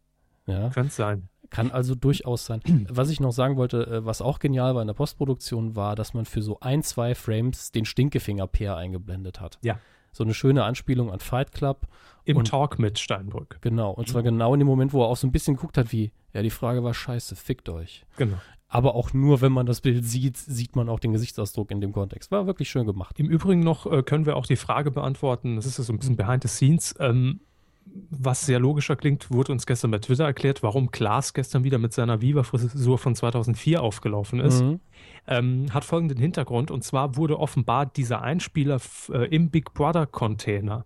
[0.46, 0.70] Ja.
[0.70, 1.28] Könnte sein.
[1.50, 2.60] Kann also durchaus sein.
[2.88, 6.14] Was ich noch sagen wollte, äh, was auch genial war in der Postproduktion, war, dass
[6.14, 9.58] man für so ein, zwei Frames den Stinkefinger-Peer eingeblendet hat.
[9.62, 9.78] Ja.
[10.14, 11.86] So eine schöne Anspielung an Fight Club.
[12.24, 13.58] Im Und- Talk mit Steinbrück.
[13.60, 13.90] Genau.
[13.90, 16.10] Und zwar genau in dem Moment, wo er auch so ein bisschen geguckt hat, wie,
[16.32, 18.06] ja, die Frage war scheiße, fickt euch.
[18.16, 18.38] Genau.
[18.68, 21.92] Aber auch nur, wenn man das Bild sieht, sieht man auch den Gesichtsausdruck in dem
[21.92, 22.30] Kontext.
[22.30, 23.18] War wirklich schön gemacht.
[23.20, 25.98] Im Übrigen noch äh, können wir auch die Frage beantworten, das ist ja so ein
[25.98, 27.40] bisschen behind the scenes, ähm,
[27.86, 31.92] was sehr logischer klingt, wurde uns gestern bei Twitter erklärt, warum Klaas gestern wieder mit
[31.92, 34.62] seiner Viva-Frisur von 2004 aufgelaufen ist.
[34.62, 34.80] Mhm.
[35.26, 38.80] Ähm, hat folgenden Hintergrund, und zwar wurde offenbar dieser Einspieler
[39.10, 40.84] äh, im Big Brother Container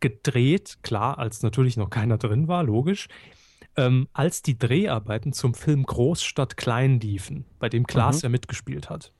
[0.00, 3.08] gedreht, klar, als natürlich noch keiner drin war, logisch,
[3.76, 8.22] ähm, als die Dreharbeiten zum Film Großstadt Klein liefen, bei dem Klaas Mhm.
[8.22, 9.12] ja mitgespielt hat.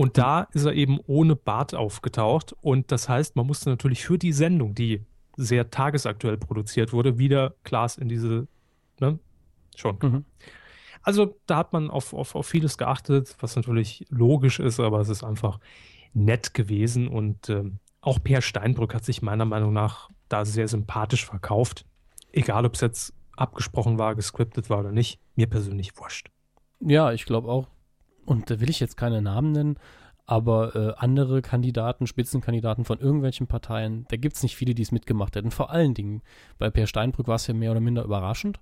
[0.00, 2.56] Und da ist er eben ohne Bart aufgetaucht.
[2.62, 5.02] Und das heißt, man musste natürlich für die Sendung, die
[5.36, 8.46] sehr tagesaktuell produziert wurde, wieder Klaas in diese,
[9.00, 9.18] ne?
[9.76, 9.98] Schon.
[10.02, 10.24] Mhm.
[11.02, 15.08] Also da hat man auf, auf, auf vieles geachtet, was natürlich logisch ist, aber es
[15.08, 15.58] ist einfach
[16.14, 17.08] nett gewesen.
[17.08, 21.84] Und ähm, auch Per Steinbrück hat sich meiner Meinung nach da sehr sympathisch verkauft.
[22.32, 25.18] Egal, ob es jetzt abgesprochen war, gescriptet war oder nicht.
[25.34, 26.30] Mir persönlich wurscht.
[26.80, 27.68] Ja, ich glaube auch.
[28.24, 29.78] Und da will ich jetzt keine Namen nennen,
[30.32, 34.90] aber äh, andere Kandidaten, Spitzenkandidaten von irgendwelchen Parteien, da gibt es nicht viele, die es
[34.90, 35.50] mitgemacht hätten.
[35.50, 36.22] Vor allen Dingen
[36.56, 38.58] bei Per Steinbrück war es ja mehr oder minder überraschend.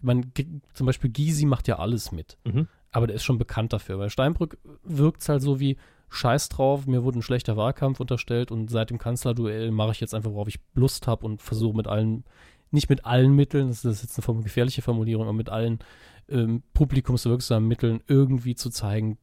[0.00, 0.30] Man,
[0.72, 2.38] zum Beispiel Gysi macht ja alles mit.
[2.44, 2.68] Mhm.
[2.92, 3.98] Aber der ist schon bekannt dafür.
[3.98, 5.78] Bei Steinbrück wirkt es halt so wie
[6.10, 10.14] Scheiß drauf, mir wurde ein schlechter Wahlkampf unterstellt und seit dem Kanzlerduell mache ich jetzt
[10.14, 12.22] einfach, worauf ich Lust habe und versuche mit allen,
[12.70, 15.80] nicht mit allen Mitteln, das ist jetzt eine gefährliche Formulierung, aber mit allen
[16.28, 19.18] ähm, publikumswirksamen Mitteln irgendwie zu zeigen,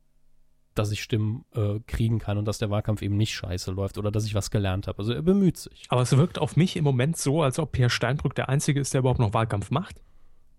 [0.78, 4.12] dass ich Stimmen äh, kriegen kann und dass der Wahlkampf eben nicht scheiße läuft oder
[4.12, 5.00] dass ich was gelernt habe.
[5.00, 5.86] Also er bemüht sich.
[5.90, 8.94] Aber es wirkt auf mich im Moment so, als ob Per Steinbrück der Einzige ist,
[8.94, 10.02] der überhaupt noch Wahlkampf macht.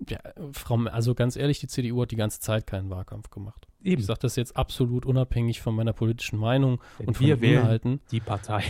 [0.08, 0.20] Ja,
[0.52, 3.66] Frau, also ganz ehrlich, die CDU hat die ganze Zeit keinen Wahlkampf gemacht.
[3.82, 4.00] Eben.
[4.00, 7.42] Ich sage das jetzt absolut unabhängig von meiner politischen Meinung Denn und von wir den
[7.42, 8.00] wählen Inhalten.
[8.10, 8.62] die Partei.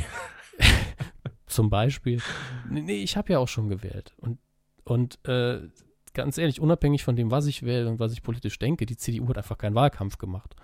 [1.46, 2.20] Zum Beispiel.
[2.70, 4.14] Nee, nee ich habe ja auch schon gewählt.
[4.18, 4.38] Und,
[4.84, 5.60] und äh,
[6.14, 9.28] ganz ehrlich, unabhängig von dem, was ich wähle und was ich politisch denke, die CDU
[9.28, 10.56] hat einfach keinen Wahlkampf gemacht.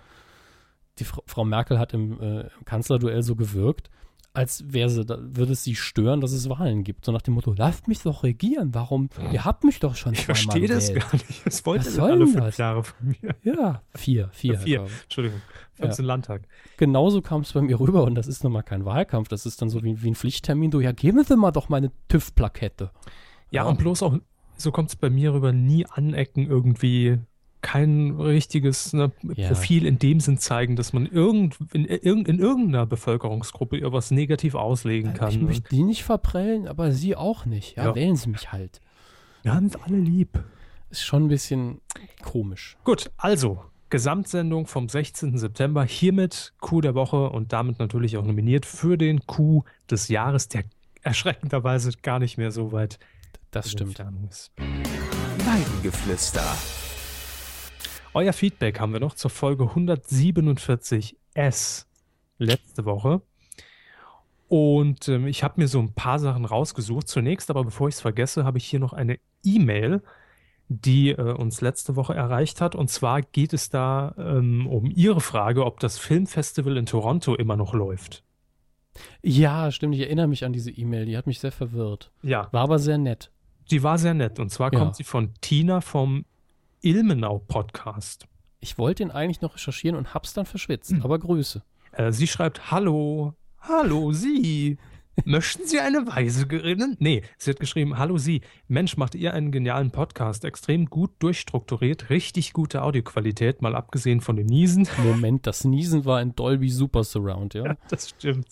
[0.99, 3.89] Die Frau, Frau Merkel hat im, äh, Kanzlerduell so gewirkt,
[4.33, 7.05] als wäre sie, da, würde es sie stören, dass es Wahlen gibt.
[7.05, 8.73] So nach dem Motto, lasst mich doch regieren.
[8.75, 9.09] Warum?
[9.31, 11.45] Ihr habt mich doch schon Ich verstehe das gar nicht.
[11.45, 12.57] Das wollte Was ihr alle fünf das?
[12.57, 13.35] Jahre von mir.
[13.43, 14.57] Ja, vier, vier.
[14.59, 14.77] Vier.
[14.79, 15.03] glaub ich.
[15.03, 15.41] Entschuldigung.
[15.75, 16.41] 15 Landtag.
[16.77, 19.69] genauso kam es bei mir rüber und das ist nochmal kein Wahlkampf, das ist dann
[19.69, 20.71] so wie, wie ein Pflichttermin.
[20.71, 22.91] Du, ja, geben Sie mal doch meine TÜV-Plakette.
[23.51, 23.69] Ja, Ja.
[23.69, 24.17] und bloß auch,
[24.57, 27.19] so kommt es bei mir rüber, nie anecken, irgendwie
[27.65, 29.47] kein richtiges ne, Ja.
[29.47, 34.53] Profil in dem Sinn zeigen, dass man irgend, in, in, in irgendeiner Bevölkerungsgruppe irgendwas negativ
[34.53, 35.31] auslegen kann.
[35.31, 37.75] Ich möchte die nicht verprellen, aber Sie auch nicht.
[37.77, 37.95] Ja, Ja.
[37.95, 38.81] wählen Sie mich halt.
[39.41, 40.43] Wir haben es alle lieb.
[40.91, 41.81] Ist schon ein bisschen
[42.23, 42.77] komisch.
[42.83, 45.39] Gut, also Gesamtsendung vom 16.
[45.39, 50.49] September, hiermit Coup der Woche und damit natürlich auch nominiert für den Coup des Jahres,
[50.49, 50.65] der
[51.01, 52.99] erschreckenderweise gar nicht mehr so weit
[53.49, 53.97] Das stimmt.
[53.97, 56.43] Weidengeflüster.
[58.15, 61.85] Euer Feedback haben wir noch zur Folge 147S
[62.37, 63.21] letzte Woche.
[64.47, 67.09] Und ähm, ich habe mir so ein paar Sachen rausgesucht.
[67.09, 70.01] Zunächst, aber bevor ich es vergesse, habe ich hier noch eine E-Mail,
[70.69, 72.73] die äh, uns letzte Woche erreicht hat.
[72.73, 77.57] Und zwar geht es da ähm, um Ihre Frage, ob das Filmfestival in Toronto immer
[77.57, 78.23] noch läuft.
[79.23, 79.93] Ja, stimmt.
[79.95, 81.05] Ich erinnere mich an diese E-Mail.
[81.05, 82.11] Die hat mich sehr verwirrt.
[82.21, 83.29] Ja, War aber sehr nett.
[83.71, 84.39] die war sehr nett.
[84.39, 84.79] Und zwar Ja.
[84.79, 86.23] kommt sie von Tina vom
[86.85, 88.27] Ilmenau Podcast.
[88.59, 90.91] Ich wollte ihn eigentlich noch recherchieren und hab's dann verschwitzt.
[90.91, 91.01] Hm.
[91.01, 91.63] Aber Grüße.
[91.93, 94.77] Äh, sie schreibt, hallo, hallo Sie.
[95.25, 96.95] Möchten Sie eine Weise gerinnen?
[96.99, 98.41] Nee, sie hat geschrieben, hallo Sie.
[98.67, 100.45] Mensch, macht ihr einen genialen Podcast.
[100.45, 104.87] Extrem gut durchstrukturiert, richtig gute Audioqualität, mal abgesehen von dem Niesen.
[105.03, 107.77] Moment, das Niesen war in Dolby Super Surround, ja?
[107.89, 108.47] Das stimmt.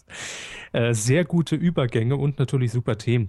[0.71, 3.27] Äh, sehr gute Übergänge und natürlich super Themen.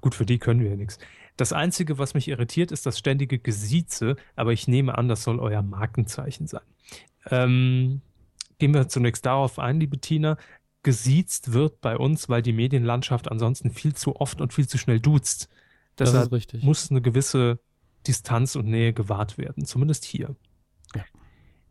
[0.00, 0.98] Gut, für die können wir ja nichts.
[1.36, 5.38] Das Einzige, was mich irritiert, ist das ständige Gesieze, aber ich nehme an, das soll
[5.38, 6.62] euer Markenzeichen sein.
[7.30, 8.00] Ähm,
[8.58, 10.38] gehen wir zunächst darauf ein, liebe Tina.
[10.82, 15.00] Gesiezt wird bei uns, weil die Medienlandschaft ansonsten viel zu oft und viel zu schnell
[15.00, 15.48] duzt.
[15.96, 16.62] Das Deshalb ist richtig.
[16.62, 17.58] muss eine gewisse
[18.06, 20.36] Distanz und Nähe gewahrt werden, zumindest hier.
[20.94, 21.04] Ja.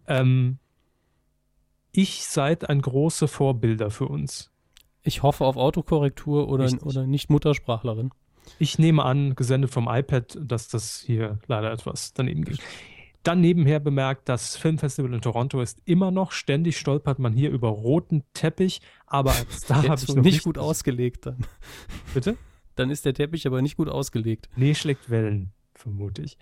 [0.07, 0.59] Ähm,
[1.91, 4.51] ich seid ein große Vorbilder für uns.
[5.01, 6.83] Ich hoffe auf Autokorrektur oder, Richtig.
[6.83, 8.11] oder nicht Muttersprachlerin.
[8.59, 12.57] Ich nehme an, gesendet vom iPad, dass das hier leider etwas daneben ging.
[13.23, 17.69] Dann nebenher bemerkt, das Filmfestival in Toronto ist immer noch, ständig stolpert man hier über
[17.69, 19.33] roten Teppich, aber
[19.67, 21.39] da habe ich noch nicht gut ausgelegt dann.
[22.13, 22.37] Bitte?
[22.75, 24.49] Dann ist der Teppich aber nicht gut ausgelegt.
[24.55, 26.37] Nee, schlägt Wellen, vermute ich.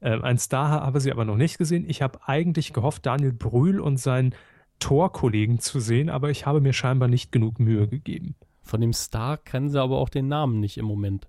[0.00, 1.84] Ähm, ein Star habe sie aber noch nicht gesehen.
[1.88, 4.34] Ich habe eigentlich gehofft, Daniel Brühl und seinen
[4.78, 8.34] Torkollegen zu sehen, aber ich habe mir scheinbar nicht genug Mühe gegeben.
[8.62, 11.28] Von dem Star kennen sie aber auch den Namen nicht im Moment.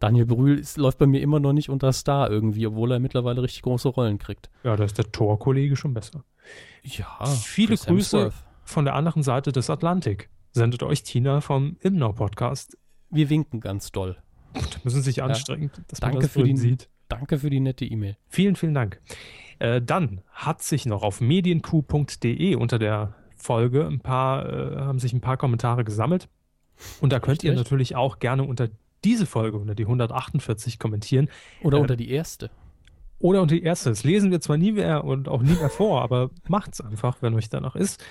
[0.00, 3.42] Daniel Brühl ist, läuft bei mir immer noch nicht unter Star irgendwie, obwohl er mittlerweile
[3.42, 4.50] richtig große Rollen kriegt.
[4.64, 6.24] Ja, da ist der Torkollege schon besser.
[6.82, 8.34] Ja, viele Grüße Hemsworth.
[8.64, 10.30] von der anderen Seite des Atlantik.
[10.52, 12.76] Sendet euch Tina vom Imnau Podcast.
[13.10, 14.16] Wir winken ganz doll.
[14.54, 15.82] Da müssen sich anstrengen, ja.
[15.88, 16.88] dass danke das für die, sieht.
[17.08, 18.16] Danke für die nette E-Mail.
[18.28, 19.00] Vielen, vielen Dank.
[19.58, 25.12] Äh, dann hat sich noch auf medienq.de unter der Folge ein paar, äh, haben sich
[25.12, 26.28] ein paar Kommentare gesammelt.
[27.00, 27.50] Und da könnt Richtig?
[27.50, 28.68] ihr natürlich auch gerne unter
[29.04, 31.28] diese Folge, unter die 148 kommentieren.
[31.62, 32.50] Oder äh, unter die erste.
[33.18, 33.90] Oder unter die erste.
[33.90, 37.34] Das lesen wir zwar nie mehr und auch nie mehr vor, aber macht's einfach, wenn
[37.34, 38.02] euch danach ist.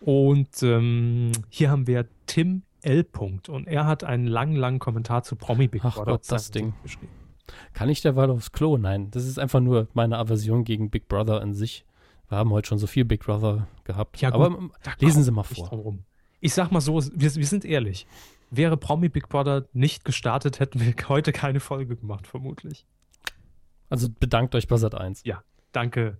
[0.00, 3.06] Und ähm, hier haben wir Tim L.
[3.48, 6.74] und er hat einen langen, langen Kommentar zu Promi Big Brother Ach Gott, das Ding.
[6.82, 7.12] geschrieben.
[7.72, 8.76] Kann ich derweil aufs Klo?
[8.76, 11.84] Nein, das ist einfach nur meine Aversion gegen Big Brother an sich.
[12.28, 14.20] Wir haben heute schon so viel Big Brother gehabt.
[14.20, 15.98] Ja, gut, Aber lesen Sie mal vor.
[16.40, 18.06] Ich sag mal so, wir, wir sind ehrlich.
[18.54, 22.84] Wäre Promi Big Brother nicht gestartet, hätten wir heute keine Folge gemacht, vermutlich.
[23.88, 25.22] Also bedankt euch bei Sat 1.
[25.24, 25.42] Ja,
[25.72, 26.18] danke.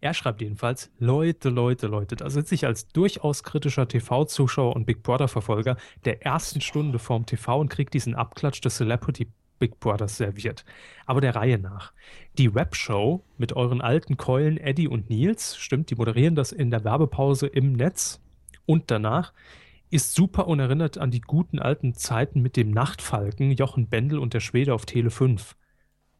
[0.00, 5.02] Er schreibt jedenfalls, Leute, Leute, Leute, da sitze ich als durchaus kritischer TV-Zuschauer und Big
[5.02, 9.28] Brother-Verfolger der ersten Stunde vorm TV und kriege diesen Abklatsch des Celebrity
[9.58, 10.64] Big Brothers serviert.
[11.06, 11.92] Aber der Reihe nach.
[12.38, 16.84] Die Webshow mit euren alten Keulen Eddie und Nils, stimmt, die moderieren das in der
[16.84, 18.20] Werbepause im Netz
[18.66, 19.32] und danach
[19.90, 24.34] ist super und erinnert an die guten alten Zeiten mit dem Nachtfalken, Jochen Bendel und
[24.34, 25.56] der Schwede auf Tele 5.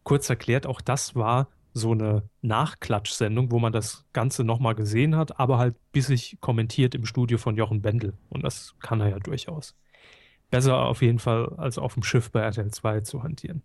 [0.05, 5.39] Kurz erklärt, auch das war so eine Nachklatsch-Sendung, wo man das Ganze nochmal gesehen hat,
[5.39, 8.15] aber halt bissig kommentiert im Studio von Jochen Bendel.
[8.31, 9.75] Und das kann er ja durchaus.
[10.51, 13.63] Besser auf jeden Fall als auf dem Schiff bei RTL 2 zu hantieren.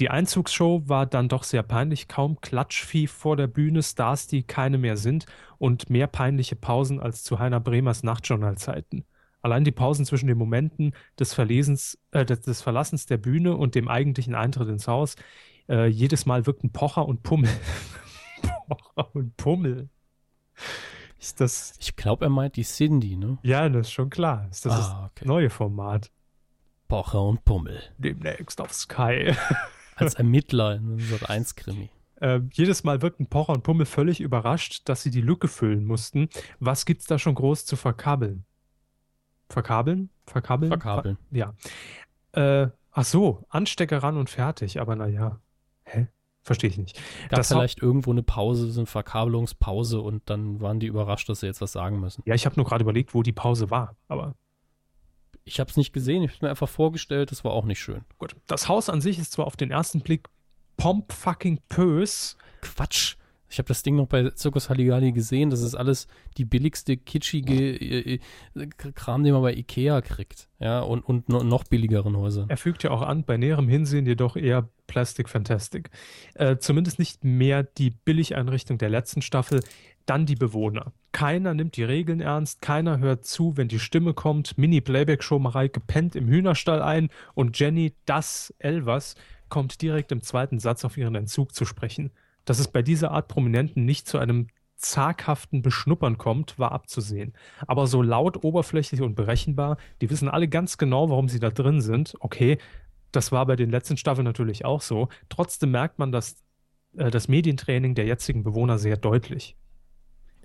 [0.00, 4.78] Die Einzugsshow war dann doch sehr peinlich, kaum Klatschvieh vor der Bühne, Stars, die keine
[4.78, 5.26] mehr sind
[5.58, 9.04] und mehr peinliche Pausen als zu Heiner Bremers Nachtjournalzeiten.
[9.42, 13.74] Allein die Pausen zwischen den Momenten des, Verlesens, äh, des, des, Verlassens der Bühne und
[13.74, 15.16] dem eigentlichen Eintritt ins Haus,
[15.68, 17.50] äh, jedes Mal wirkten Pocher und Pummel.
[18.68, 19.88] Pocher und Pummel.
[21.18, 21.74] Ist das.
[21.80, 23.38] Ich glaube, er meint die Cindy, ne?
[23.42, 24.48] Ja, das ist schon klar.
[24.50, 25.20] Ist das ah, okay.
[25.20, 26.10] das neue Format?
[26.88, 27.80] Pocher und Pummel.
[27.98, 29.32] Demnächst auf Sky.
[29.96, 31.90] Als Ermittler in Sat 1 Krimi.
[32.20, 36.28] Äh, jedes Mal wirkten Pocher und Pummel völlig überrascht, dass sie die Lücke füllen mussten.
[36.60, 38.44] Was gibt's da schon groß zu verkabeln?
[39.52, 40.10] Verkabeln?
[40.26, 40.70] Verkabeln?
[40.70, 41.18] Verkabeln.
[41.30, 42.62] Ver ja.
[42.64, 45.38] Äh, ach so, Anstecker ran und fertig, aber naja.
[45.84, 46.08] Hä?
[46.42, 47.00] Verstehe ich nicht.
[47.28, 51.40] Gab das vielleicht irgendwo eine Pause, so eine Verkabelungspause und dann waren die überrascht, dass
[51.40, 52.22] sie jetzt was sagen müssen.
[52.26, 54.34] Ja, ich habe nur gerade überlegt, wo die Pause war, aber.
[55.44, 58.04] Ich habe es nicht gesehen, ich habe mir einfach vorgestellt, das war auch nicht schön.
[58.18, 58.36] Gut.
[58.46, 60.28] Das Haus an sich ist zwar auf den ersten Blick
[60.76, 62.36] pomp fucking pös.
[62.60, 63.16] Quatsch.
[63.52, 65.50] Ich habe das Ding noch bei Zirkus Halligalli gesehen.
[65.50, 66.06] Das ist alles
[66.38, 68.18] die billigste, kitschige äh,
[68.54, 70.48] äh, Kram, den man bei Ikea kriegt.
[70.58, 72.48] Ja, und, und noch billigeren Häusern.
[72.48, 75.90] Er fügt ja auch an, bei näherem Hinsehen jedoch eher Plastic Fantastic.
[76.34, 79.60] Äh, zumindest nicht mehr die Billigeinrichtung der letzten Staffel.
[80.06, 80.92] Dann die Bewohner.
[81.12, 84.56] Keiner nimmt die Regeln ernst, keiner hört zu, wenn die Stimme kommt.
[84.56, 89.14] Mini-Playback-Show Mareike pennt im Hühnerstall ein und Jenny, das Elvers,
[89.50, 92.10] kommt direkt im zweiten Satz auf ihren Entzug zu sprechen.
[92.44, 97.32] Dass es bei dieser Art Prominenten nicht zu einem zaghaften Beschnuppern kommt, war abzusehen.
[97.66, 101.80] Aber so laut, oberflächlich und berechenbar, die wissen alle ganz genau, warum sie da drin
[101.80, 102.14] sind.
[102.20, 102.58] Okay,
[103.12, 105.08] das war bei den letzten Staffeln natürlich auch so.
[105.28, 106.36] Trotzdem merkt man das,
[106.96, 109.56] äh, das Medientraining der jetzigen Bewohner sehr deutlich.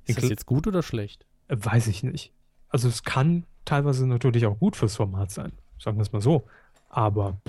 [0.06, 1.26] Ist das jetzt gut oder schlecht?
[1.48, 2.32] Äh, weiß ich nicht.
[2.70, 6.46] Also es kann teilweise natürlich auch gut fürs Format sein, sagen wir es mal so.
[6.90, 7.42] Aber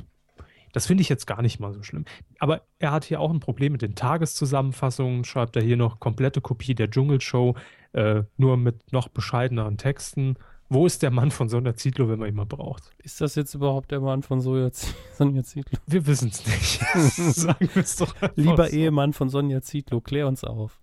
[0.72, 2.04] das finde ich jetzt gar nicht mal so schlimm.
[2.38, 6.40] Aber er hat hier auch ein Problem mit den Tageszusammenfassungen, schreibt er hier noch komplette
[6.40, 7.54] Kopie der Dschungelshow,
[7.92, 10.36] äh, nur mit noch bescheideneren Texten.
[10.70, 12.90] Wo ist der Mann von Sonja Zietlow, wenn man ihn mal braucht?
[12.98, 14.70] Ist das jetzt überhaupt der Mann von Sonja,
[15.42, 15.78] Zietlow?
[15.86, 16.80] Wir wissen es nicht.
[17.34, 18.76] Sagen wir es doch Lieber so.
[18.76, 20.78] Ehemann von Sonja Zietlow, klär uns auf.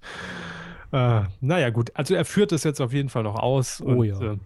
[0.91, 1.91] Äh, naja, gut.
[1.93, 3.81] Also er führt es jetzt auf jeden Fall noch aus.
[3.81, 4.33] Oh und, ja.
[4.33, 4.37] Äh,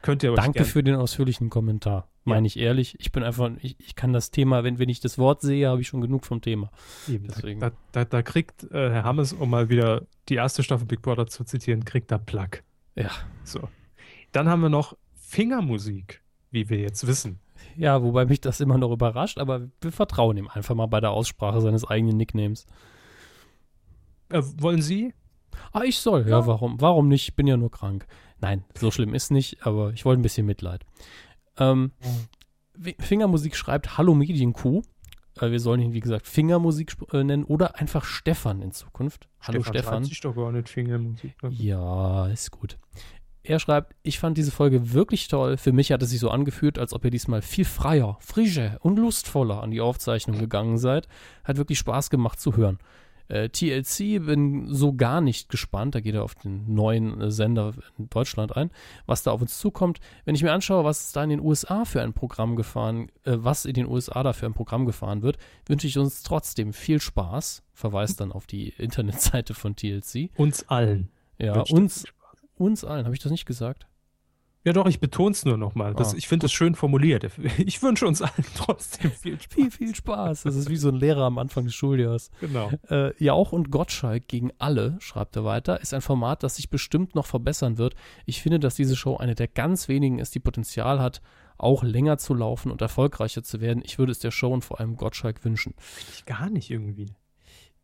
[0.00, 2.06] Könnt ihr Danke für den ausführlichen Kommentar.
[2.28, 2.96] Meine ich ehrlich.
[2.98, 5.80] Ich bin einfach, ich, ich kann das Thema, wenn, wenn ich das Wort sehe, habe
[5.80, 6.70] ich schon genug vom Thema.
[7.08, 7.60] Eben, Deswegen.
[7.60, 11.26] Da, da, da kriegt äh, Herr Hammes, um mal wieder die erste Staffel Big Brother
[11.26, 12.62] zu zitieren, kriegt da Plug.
[12.94, 13.10] Ja.
[13.44, 13.68] So.
[14.32, 17.40] Dann haben wir noch Fingermusik, wie wir jetzt wissen.
[17.76, 21.10] Ja, wobei mich das immer noch überrascht, aber wir vertrauen ihm einfach mal bei der
[21.10, 22.66] Aussprache seines eigenen Nicknames.
[24.30, 25.14] Äh, wollen Sie?
[25.72, 26.28] Ah, ich soll.
[26.28, 26.80] Ja, warum?
[26.80, 27.28] Warum nicht?
[27.28, 28.06] Ich bin ja nur krank.
[28.40, 30.84] Nein, so schlimm ist nicht, aber ich wollte ein bisschen Mitleid.
[31.58, 31.92] Ähm,
[32.74, 34.82] Wi- Fingermusik schreibt Hallo Medienkuh.
[35.40, 39.28] Äh, wir sollen ihn, wie gesagt, Fingermusik äh, nennen oder einfach Stefan in Zukunft.
[39.40, 39.94] Hallo Stefan.
[39.94, 41.34] treibt sich doch gar nicht Fingermusik.
[41.42, 41.50] ne?
[41.50, 42.78] Ja, ist gut.
[43.44, 45.56] Er schreibt, ich fand diese Folge wirklich toll.
[45.56, 48.98] Für mich hat es sich so angefühlt, als ob ihr diesmal viel freier, frischer und
[48.98, 51.08] lustvoller an die Aufzeichnung gegangen seid.
[51.44, 52.78] Hat wirklich Spaß gemacht zu hören.
[53.28, 55.94] Äh, TLC bin so gar nicht gespannt.
[55.94, 58.70] Da geht er auf den neuen äh, Sender in Deutschland ein,
[59.06, 59.98] was da auf uns zukommt.
[60.24, 63.64] Wenn ich mir anschaue, was da in den USA für ein Programm gefahren, äh, was
[63.64, 67.62] in den USA da für ein Programm gefahren wird, wünsche ich uns trotzdem viel Spaß.
[67.72, 70.30] Verweist dann auf die Internetseite von TLC.
[70.36, 71.10] Uns allen.
[71.38, 72.04] Ja, uns,
[72.56, 73.04] uns allen.
[73.04, 73.87] Habe ich das nicht gesagt?
[74.64, 75.94] Ja, doch, ich betone es nur nochmal.
[75.96, 77.30] Ah, Ich finde das schön formuliert.
[77.58, 79.54] Ich wünsche uns allen trotzdem viel Spaß.
[79.54, 80.42] Viel, viel Spaß.
[80.42, 82.30] Das ist wie so ein Lehrer am Anfang des Schuljahres.
[82.40, 82.70] Genau.
[82.90, 87.14] Äh, Jauch und Gottschalk gegen alle, schreibt er weiter, ist ein Format, das sich bestimmt
[87.14, 87.94] noch verbessern wird.
[88.26, 91.22] Ich finde, dass diese Show eine der ganz wenigen ist, die Potenzial hat,
[91.56, 93.82] auch länger zu laufen und erfolgreicher zu werden.
[93.84, 95.74] Ich würde es der Show und vor allem Gottschalk wünschen.
[96.12, 97.06] Ich gar nicht irgendwie.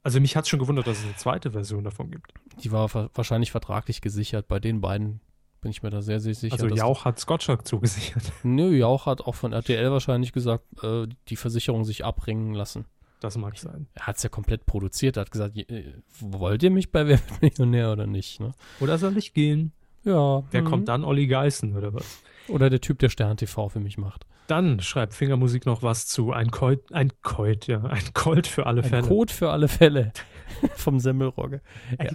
[0.02, 2.34] Also mich hat schon gewundert, dass es eine zweite Version davon gibt.
[2.62, 4.48] Die war wa- wahrscheinlich vertraglich gesichert.
[4.48, 5.20] Bei den beiden
[5.64, 6.62] bin ich mir da sehr, sehr sicher.
[6.62, 8.22] Also Jauch hat Gottschalk zugesichert.
[8.42, 12.84] Nö, Jauch hat auch von RTL wahrscheinlich gesagt, äh, die Versicherung sich abbringen lassen.
[13.20, 13.86] Das mag sein.
[13.94, 15.16] Er hat es ja komplett produziert.
[15.16, 18.40] Er hat gesagt, äh, wollt ihr mich bei Wer wird Millionär oder nicht?
[18.40, 18.52] Ne?
[18.78, 19.72] Oder soll ich gehen?
[20.04, 20.44] Ja.
[20.50, 20.66] Wer mhm.
[20.66, 21.02] kommt dann?
[21.02, 22.22] Olli Geißen oder was?
[22.48, 24.26] Oder der Typ, der Stern TV für mich macht.
[24.46, 26.32] Dann schreibt Fingermusik noch was zu.
[26.32, 27.82] Ein Colt, ein Colt, ja.
[27.84, 29.08] Ein Colt für alle Ein Fälle.
[29.08, 30.12] Code für alle Fälle
[30.74, 31.62] vom Semmelrogge.
[31.98, 32.10] Ja.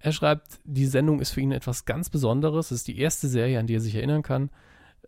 [0.00, 2.66] Er schreibt, die Sendung ist für ihn etwas ganz Besonderes.
[2.70, 4.50] Es ist die erste Serie, an die er sich erinnern kann,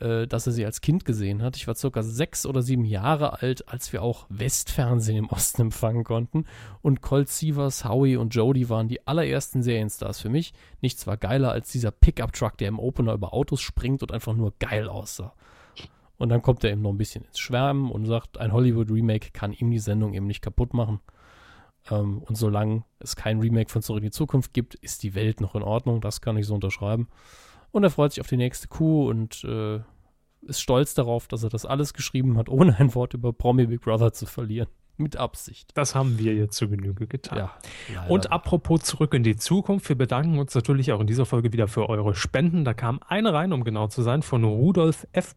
[0.01, 1.57] äh, dass er sie als Kind gesehen hat.
[1.57, 6.05] Ich war circa sechs oder sieben Jahre alt, als wir auch Westfernsehen im Osten empfangen
[6.05, 6.47] konnten.
[6.83, 10.55] Und Colt Sievers, Howie und Jodie waren die allerersten Serienstars für mich.
[10.81, 14.55] Nichts war geiler als dieser Pickup-Truck, der im Opener über Autos springt und einfach nur
[14.59, 15.35] geil aussah.
[16.19, 19.53] Und dann kommt er eben noch ein bisschen ins Schwärmen und sagt, ein Hollywood-Remake kann
[19.53, 21.01] ihm die Sendung eben nicht kaputt machen.
[21.91, 25.41] Ähm, und solange es kein Remake von Zurück in die Zukunft gibt, ist die Welt
[25.41, 26.01] noch in Ordnung.
[26.01, 27.09] Das kann ich so unterschreiben.
[27.73, 29.81] Und er freut sich auf die nächste Kuh und äh,
[30.43, 33.81] ist stolz darauf, dass er das alles geschrieben hat, ohne ein Wort über Promi Big
[33.81, 34.69] Brother zu verlieren.
[34.97, 35.71] Mit Absicht.
[35.77, 37.39] Das haben wir jetzt zur Genüge getan.
[37.39, 37.53] Ja.
[37.95, 38.11] leider.
[38.11, 41.69] Und apropos zurück in die Zukunft, wir bedanken uns natürlich auch in dieser Folge wieder
[41.69, 42.67] für eure Spenden.
[42.67, 45.37] Da kam eine rein, um genau zu sein, von Rudolf F.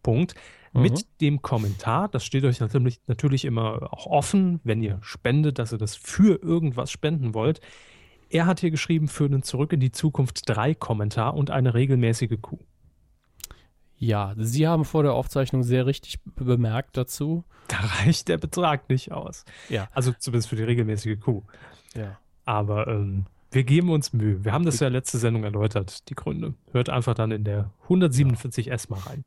[0.74, 1.04] Mit Mhm.
[1.22, 2.10] dem Kommentar.
[2.10, 6.42] Das steht euch natürlich, natürlich immer auch offen, wenn ihr spendet, dass ihr das für
[6.42, 7.62] irgendwas spenden wollt.
[8.30, 12.40] Er hat hier geschrieben für einen Zurück in die Zukunft 3 Kommentar und eine regelmäßige
[12.42, 12.58] Kuh.
[13.98, 17.44] Ja, Sie haben vor der Aufzeichnung sehr richtig be- bemerkt dazu.
[17.68, 19.46] Da reicht der Betrag nicht aus.
[19.70, 19.88] Ja.
[19.94, 21.44] Also zumindest für die regelmäßige Kuh.
[21.96, 22.18] Ja.
[22.44, 24.44] Aber ähm, wir geben uns Mühe.
[24.44, 26.56] Wir haben das ja letzte Sendung erläutert, die Gründe.
[26.72, 29.24] Hört einfach dann in der 147S mal rein.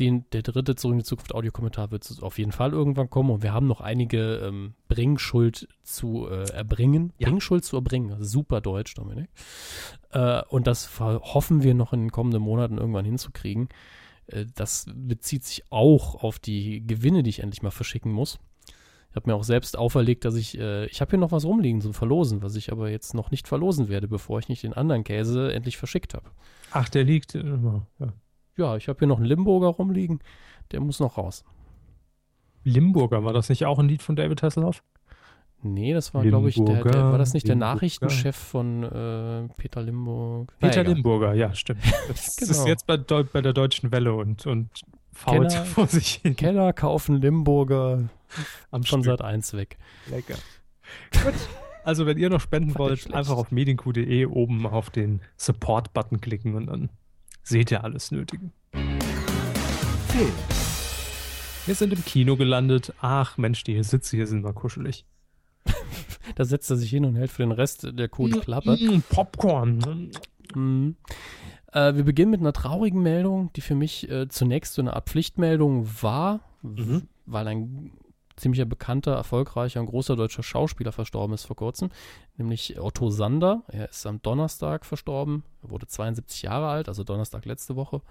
[0.00, 3.42] Den, der dritte Zurück in die Zukunft Audiokommentar wird auf jeden Fall irgendwann kommen und
[3.42, 7.12] wir haben noch einige ähm, Bringschuld zu äh, erbringen.
[7.18, 7.28] Ja.
[7.28, 8.16] Bringschuld zu erbringen.
[8.24, 9.28] Super Deutsch, Dominik.
[10.10, 13.68] Äh, und das hoffen wir noch in den kommenden Monaten irgendwann hinzukriegen.
[14.26, 18.38] Äh, das bezieht sich auch auf die Gewinne, die ich endlich mal verschicken muss.
[19.10, 21.82] Ich habe mir auch selbst auferlegt, dass ich, äh, ich habe hier noch was rumliegen
[21.82, 25.04] zum Verlosen, was ich aber jetzt noch nicht verlosen werde, bevor ich nicht den anderen
[25.04, 26.30] Käse endlich verschickt habe.
[26.70, 27.86] Ach, der liegt immer.
[27.98, 28.14] Ja.
[28.60, 30.20] Ja, ich habe hier noch einen Limburger rumliegen,
[30.70, 31.44] der muss noch raus.
[32.62, 34.82] Limburger, war das nicht auch ein Lied von David Hasselhoff?
[35.62, 37.74] Nee, das war, glaube ich, der, der, war das nicht der Limburger.
[37.74, 40.54] Nachrichtenchef von äh, Peter Limburg?
[40.58, 40.90] Peter Na.
[40.90, 41.80] Limburger, ja, stimmt.
[42.08, 42.50] Das Genau.
[42.52, 44.68] ist jetzt bei, bei der Deutschen Welle und, und
[45.12, 48.10] fault Kenner- vor sich hin Keller kaufen Limburger
[48.70, 49.04] am Stück.
[49.04, 49.78] Sat 1 weg.
[50.10, 50.36] Lecker.
[51.22, 51.34] Gut.
[51.82, 56.66] Also, wenn ihr noch spenden wollt, einfach auf medienq.de oben auf den Support-Button klicken und
[56.66, 56.90] dann
[57.50, 58.50] seht ihr alles Nötige.
[58.72, 60.32] Film.
[61.66, 62.94] Wir sind im Kino gelandet.
[63.00, 65.04] Ach Mensch, die hier Sitze hier sind mal kuschelig.
[66.36, 68.76] Da setzt er sich hin und hält für den Rest der Kuh die Klappe.
[68.80, 70.10] Mm, Popcorn.
[70.54, 70.94] Mhm.
[71.72, 75.08] Äh, wir beginnen mit einer traurigen Meldung, die für mich äh, zunächst so eine Art
[75.10, 77.08] Pflichtmeldung war, Mhm.
[77.26, 77.90] weil ein
[78.40, 81.90] ziemlicher bekannter, erfolgreicher und großer deutscher Schauspieler verstorben ist vor kurzem,
[82.36, 83.62] nämlich Otto Sander.
[83.68, 88.02] Er ist am Donnerstag verstorben, er wurde 72 Jahre alt, also Donnerstag letzte Woche.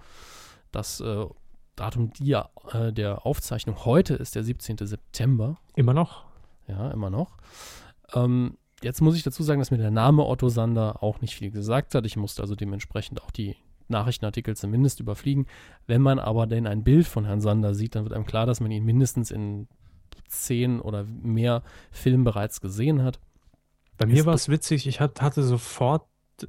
[0.72, 1.26] Das äh,
[1.76, 4.76] Datum die, äh, der Aufzeichnung heute ist der 17.
[4.78, 5.58] September.
[5.74, 6.24] Immer noch?
[6.68, 7.36] Ja, immer noch.
[8.14, 11.50] Ähm, jetzt muss ich dazu sagen, dass mir der Name Otto Sander auch nicht viel
[11.50, 12.06] gesagt hat.
[12.06, 13.56] Ich musste also dementsprechend auch die
[13.88, 15.46] Nachrichtenartikel zumindest überfliegen.
[15.86, 18.60] Wenn man aber denn ein Bild von Herrn Sander sieht, dann wird einem klar, dass
[18.60, 19.68] man ihn mindestens in
[20.28, 23.20] zehn oder mehr Filmen bereits gesehen hat.
[23.98, 26.06] Bei mir war es witzig, ich hatte sofort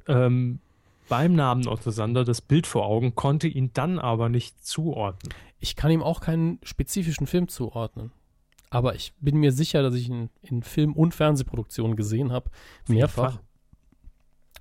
[0.08, 0.60] ähm,
[1.08, 5.34] beim Namen Otto Sander das Bild vor Augen, konnte ihn dann aber nicht zuordnen.
[5.58, 8.12] Ich kann ihm auch keinen spezifischen Film zuordnen.
[8.70, 12.50] Aber ich bin mir sicher, dass ich ihn in Film- und Fernsehproduktionen gesehen habe.
[12.88, 13.38] Mehrfach.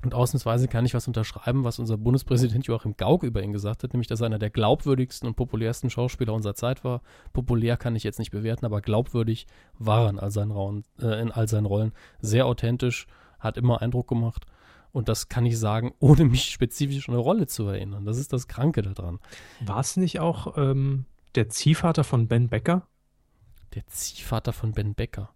[0.04, 3.94] Und ausnahmsweise kann ich was unterschreiben, was unser Bundespräsident Joachim Gauck über ihn gesagt hat,
[3.94, 7.02] nämlich, dass er einer der glaubwürdigsten und populärsten Schauspieler unserer Zeit war.
[7.34, 9.46] Populär kann ich jetzt nicht bewerten, aber glaubwürdig
[9.78, 11.92] war er in all seinen, Rauen, äh, in all seinen Rollen.
[12.20, 13.08] Sehr authentisch,
[13.40, 14.46] hat immer Eindruck gemacht.
[14.92, 18.06] Und das kann ich sagen, ohne mich spezifisch an eine Rolle zu erinnern.
[18.06, 19.20] Das ist das Kranke daran.
[19.60, 22.88] War es nicht auch ähm, der Ziehvater von Ben Becker?
[23.76, 25.30] Der Ziehvater von Ben Becker.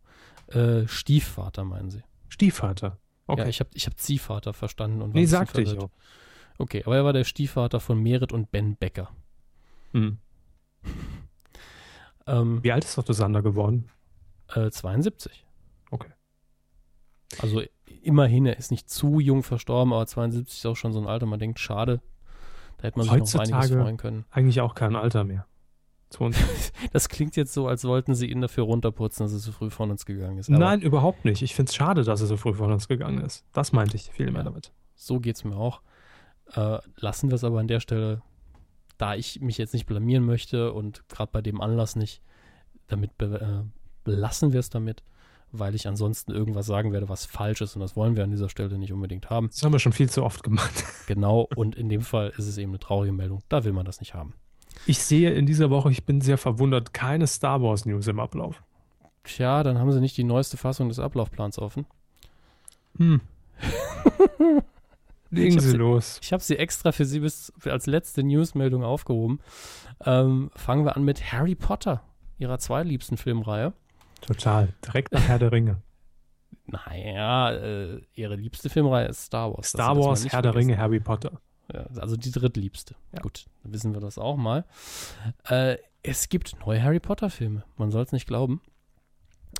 [0.48, 2.04] Äh, Stiefvater, meinen Sie?
[2.30, 2.98] Stiefvater.
[3.28, 3.42] Okay.
[3.42, 5.02] Ja, ich habe ich hab Ziehvater verstanden.
[5.02, 5.90] Und nee, sagte ich auch.
[6.58, 9.12] Okay, aber er war der Stiefvater von Merit und Ben Becker.
[9.92, 10.20] Hm.
[12.28, 13.90] ähm, Wie alt ist Otto Sander geworden?
[14.54, 15.46] Äh, 72.
[15.92, 16.12] Okay.
[17.40, 17.64] Also
[18.02, 21.26] immerhin, er ist nicht zu jung verstorben, aber 72 ist auch schon so ein Alter.
[21.26, 22.02] Man denkt, schade,
[22.78, 24.26] da hätte man sich noch einiges freuen können.
[24.30, 25.48] Eigentlich auch kein Alter mehr.
[26.94, 29.92] das klingt jetzt so, als wollten sie ihn dafür runterputzen, dass er so früh von
[29.92, 30.50] uns gegangen ist.
[30.50, 31.42] Aber Nein, überhaupt nicht.
[31.42, 33.46] Ich finde es schade, dass er so früh von uns gegangen ist.
[33.54, 34.72] Das meinte ich viel mehr ja, damit.
[34.96, 35.82] So geht es mir auch.
[36.54, 38.22] Äh, lassen wir es aber an der Stelle,
[38.98, 42.22] da ich mich jetzt nicht blamieren möchte und gerade bei dem Anlass nicht,
[42.88, 43.68] damit be äh,
[44.04, 45.04] belassen wir es damit
[45.60, 48.50] weil ich ansonsten irgendwas sagen werde, was falsch ist und das wollen wir an dieser
[48.50, 49.48] Stelle nicht unbedingt haben.
[49.48, 50.84] Das haben wir schon viel zu oft gemacht.
[51.08, 53.42] Genau, und in dem Fall ist es eben eine traurige Meldung.
[53.50, 54.34] Da will man das nicht haben.
[54.86, 58.64] Ich sehe in dieser Woche, ich bin sehr verwundert, keine Star Wars News im Ablauf.
[59.24, 61.86] Tja, dann haben sie nicht die neueste Fassung des Ablaufplans offen.
[62.98, 63.22] Hm.
[65.32, 66.20] Legen Sie, los.
[66.22, 69.40] Ich habe sie extra für Sie bis als letzte Newsmeldung aufgehoben.
[70.06, 72.04] Ähm, fangen wir an mit Harry Potter,
[72.38, 73.74] ihrer zweitliebsten Filmreihe.
[74.22, 74.70] Total.
[74.86, 75.82] Direkt nach Herr der Ringe.
[76.68, 79.70] Naja, äh, ihre liebste Filmreihe ist Star Wars.
[79.70, 80.42] Star Wars, Herr vergessen.
[80.42, 81.40] der Ringe, Harry Potter.
[81.74, 82.96] Ja, also die drittliebste.
[83.14, 83.22] Ja.
[83.22, 84.66] Gut, dann wissen wir das auch mal.
[85.46, 87.64] Äh, es gibt neue Harry Potter-Filme.
[87.78, 88.62] Man soll es nicht glauben.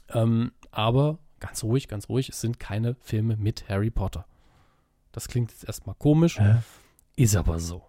[0.10, 4.26] Ähm, aber ganz ruhig, ganz ruhig, es sind keine Filme mit Harry Potter.
[5.12, 6.58] Das klingt jetzt erstmal komisch, äh?
[7.16, 7.84] ist aber so.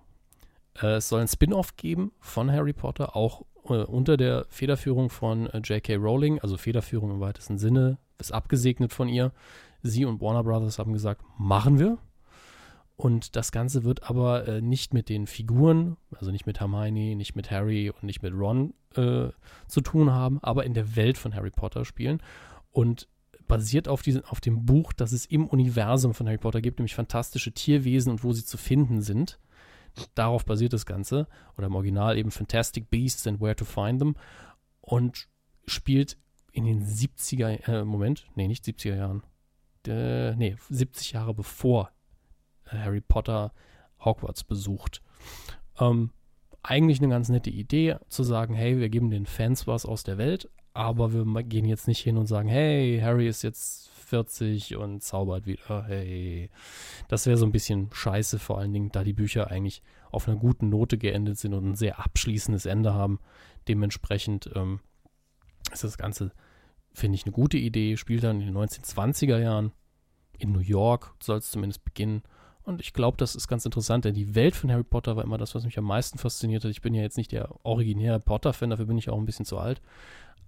[0.80, 5.46] Äh, es soll ein Spin-off geben von Harry Potter, auch äh, unter der Federführung von
[5.48, 5.96] äh, J.K.
[5.96, 9.32] Rowling, also Federführung im weitesten Sinne, ist abgesegnet von ihr.
[9.82, 11.98] Sie und Warner Brothers haben gesagt, machen wir.
[12.96, 17.36] Und das Ganze wird aber äh, nicht mit den Figuren, also nicht mit Hermione, nicht
[17.36, 19.28] mit Harry und nicht mit Ron äh,
[19.68, 22.22] zu tun haben, aber in der Welt von Harry Potter spielen.
[22.70, 23.08] Und
[23.46, 26.94] basiert auf, diesen, auf dem Buch, das es im Universum von Harry Potter gibt, nämlich
[26.94, 29.38] fantastische Tierwesen und wo sie zu finden sind.
[30.14, 31.28] Darauf basiert das Ganze.
[31.56, 34.16] Oder im Original eben Fantastic Beasts and Where to Find Them.
[34.80, 35.28] Und
[35.66, 36.16] spielt
[36.52, 39.22] in den 70er, äh, Moment, nee, nicht 70er Jahren.
[39.86, 41.90] Äh, nee, 70 Jahre bevor
[42.68, 43.52] Harry Potter
[44.04, 45.02] Hogwarts besucht.
[45.78, 46.10] Ähm,
[46.62, 50.18] eigentlich eine ganz nette Idee, zu sagen, hey, wir geben den Fans was aus der
[50.18, 55.02] Welt, aber wir gehen jetzt nicht hin und sagen, hey, Harry ist jetzt 40 und
[55.02, 55.84] zaubert wieder.
[55.86, 56.50] Hey,
[57.08, 60.36] das wäre so ein bisschen scheiße, vor allen Dingen, da die Bücher eigentlich auf einer
[60.36, 63.20] guten Note geendet sind und ein sehr abschließendes Ende haben.
[63.68, 64.80] Dementsprechend ähm,
[65.72, 66.32] ist das Ganze,
[66.92, 67.96] finde ich, eine gute Idee.
[67.96, 69.72] Spielt dann in den 1920er Jahren.
[70.38, 72.22] In New York soll es zumindest beginnen.
[72.66, 75.38] Und ich glaube, das ist ganz interessant, denn die Welt von Harry Potter war immer
[75.38, 76.70] das, was mich am meisten fasziniert hat.
[76.70, 79.56] Ich bin ja jetzt nicht der originäre Potter-Fan, dafür bin ich auch ein bisschen zu
[79.56, 79.80] alt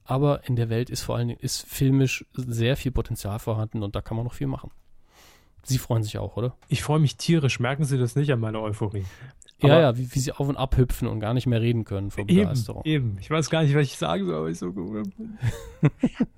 [0.09, 3.95] aber in der Welt ist vor allen Dingen ist filmisch sehr viel Potenzial vorhanden und
[3.95, 4.71] da kann man noch viel machen.
[5.62, 6.57] Sie freuen sich auch, oder?
[6.69, 7.61] Ich freue mich tierisch.
[7.61, 9.05] Merken Sie das nicht an meiner Euphorie?
[9.61, 11.85] Aber ja, ja, wie, wie, sie auf und ab hüpfen und gar nicht mehr reden
[11.85, 12.83] können vor Begeisterung.
[12.85, 13.19] Eben, eben.
[13.19, 15.37] Ich weiß gar nicht, was ich sagen soll, aber ich so gerührt bin.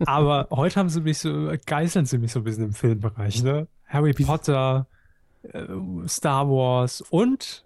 [0.06, 3.68] aber heute haben sie mich so, geißeln sie mich so ein bisschen im Filmbereich, ne?
[3.86, 4.88] Harry Potter,
[5.42, 5.66] äh,
[6.06, 7.64] Star Wars und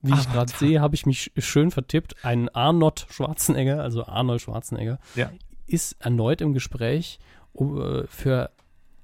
[0.00, 2.14] wie ich gerade sehe, habe ich mich schön vertippt.
[2.22, 5.30] Ein Arnold Schwarzenegger, also Arnold Schwarzenegger, ja.
[5.66, 7.18] ist erneut im Gespräch
[7.54, 8.50] uh, für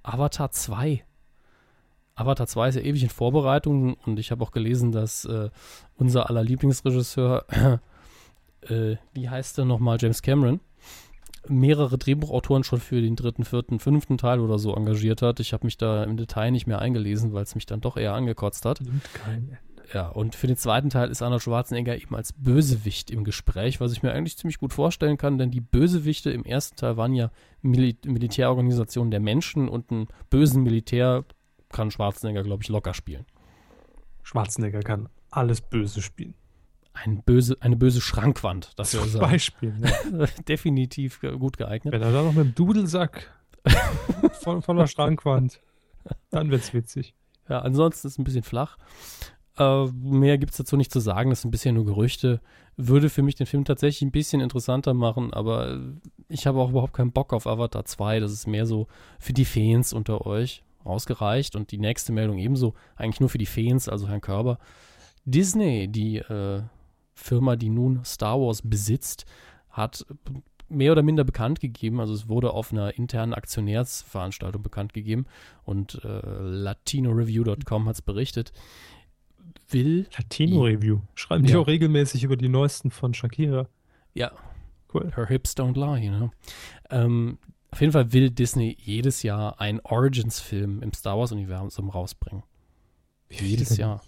[0.04, 1.04] Avatar 2.
[2.14, 5.50] Avatar 2 ist ja ewig in Vorbereitung und ich habe auch gelesen, dass äh,
[5.96, 7.44] unser aller Lieblingsregisseur,
[8.68, 10.60] äh, wie heißt der nochmal, James Cameron,
[11.48, 15.40] mehrere Drehbuchautoren schon für den dritten, vierten, fünften Teil oder so engagiert hat.
[15.40, 18.14] Ich habe mich da im Detail nicht mehr eingelesen, weil es mich dann doch eher
[18.14, 18.80] angekotzt hat.
[18.80, 19.58] Nimmt kein
[19.92, 23.92] ja, und für den zweiten Teil ist Arnold Schwarzenegger eben als Bösewicht im Gespräch, was
[23.92, 27.30] ich mir eigentlich ziemlich gut vorstellen kann, denn die Bösewichte im ersten Teil waren ja
[27.60, 31.24] Mil Militärorganisationen der Menschen und einen bösen Militär
[31.68, 33.26] kann Schwarzenegger, glaube ich, locker spielen.
[34.22, 36.34] Schwarzenegger kann alles böse spielen.
[36.94, 39.30] Ein böse, eine böse Schrankwand, das Zum sagen.
[39.30, 39.74] Beispiel.
[39.76, 40.28] Ne?
[40.48, 41.92] Definitiv gut geeignet.
[41.92, 43.30] Wenn er da noch mit dem Dudelsack
[44.42, 45.60] von, von der Schrankwand,
[46.30, 47.14] dann wird's witzig.
[47.48, 48.78] Ja, ansonsten ist es ein bisschen flach.
[49.58, 52.40] Äh, mehr gibt es dazu nicht zu sagen, das sind bisher nur Gerüchte.
[52.76, 55.80] Würde für mich den Film tatsächlich ein bisschen interessanter machen, aber
[56.28, 58.20] ich habe auch überhaupt keinen Bock auf Avatar 2.
[58.20, 58.88] Das ist mehr so
[59.18, 61.54] für die Fans unter euch ausgereicht.
[61.56, 64.58] Und die nächste Meldung ebenso, eigentlich nur für die Fans, also Herrn Körber.
[65.24, 66.62] Disney, die äh,
[67.24, 69.24] Firma, die nun Star Wars besitzt,
[69.70, 70.04] hat
[70.68, 75.24] mehr oder minder bekannt gegeben, also es wurde auf einer internen Aktionärsveranstaltung bekannt gegeben
[75.64, 78.52] und äh, latinoreview.com hat es berichtet,
[79.68, 81.00] will, Latino Review.
[81.14, 81.58] Schreiben die Ja.
[81.60, 83.68] auch regelmäßig über die neuesten von Shakira.
[84.14, 84.32] ja,
[84.92, 85.10] Cool.
[85.16, 86.30] her hips don't lie, ne?
[86.90, 87.38] Ähm,
[87.70, 92.44] auf jeden Fall will Disney jedes Jahr einen Origins-Film im Star Wars-Universum rausbringen.
[93.28, 93.76] Wie Jedes?
[93.76, 94.02] Jahr.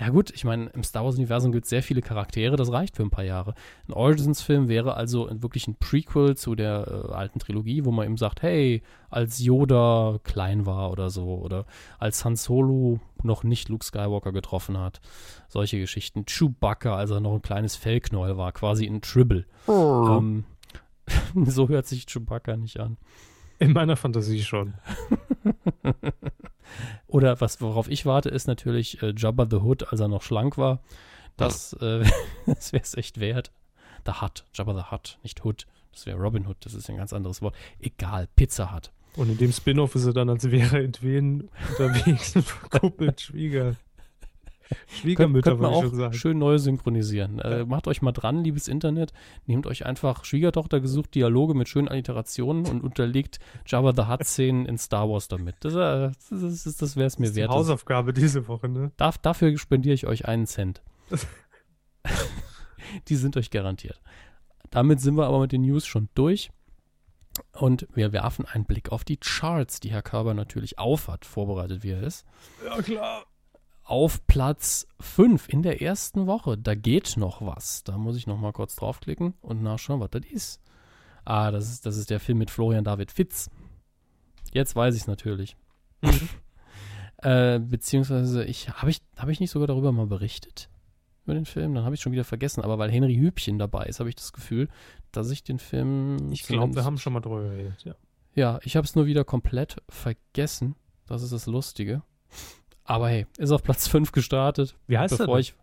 [0.00, 3.02] Ja gut, ich meine, im Star Wars-Universum gibt es sehr viele Charaktere, das reicht für
[3.02, 3.52] ein paar Jahre.
[3.86, 8.06] Ein Origins-Film wäre also ein- wirklich ein Prequel zu der äh, alten Trilogie, wo man
[8.06, 11.66] eben sagt, hey, als Yoda klein war oder so, oder
[11.98, 15.02] als Han Solo noch nicht Luke Skywalker getroffen hat.
[15.48, 16.24] Solche Geschichten.
[16.24, 19.44] Chewbacca, als er noch ein kleines Fellknäuel war, quasi ein Tribble.
[19.68, 20.44] Ähm,
[21.44, 22.96] so hört sich Chewbacca nicht an.
[23.58, 24.72] In meiner Fantasie schon.
[27.06, 30.58] Oder was, worauf ich warte, ist natürlich äh, Jabba the Hood, als er noch schlank
[30.58, 30.80] war.
[31.36, 32.04] Das, äh,
[32.46, 33.52] das wäre es echt wert.
[34.06, 35.66] The Hut, Jabba the Hut, nicht Hood.
[35.92, 37.54] Das wäre Robin Hood, das ist ein ganz anderes Wort.
[37.80, 38.92] Egal, Pizza Hut.
[39.16, 43.74] Und in dem Spin-off ist er dann, als wäre in Wien unterwegs und verkuppelt Schwieger.
[44.88, 46.14] Schwiegermütter, Könnt würde ich auch schon sagen.
[46.14, 47.38] schön neu synchronisieren.
[47.38, 49.12] Äh, macht euch mal dran, liebes Internet.
[49.46, 54.78] Nehmt euch einfach Schwiegertochter gesucht Dialoge mit schönen Alliterationen und unterlegt Jabba the Hutt-Szenen in
[54.78, 55.56] Star Wars damit.
[55.60, 57.50] Das, äh, das, das, das wäre es mir Das ist wert.
[57.50, 58.92] Hausaufgabe diese Woche, ne?
[58.96, 60.82] Darf, dafür spendiere ich euch einen Cent.
[63.08, 64.00] Die sind euch garantiert.
[64.70, 66.50] Damit sind wir aber mit den News schon durch.
[67.52, 71.92] Und wir werfen einen Blick auf die Charts, die Herr Körber natürlich aufhat, vorbereitet wie
[71.92, 72.26] er ist.
[72.64, 73.24] Ja, klar.
[73.90, 77.82] Auf Platz 5 in der ersten Woche, da geht noch was.
[77.82, 80.60] Da muss ich noch mal kurz draufklicken und nachschauen, was das ist.
[81.24, 83.50] Ah, das ist, das ist der Film mit Florian David Fitz.
[84.52, 85.56] Jetzt weiß ich es natürlich.
[87.16, 90.70] äh, beziehungsweise, ich habe ich, hab ich nicht sogar darüber mal berichtet?
[91.24, 91.74] Über den Film?
[91.74, 92.62] Dann habe ich schon wieder vergessen.
[92.62, 94.68] Aber weil Henry Hübchen dabei ist, habe ich das Gefühl,
[95.10, 96.30] dass ich den Film.
[96.30, 97.96] Ich glaube, wir haben schon mal drüber geredet, ja.
[98.36, 100.76] ja, ich habe es nur wieder komplett vergessen.
[101.08, 102.04] Das ist das Lustige.
[102.90, 104.74] Aber hey, ist auf Platz 5 gestartet.
[104.88, 105.40] Wie heißt bevor der?
[105.42, 105.54] ich.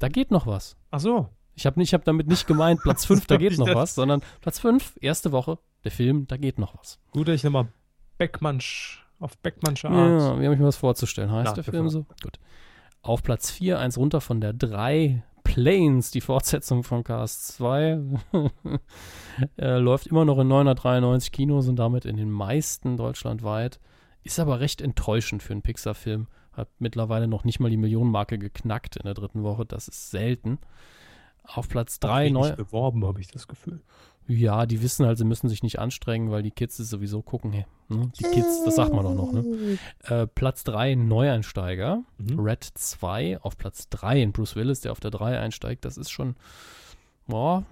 [0.00, 0.74] Da geht noch was.
[0.90, 1.28] Ach so.
[1.54, 3.94] Ich habe nicht, hab damit nicht gemeint, Platz 5, da geht ich noch das- was,
[3.94, 6.98] sondern Platz 5, erste Woche, der Film, da geht noch was.
[7.10, 7.68] Gut, ich nochmal
[8.16, 9.98] Beckmannsch, auf Beckmannsche Art.
[10.22, 11.30] Ja, wir haben mir was vorzustellen.
[11.30, 12.06] Heißt Ja, der Film so?
[12.22, 12.38] Gut.
[13.02, 18.00] Auf Platz 4, eins runter von der 3, Planes, die Fortsetzung von Cast 2.
[19.58, 23.78] äh, läuft immer noch in 993 Kinos und damit in den meisten deutschlandweit.
[24.22, 26.28] Ist aber recht enttäuschend für einen Pixar-Film.
[26.52, 29.64] Hat mittlerweile noch nicht mal die Millionenmarke geknackt in der dritten Woche.
[29.64, 30.58] Das ist selten.
[31.44, 32.52] Auf Platz 3 Wenig neu.
[32.52, 33.80] beworben, habe ich das Gefühl.
[34.28, 37.52] Ja, die wissen halt, sie müssen sich nicht anstrengen, weil die Kids es sowieso gucken.
[37.52, 38.12] Hey, ne?
[38.18, 39.78] Die Kids, das sagt man doch noch, ne?
[40.04, 42.04] Äh, Platz 3, Neueinsteiger.
[42.18, 42.38] Mhm.
[42.38, 44.24] Red 2 auf Platz 3.
[44.24, 46.36] Und Bruce Willis, der auf der 3 einsteigt, das ist schon,
[47.26, 47.64] boah,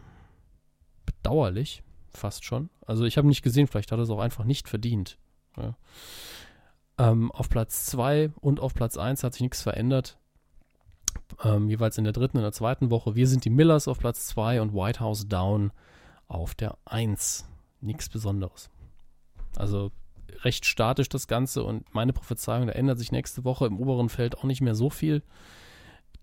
[1.07, 1.83] bedauerlich.
[2.13, 2.71] Fast schon.
[2.85, 5.17] Also ich habe nicht gesehen, vielleicht hat er es auch einfach nicht verdient.
[5.57, 5.77] Ja.
[7.01, 10.19] Ähm, auf Platz 2 und auf Platz 1 hat sich nichts verändert.
[11.43, 13.15] Ähm, jeweils in der dritten und der zweiten Woche.
[13.15, 15.73] Wir sind die Millers auf Platz 2 und White House Down
[16.29, 17.49] auf der 1.
[17.81, 18.69] Nichts Besonderes.
[19.57, 19.93] Also
[20.43, 24.37] recht statisch das Ganze und meine Prophezeiung, da ändert sich nächste Woche im oberen Feld
[24.37, 25.23] auch nicht mehr so viel,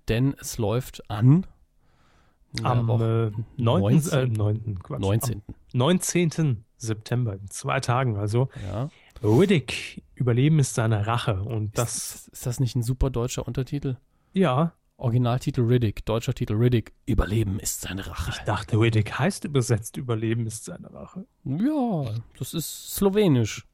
[0.07, 1.47] denn es läuft an
[2.61, 3.81] Am äh, 9.
[3.81, 4.19] 19.
[4.19, 4.79] Äh, 9.
[4.83, 5.01] Quatsch.
[5.01, 5.41] 19.
[5.47, 6.63] Am 19.
[6.77, 8.49] September, in zwei Tagen also.
[8.67, 8.89] Ja.
[9.23, 11.41] Riddick, Überleben ist seine Rache.
[11.41, 13.97] Und das, ist, ist das nicht ein super deutscher Untertitel?
[14.33, 18.31] ja, Originaltitel Riddick, deutscher Titel Riddick, Überleben ist seine Rache.
[18.31, 21.27] ich dachte, Riddick heißt übersetzt Überleben ist seine Rache.
[21.43, 23.67] Ja, das ist slowenisch.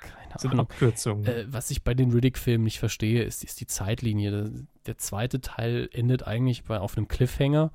[0.00, 0.66] Keine sind Ahnung.
[0.66, 1.26] Abkürzungen.
[1.26, 4.30] Äh, was ich bei den Riddick-Filmen nicht verstehe, ist, ist die Zeitlinie.
[4.30, 4.50] Der,
[4.86, 7.72] der zweite Teil endet eigentlich bei, auf einem Cliffhanger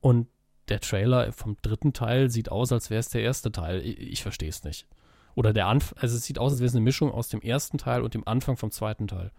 [0.00, 0.26] und
[0.68, 3.80] der Trailer vom dritten Teil sieht aus, als wäre es der erste Teil.
[3.80, 4.86] Ich, ich verstehe es nicht.
[5.34, 7.78] Oder der Anfang, also es sieht aus, als wäre es eine Mischung aus dem ersten
[7.78, 9.32] Teil und dem Anfang vom zweiten Teil.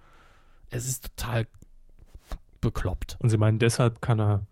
[0.70, 1.48] Es ist total
[2.62, 3.18] bekloppt.
[3.20, 4.48] Und sie meinen, deshalb kann er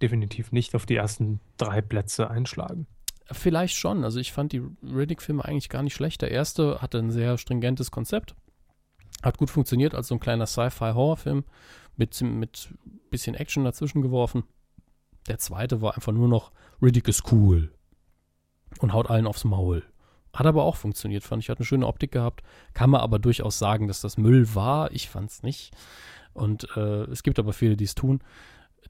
[0.00, 2.86] definitiv nicht auf die ersten drei Plätze einschlagen.
[3.32, 4.04] Vielleicht schon.
[4.04, 6.22] Also ich fand die Riddick-Filme eigentlich gar nicht schlecht.
[6.22, 8.36] Der erste hatte ein sehr stringentes Konzept.
[9.22, 11.44] Hat gut funktioniert als so ein kleiner Sci-Fi-Horrorfilm
[11.96, 12.68] mit, mit
[13.10, 14.44] bisschen Action dazwischen geworfen.
[15.28, 17.72] Der zweite war einfach nur noch Riddick ist cool
[18.80, 19.82] und haut allen aufs Maul.
[20.32, 21.48] Hat aber auch funktioniert, fand ich.
[21.48, 22.42] Hat eine schöne Optik gehabt.
[22.74, 24.92] Kann man aber durchaus sagen, dass das Müll war.
[24.92, 25.72] Ich fand es nicht.
[26.34, 28.20] Und äh, es gibt aber viele, die es tun.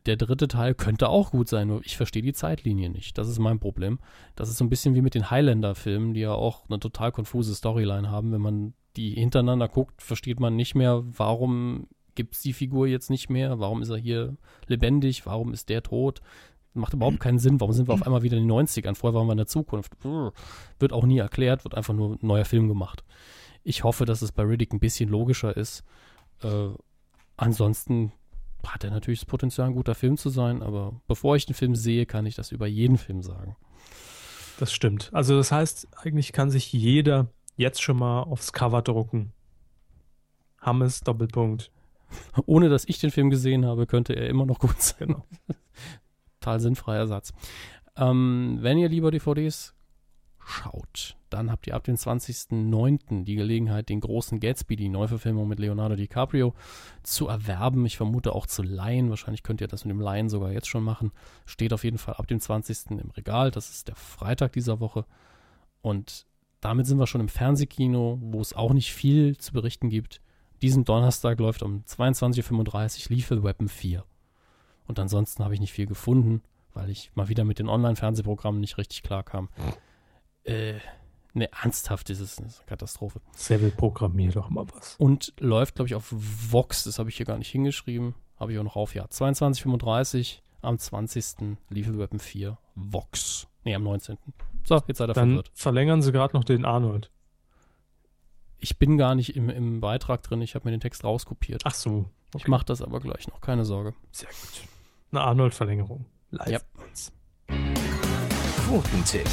[0.06, 3.16] Der dritte Teil könnte auch gut sein, nur ich verstehe die Zeitlinie nicht.
[3.16, 3.98] Das ist mein Problem.
[4.34, 7.54] Das ist so ein bisschen wie mit den Highlander-Filmen, die ja auch eine total konfuse
[7.54, 8.32] Storyline haben.
[8.32, 11.86] Wenn man die hintereinander guckt, versteht man nicht mehr, warum
[12.16, 14.36] gibt es die Figur jetzt nicht mehr, warum ist er hier
[14.66, 16.20] lebendig, warum ist der tot.
[16.74, 17.59] Macht überhaupt keinen Sinn.
[17.60, 18.97] Warum sind wir auf einmal wieder in den 90ern?
[18.97, 19.93] Vorher waren wir in der Zukunft.
[20.78, 23.02] Wird auch nie erklärt, wird einfach nur ein neuer Film gemacht.
[23.62, 25.84] Ich hoffe, dass es bei Riddick ein bisschen logischer ist.
[26.43, 26.68] Äh,
[27.38, 28.12] ansonsten
[28.64, 31.74] hat er natürlich das Potenzial, ein guter Film zu sein, aber bevor ich den Film
[31.74, 33.56] sehe, kann ich das über jeden Film sagen.
[34.59, 35.10] Das stimmt.
[35.12, 39.32] Also das heißt, eigentlich kann sich jeder jetzt schon mal aufs Cover drucken.
[40.60, 41.70] Hammes, Doppelpunkt.
[42.47, 45.09] Ohne dass ich den Film gesehen habe, könnte er immer noch gut sein.
[45.09, 45.27] Genau.
[46.41, 47.33] Total sinnfreier Satz.
[47.97, 49.74] Ähm, wenn ihr lieber DVDs
[50.39, 53.24] schaut, dann habt ihr ab dem 20.09.
[53.24, 56.55] die Gelegenheit, den großen Gatsby, die Neuverfilmung mit Leonardo DiCaprio,
[57.03, 57.85] zu erwerben.
[57.85, 59.11] Ich vermute auch zu leihen.
[59.11, 61.11] Wahrscheinlich könnt ihr das mit dem Leihen sogar jetzt schon machen.
[61.47, 62.93] Steht auf jeden Fall ab dem 20.
[62.93, 63.51] im Regal.
[63.51, 65.05] Das ist der Freitag dieser Woche.
[65.83, 66.27] Und
[66.61, 70.20] damit sind wir schon im Fernsehkino, wo es auch nicht viel zu berichten gibt.
[70.62, 74.05] Diesen Donnerstag läuft um 22.35 Uhr Lethal Weapon 4.
[74.87, 76.43] Und ansonsten habe ich nicht viel gefunden,
[76.73, 79.49] weil ich mal wieder mit den Online-Fernsehprogrammen nicht richtig klarkam.
[80.45, 80.74] Äh,
[81.35, 83.20] ne, ernsthaft ist es eine Katastrophe.
[83.35, 84.97] Seville, programmier doch mal was.
[84.97, 86.85] Und läuft, glaube ich, auf Vox.
[86.85, 88.15] Das habe ich hier gar nicht hingeschrieben.
[88.39, 89.07] Habe ich auch noch auf, ja.
[89.07, 91.57] 22.35 am 20.
[91.70, 93.47] Lethal Weapon 4 Vox.
[93.65, 94.19] Ne, am 19.
[94.65, 95.51] So, jetzt seid ihr Dann verwirrt.
[95.55, 97.11] verlängern sie gerade noch den Arnold.
[98.66, 100.43] Ich bin gar nicht im, im Beitrag drin.
[100.43, 101.62] Ich habe mir den Text rauskopiert.
[101.64, 102.06] Ach so.
[102.32, 102.38] Okay.
[102.38, 103.40] Ich mache das aber gleich noch.
[103.40, 103.94] Keine Sorge.
[104.10, 104.64] Sehr gut.
[105.12, 106.05] Eine Arnold-Verlängerung.
[106.32, 106.48] Live.
[106.48, 106.59] Ja.
[108.66, 109.28] Quotentipp.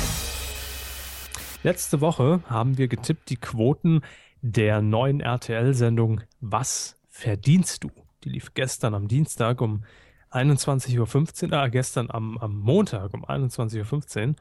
[1.64, 4.02] Letzte Woche haben wir getippt die Quoten
[4.44, 7.90] der neuen RTL-Sendung Was verdienst du?
[8.24, 9.84] Die lief gestern am Dienstag um
[10.30, 14.36] 21.15 Uhr, äh, gestern am, am Montag um 21.15 Uhr.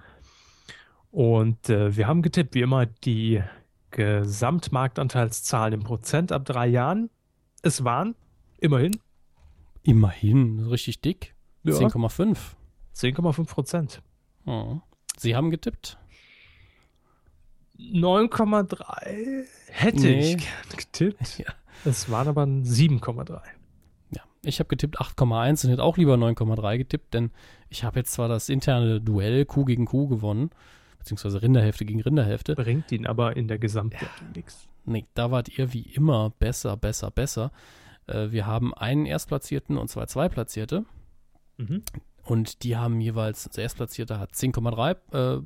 [1.10, 3.42] Und äh, wir haben getippt, wie immer, die
[3.92, 7.10] Gesamtmarktanteilszahlen im Prozent ab drei Jahren.
[7.62, 8.14] Es waren
[8.58, 8.98] immerhin.
[9.82, 11.34] Immerhin, richtig dick.
[11.62, 11.74] Ja.
[11.74, 12.36] 10,5.
[12.94, 14.02] 10,5 Prozent.
[14.46, 14.80] Oh.
[15.16, 15.98] Sie haben getippt?
[17.78, 20.34] 9,3 hätte nee.
[20.34, 21.38] ich gern getippt.
[21.38, 21.52] Ja.
[21.84, 23.40] Es waren aber 7,3.
[24.10, 27.30] Ja, ich habe getippt 8,1 und hätte auch lieber 9,3 getippt, denn
[27.70, 30.50] ich habe jetzt zwar das interne Duell Kuh gegen Kuh gewonnen,
[31.02, 32.54] beziehungsweise Rinderhälfte gegen Rinderhälfte.
[32.54, 34.32] Bringt ihn aber in der Gesamtwertung ja.
[34.36, 34.68] nichts.
[34.84, 37.52] Nee, da wart ihr wie immer besser, besser, besser.
[38.06, 40.84] Äh, wir haben einen Erstplatzierten und zwei Zweitplatzierte.
[41.56, 41.82] Mhm.
[42.24, 45.40] Und die haben jeweils, der Erstplatzierte hat 10,3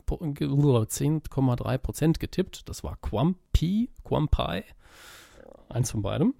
[0.85, 1.23] äh, 10
[1.83, 2.69] Prozent getippt.
[2.69, 4.65] Das war Quampi, Quampai.
[5.69, 6.35] Eins von beidem.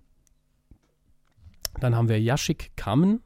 [1.81, 3.23] Dann haben wir Yashik Kamen,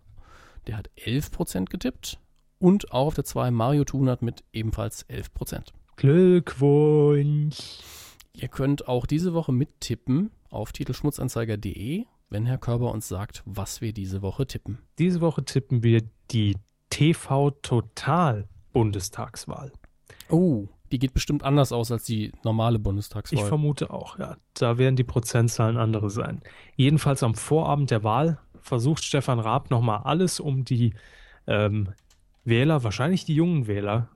[0.67, 2.19] der hat 11 Prozent getippt.
[2.59, 5.73] Und auch auf der 2 Mario Tunert mit ebenfalls 11 Prozent.
[6.01, 7.59] Glückwunsch!
[8.33, 13.93] Ihr könnt auch diese Woche mittippen auf titelschmutzanzeiger.de, wenn Herr Körber uns sagt, was wir
[13.93, 14.79] diese Woche tippen.
[14.99, 16.01] Diese Woche tippen wir
[16.31, 16.57] die
[16.89, 19.73] TV Total Bundestagswahl.
[20.31, 23.39] Oh, die geht bestimmt anders aus als die normale Bundestagswahl.
[23.39, 24.39] Ich vermute auch, ja.
[24.55, 26.41] Da werden die Prozentzahlen andere sein.
[26.77, 30.95] Jedenfalls am Vorabend der Wahl versucht Stefan Raab nochmal alles, um die
[31.47, 31.91] ähm,
[32.43, 34.09] Wähler, wahrscheinlich die jungen Wähler,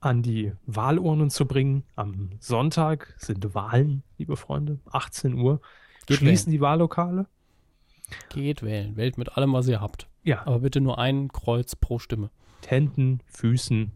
[0.00, 1.84] an die Wahlurnen zu bringen.
[1.96, 5.60] Am Sonntag sind Wahlen, liebe Freunde, 18 Uhr.
[6.06, 6.58] Geht Schließen wählen.
[6.58, 7.26] die Wahllokale.
[8.30, 8.96] Geht wählen.
[8.96, 10.08] Wählt mit allem, was ihr habt.
[10.22, 10.46] Ja.
[10.46, 12.30] Aber bitte nur ein Kreuz pro Stimme.
[12.66, 13.92] Händen, Füßen,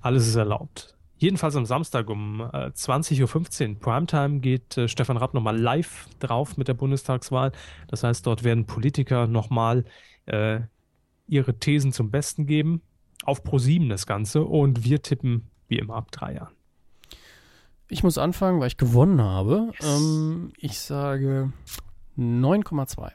[0.00, 0.94] alles ist erlaubt.
[1.16, 6.56] Jedenfalls am Samstag um äh, 20.15 Uhr Primetime geht äh, Stefan Rapp nochmal live drauf
[6.56, 7.52] mit der Bundestagswahl.
[7.88, 9.84] Das heißt, dort werden Politiker nochmal
[10.26, 10.60] äh,
[11.26, 12.82] ihre Thesen zum Besten geben.
[13.24, 14.44] Auf Pro7 das Ganze.
[14.44, 16.54] Und wir tippen wie immer ab drei Jahren.
[17.88, 19.72] Ich muss anfangen, weil ich gewonnen habe.
[19.78, 20.00] Yes.
[20.00, 21.52] Ähm, ich sage
[22.18, 23.12] 9,2.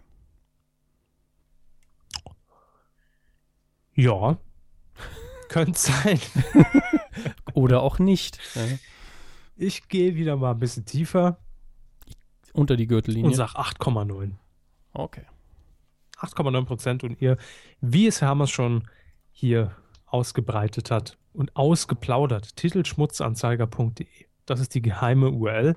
[3.93, 4.37] Ja,
[5.49, 6.19] könnte sein.
[7.53, 8.39] Oder auch nicht.
[9.57, 11.37] Ich gehe wieder mal ein bisschen tiefer.
[12.53, 13.27] Unter die Gürtellinie.
[13.27, 14.31] Und sag 8,9.
[14.93, 15.25] Okay.
[16.17, 17.03] 8,9 Prozent.
[17.03, 17.37] Und ihr,
[17.81, 18.87] wie es Hermes schon
[19.31, 19.75] hier
[20.11, 24.07] ausgebreitet hat und ausgeplaudert, titelschmutzanzeiger.de.
[24.45, 25.75] Das ist die geheime URL,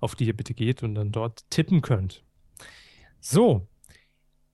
[0.00, 2.22] auf die ihr bitte geht und dann dort tippen könnt.
[3.20, 3.66] So,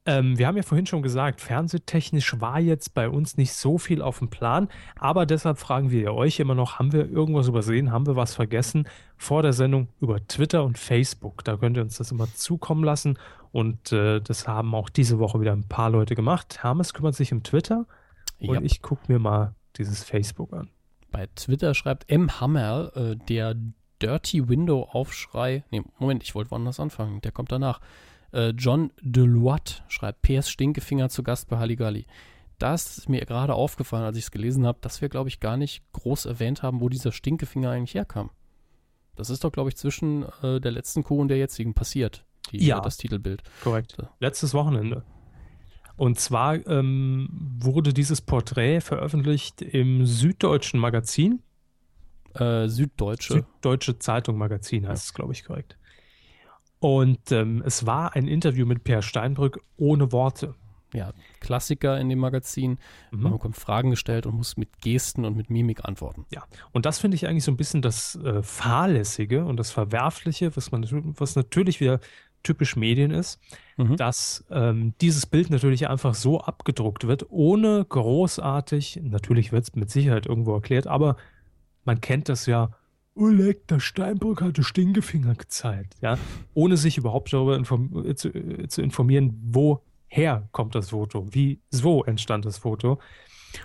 [0.08, 4.00] ähm, wir haben ja vorhin schon gesagt, fernsehtechnisch war jetzt bei uns nicht so viel
[4.00, 4.68] auf dem Plan,
[4.98, 8.88] aber deshalb fragen wir euch immer noch, haben wir irgendwas übersehen, haben wir was vergessen
[9.18, 11.44] vor der Sendung über Twitter und Facebook.
[11.44, 13.18] Da könnt ihr uns das immer zukommen lassen
[13.52, 16.62] und äh, das haben auch diese Woche wieder ein paar Leute gemacht.
[16.62, 17.86] Hermes kümmert sich um Twitter
[18.40, 18.62] und Yep.
[18.64, 20.70] ich gucke mir mal dieses Facebook an.
[21.10, 22.40] Bei Twitter schreibt M.
[22.40, 23.54] Hammer, äh, der
[24.02, 25.64] Dirty Window Aufschrei.
[25.70, 27.20] Nee, Moment, ich wollte woanders anfangen.
[27.22, 27.80] Der kommt danach.
[28.32, 32.06] Äh, John Deloitte schreibt PS Stinkefinger zu Gast bei Halligalli.
[32.58, 35.56] Das ist mir gerade aufgefallen, als ich es gelesen habe, dass wir, glaube ich, gar
[35.56, 38.30] nicht groß erwähnt haben, wo dieser Stinkefinger eigentlich herkam.
[39.16, 42.24] Das ist doch, glaube ich, zwischen äh, der letzten Kuh und der jetzigen passiert.
[42.52, 42.80] Die, Ja.
[42.80, 43.42] Das Titelbild.
[43.62, 43.96] Korrekt.
[44.20, 45.04] Letztes Wochenende.
[45.98, 51.42] Und zwar ähm, wurde dieses Porträt veröffentlicht im Süddeutschen Magazin.
[52.34, 53.32] Äh, Süddeutsche.
[53.34, 55.76] Süddeutsche Zeitung Magazin heißt es, glaube ich, korrekt.
[56.78, 60.54] Und ähm, es war ein Interview mit Per Steinbrück ohne Worte.
[60.94, 62.78] ja, Klassiker in dem Magazin.
[63.10, 63.22] Mhm.
[63.22, 66.26] Man bekommt Fragen gestellt und muss mit Gesten und mit Mimik antworten.
[66.30, 70.54] Ja, und das finde ich eigentlich so ein bisschen das äh, Fahrlässige und das Verwerfliche,
[70.56, 70.86] was man
[71.18, 71.98] was natürlich wieder
[72.42, 73.40] typisch Medien ist,
[73.78, 73.96] Mhm.
[73.96, 79.88] dass ähm, dieses Bild natürlich einfach so abgedruckt wird, ohne großartig, natürlich wird es mit
[79.88, 81.16] Sicherheit irgendwo erklärt, aber
[81.84, 82.70] man kennt das ja,
[83.14, 86.18] Oleg, der Steinbrück hatte Stinkefinger gezeigt, ja,
[86.54, 91.60] ohne sich überhaupt darüber inform äh, zu, äh, zu informieren, woher kommt das Foto, wie
[91.70, 92.98] so entstand das Foto.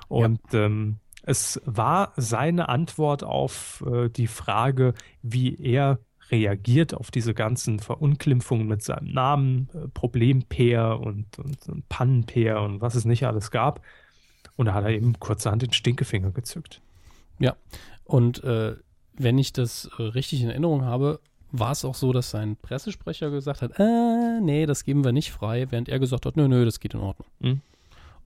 [0.07, 5.99] Und ähm, es war seine Antwort auf äh, die Frage, wie er
[6.33, 12.81] reagiert auf diese ganzen Verunglimpfungen mit seinem Namen, äh, Problempeer und, und, und Pannenpeer und
[12.81, 13.81] was es nicht alles gab.
[14.55, 16.81] Und da hat er eben kurzerhand den Stinkefinger gezückt.
[18.05, 18.75] Und äh,
[19.17, 21.19] wenn ich das äh, richtig in Erinnerung habe,
[21.51, 25.31] war es auch so, dass sein Pressesprecher gesagt hat, äh, nee, das geben wir nicht
[25.31, 27.27] frei, während er gesagt hat, nö, nö, das geht in Ordnung.
[27.39, 27.61] Mhm.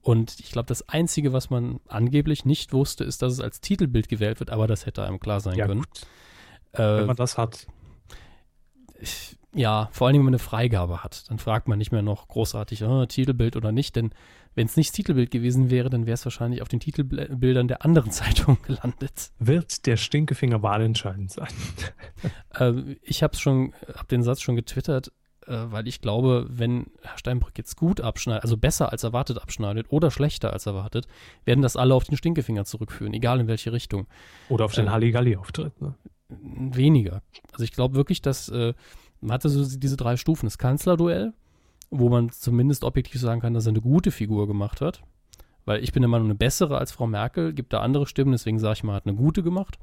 [0.02, 4.08] Und ich glaube, das Einzige, was man angeblich nicht wusste, ist, dass es als Titelbild
[4.08, 5.80] gewählt wird, aber das hätte einem klar sein Ja, können.
[5.82, 6.00] gut,
[6.72, 7.66] wenn Äh, man das hat.
[9.54, 11.30] Ja, vor allem, wenn man eine Freigabe hat.
[11.30, 14.10] Dann fragt man nicht mehr noch großartig, ah, Titelbild oder nicht, denn
[14.54, 17.84] wenn es nicht das Titelbild gewesen wäre, dann wäre es wahrscheinlich auf den Titelbildern der
[17.84, 19.30] anderen Zeitung gelandet.
[19.38, 21.48] Wird der Stinkefinger wahlentscheidend sein?
[22.54, 25.12] Äh, ich habe schon, habe den Satz schon getwittert,
[25.46, 29.86] äh, weil ich glaube, wenn Herr Steinbrück jetzt gut abschneidet, also besser als erwartet abschneidet
[29.90, 31.06] oder schlechter als erwartet,
[31.44, 34.08] werden das alle auf den Stinkefinger zurückführen, egal in welche Richtung.
[34.48, 35.80] Oder auf den Ähm, Halligalli-Auftritt.
[35.80, 35.94] Ne?
[36.28, 37.22] Weniger.
[37.52, 38.74] Also ich glaube wirklich, dass äh,
[39.20, 40.46] man hatte so diese drei Stufen.
[40.46, 41.32] Das Kanzlerduell,
[41.90, 45.02] wo man zumindest objektiv sagen kann, dass er eine gute Figur gemacht hat.
[45.64, 48.58] Weil ich bin der Meinung, eine bessere als Frau Merkel, gibt da andere Stimmen, deswegen
[48.58, 49.78] sage ich mal, hat eine gute gemacht.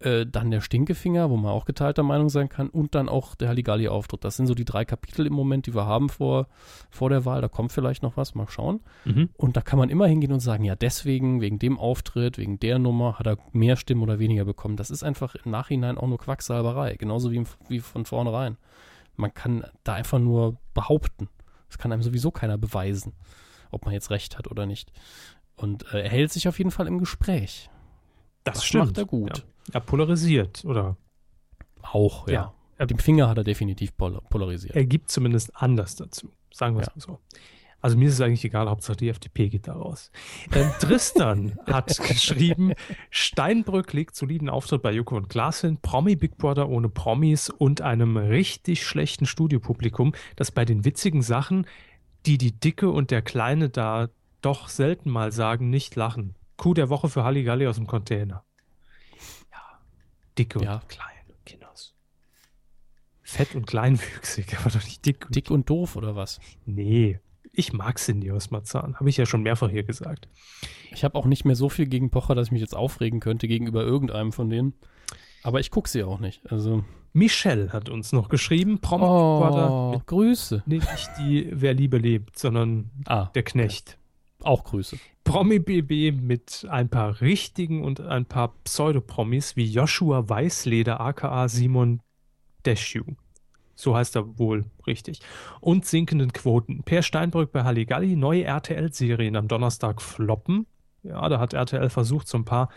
[0.00, 2.68] Äh, dann der Stinkefinger, wo man auch geteilter Meinung sein kann.
[2.68, 4.24] Und dann auch der Halligalli-Auftritt.
[4.24, 6.48] Das sind so die drei Kapitel im Moment, die wir haben vor,
[6.90, 7.40] vor der Wahl.
[7.40, 8.80] Da kommt vielleicht noch was, mal schauen.
[9.04, 9.30] Mhm.
[9.36, 12.78] Und da kann man immer hingehen und sagen, ja, deswegen, wegen dem Auftritt, wegen der
[12.78, 14.76] Nummer hat er mehr Stimmen oder weniger bekommen.
[14.76, 18.56] Das ist einfach im Nachhinein auch nur Quacksalberei, genauso wie, im, wie von vornherein.
[19.16, 21.28] Man kann da einfach nur behaupten.
[21.68, 23.12] Das kann einem sowieso keiner beweisen,
[23.70, 24.92] ob man jetzt recht hat oder nicht.
[25.56, 27.70] Und äh, er hält sich auf jeden Fall im Gespräch.
[28.44, 28.84] Das, Das stimmt.
[28.86, 29.38] macht er gut.
[29.38, 29.44] Ja.
[29.72, 30.96] Er polarisiert oder
[31.82, 32.34] Auch, ja.
[32.34, 32.54] Ja.
[32.78, 34.74] Er- Den Finger hat er definitiv pol polarisiert.
[34.76, 36.30] er gibt zumindest anders dazu.
[36.52, 36.92] Sagen wir es Ja.
[36.96, 37.18] mal so.
[37.80, 40.10] Also mir ist es eigentlich egal, Hauptsache die FDP geht da raus.
[40.54, 42.72] Ähm, Tristan hat geschrieben,
[43.10, 47.82] Steinbrück legt soliden Auftritt bei Joko und Klaas hin, Promi Big Brother ohne Promis und
[47.82, 51.66] einem richtig schlechten Studiopublikum, das bei den witzigen Sachen,
[52.24, 54.08] die die Dicke und der Kleine da
[54.40, 56.34] doch selten mal sagen, nicht lachen.
[56.56, 58.44] Kuh der Woche für Halligalli aus dem Container.
[59.52, 59.78] Ja,
[60.38, 60.74] dicke Ja.
[60.76, 61.08] und klein,
[61.44, 61.94] Kinders.
[63.22, 65.26] Fett und kleinwüchsig, aber doch nicht dick.
[65.26, 66.40] und Dick und doof oder was?
[66.66, 67.20] Nee,
[67.52, 68.96] ich mag Cindy aus Marzahn.
[68.96, 70.28] Habe ich ja schon mehrfach hier gesagt.
[70.92, 73.48] Ich habe auch nicht mehr so viel gegen Pocher, dass ich mich jetzt aufregen könnte
[73.48, 74.74] gegenüber irgendeinem von denen.
[75.42, 76.40] Aber ich gucke sie auch nicht.
[76.50, 78.80] Also, Michelle hat uns noch geschrieben.
[78.80, 79.70] Brother.
[79.70, 80.62] oh, Grüße.
[80.66, 83.98] Nee, nicht die Wer Liebe lebt, sondern Ah, der Knecht.
[84.42, 84.98] auch Grüße.
[85.24, 92.00] Promi BB mit ein paar richtigen und ein paar Pseudopromis wie Joshua Weißleder aka Simon
[92.64, 93.04] Deschu.
[93.74, 95.20] So heißt er wohl richtig.
[95.60, 96.82] Und sinkenden Quoten.
[96.84, 100.66] Per Steinbrück bei Halligalli, neue RTL-Serien am Donnerstag floppen.
[101.02, 102.68] Ja, da hat RTL versucht, so ein paar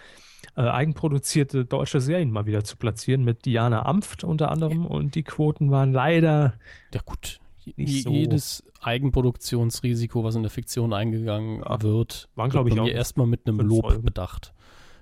[0.55, 4.85] äh, eigenproduzierte deutsche Serien mal wieder zu platzieren, mit Diana Amft unter anderem.
[4.85, 6.53] Und die Quoten waren leider
[6.93, 7.39] Ja, gut.
[7.75, 8.09] So.
[8.11, 13.27] Jedes Eigenproduktionsrisiko, was in der Fiktion eingegangen Ja, wird, waren, wird glaub ich, auch erstmal
[13.27, 14.03] mit einem Lob Folgen.
[14.03, 14.53] bedacht.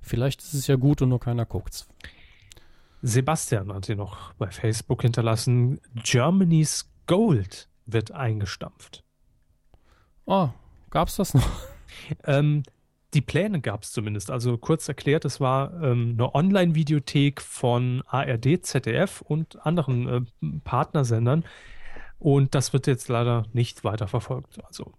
[0.02, 1.88] Vielleicht ist es ja gut und nur keiner guckt's.
[3.02, 5.80] Sebastian hat hier noch bei Facebook hinterlassen.
[6.04, 9.04] Germany's Gold wird eingestampft.
[10.26, 10.50] Oh,
[10.90, 11.48] gab's das noch?
[12.26, 12.64] Ähm,
[13.14, 14.30] die Pläne gab es zumindest.
[14.30, 20.22] Also kurz erklärt, es war ähm, eine Online-Videothek von ARD, ZDF und anderen äh,
[20.66, 21.46] Partnersendern.
[22.20, 24.64] Und das wird jetzt leider nicht weiterverfolgt.
[24.66, 24.94] Also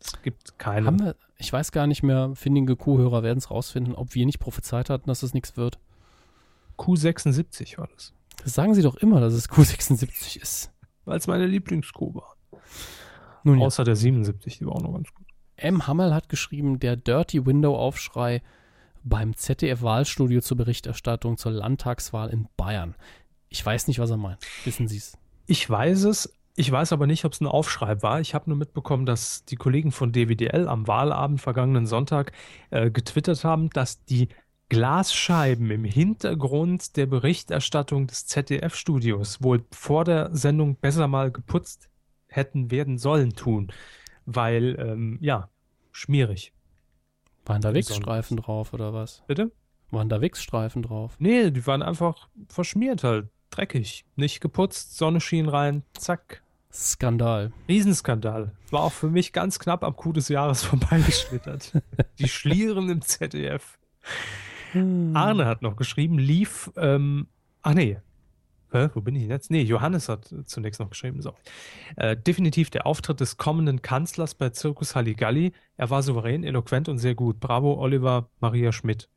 [0.00, 0.86] es gibt keine.
[0.86, 4.38] Haben wir, ich weiß gar nicht mehr, findige Kuhhörer werden es rausfinden, ob wir nicht
[4.38, 5.78] prophezeit hatten, dass es nichts wird.
[6.78, 8.12] Q76 war das.
[8.42, 10.70] Das sagen sie doch immer, dass es Q76 ist.
[11.04, 12.36] Weil es meine Lieblingskuh war.
[13.44, 13.66] Nun ja.
[13.66, 15.26] Außer der 77, die war auch noch ganz gut.
[15.56, 15.86] M.
[15.86, 18.42] Hammerl hat geschrieben, der Dirty Window-Aufschrei
[19.04, 22.94] beim ZDF-Wahlstudio zur Berichterstattung zur Landtagswahl in Bayern.
[23.48, 24.40] Ich weiß nicht, was er meint.
[24.64, 25.16] Wissen Sie es?
[25.46, 26.32] Ich weiß es.
[26.58, 28.20] Ich weiß aber nicht, ob es ein Aufschrei war.
[28.20, 32.32] Ich habe nur mitbekommen, dass die Kollegen von DWDL am Wahlabend vergangenen Sonntag
[32.70, 34.28] äh, getwittert haben, dass die
[34.70, 41.90] Glasscheiben im Hintergrund der Berichterstattung des ZDF-Studios wohl vor der Sendung besser mal geputzt
[42.26, 43.72] hätten werden sollen tun,
[44.24, 45.50] weil, ähm, ja,
[45.92, 46.52] schmierig.
[47.44, 47.72] Waren da.
[47.74, 49.22] Wichsstreifen drauf oder was?
[49.26, 49.52] Bitte?
[49.90, 51.14] Waren da Wichsstreifen drauf?
[51.18, 56.42] Nee, die waren einfach verschmiert halt, dreckig, nicht geputzt, Sonne schien rein, zack.
[56.76, 57.52] Skandal.
[57.68, 58.52] Riesenskandal.
[58.70, 61.72] War auch für mich ganz knapp am Coup des Jahres vorbeigeschlittert.
[62.18, 63.78] die Schlieren im ZDF.
[64.74, 67.28] Arne hat noch geschrieben, lief, ähm,
[67.62, 67.98] ach nee,
[68.72, 69.48] Hä, wo bin ich jetzt?
[69.50, 71.36] Nee, Johannes hat zunächst noch geschrieben, sorry.
[71.94, 75.52] Äh, definitiv der Auftritt des kommenden Kanzlers bei Zirkus Halligalli.
[75.76, 77.38] Er war souverän, eloquent und sehr gut.
[77.38, 79.08] Bravo, Oliver Maria Schmidt.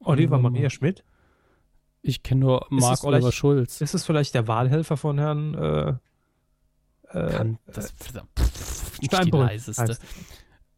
[0.00, 1.02] Oliver Maria Ma- Schmidt?
[2.02, 3.80] Ich kenne nur Marc Oliver Schulz.
[3.80, 5.94] Ist es vielleicht der Wahlhelfer von Herrn äh,
[7.12, 9.98] äh, Kann das pff, nicht die leiseste.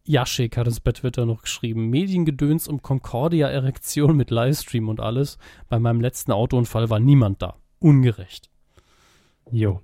[0.05, 1.89] Jaschik hat es bei Twitter noch geschrieben.
[1.89, 5.39] Mediengedöns um Concordia-Erektion mit Livestream und alles.
[5.69, 7.57] Bei meinem letzten Autounfall war niemand da.
[7.79, 8.51] Ungerecht.
[9.51, 9.81] Jo.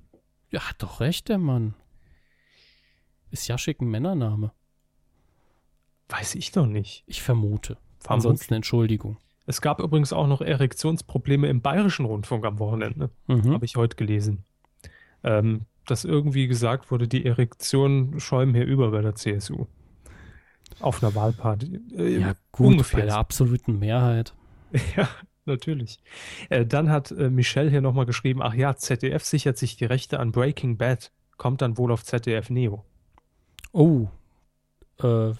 [0.50, 1.74] Ja, hat doch recht, der Mann.
[3.30, 4.52] Ist Jaschik ein Männername?
[6.08, 7.04] Weiß ich doch nicht.
[7.06, 7.76] Ich vermute.
[8.00, 8.08] Vermutlich.
[8.08, 9.18] Ansonsten Entschuldigung.
[9.48, 13.08] Es gab übrigens auch noch Erektionsprobleme im Bayerischen Rundfunk am Wochenende.
[13.28, 13.54] Mhm.
[13.54, 14.44] Habe ich heute gelesen.
[15.24, 19.64] Ähm, dass irgendwie gesagt wurde, die Erektionen schäumen hier über bei der CSU.
[20.80, 21.80] Auf einer Wahlparty.
[21.96, 23.18] Äh, ja, gut, ungefähr bei der so.
[23.18, 24.34] absoluten Mehrheit.
[24.94, 25.08] Ja,
[25.46, 25.98] natürlich.
[26.50, 30.20] Äh, dann hat äh, Michelle hier nochmal geschrieben, ach ja, ZDF sichert sich die Rechte
[30.20, 31.10] an Breaking Bad.
[31.38, 32.84] Kommt dann wohl auf ZDF Neo.
[33.72, 34.08] Oh.
[35.02, 35.32] Äh,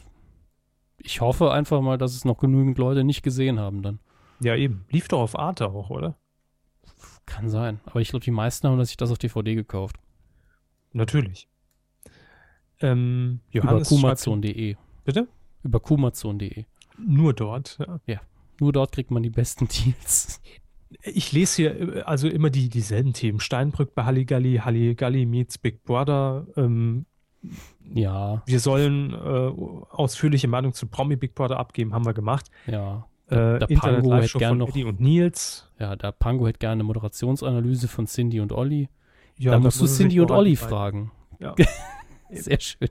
[0.99, 4.01] ich hoffe einfach mal, dass es noch genügend Leute nicht gesehen haben dann.
[4.41, 4.85] Ja, eben.
[4.91, 6.17] Lief doch auf Arte auch, oder?
[7.27, 7.81] Kann sein.
[7.85, 9.97] Aber ich glaube, die meisten haben sich das auf DVD gekauft.
[10.93, 11.49] Natürlich.
[12.81, 14.77] Ähm, Über Johannes schreibt, kumazon.de.
[15.05, 15.29] bitte?
[15.63, 16.65] Über kumazon.de.
[16.99, 17.79] Nur dort.
[18.07, 18.21] Ja.
[18.61, 20.41] Nur dort kriegt man die besten Deals.
[21.03, 23.41] Ich lese hier äh, also immer die, dieselben Themen.
[23.41, 26.47] Steinbrück bei Halligalli, Halligalli meets Big Brother.
[26.57, 27.07] Ähm,
[27.95, 29.53] Ja, wir sollen äh,
[29.91, 32.51] ausführliche Meinung zu Promi Big Brother abgeben, haben wir gemacht.
[32.67, 33.07] ja.
[33.31, 35.71] Äh, der Pango hätte Show gern von noch- Eddie und Nils.
[35.79, 38.89] Ja, der Pango hätte gerne eine Moderationsanalyse von Cindy und Olli.
[39.37, 41.11] Ja, da musst du Cindy und Olli fragen.
[41.39, 41.55] Ja.
[42.31, 42.89] Sehr schön.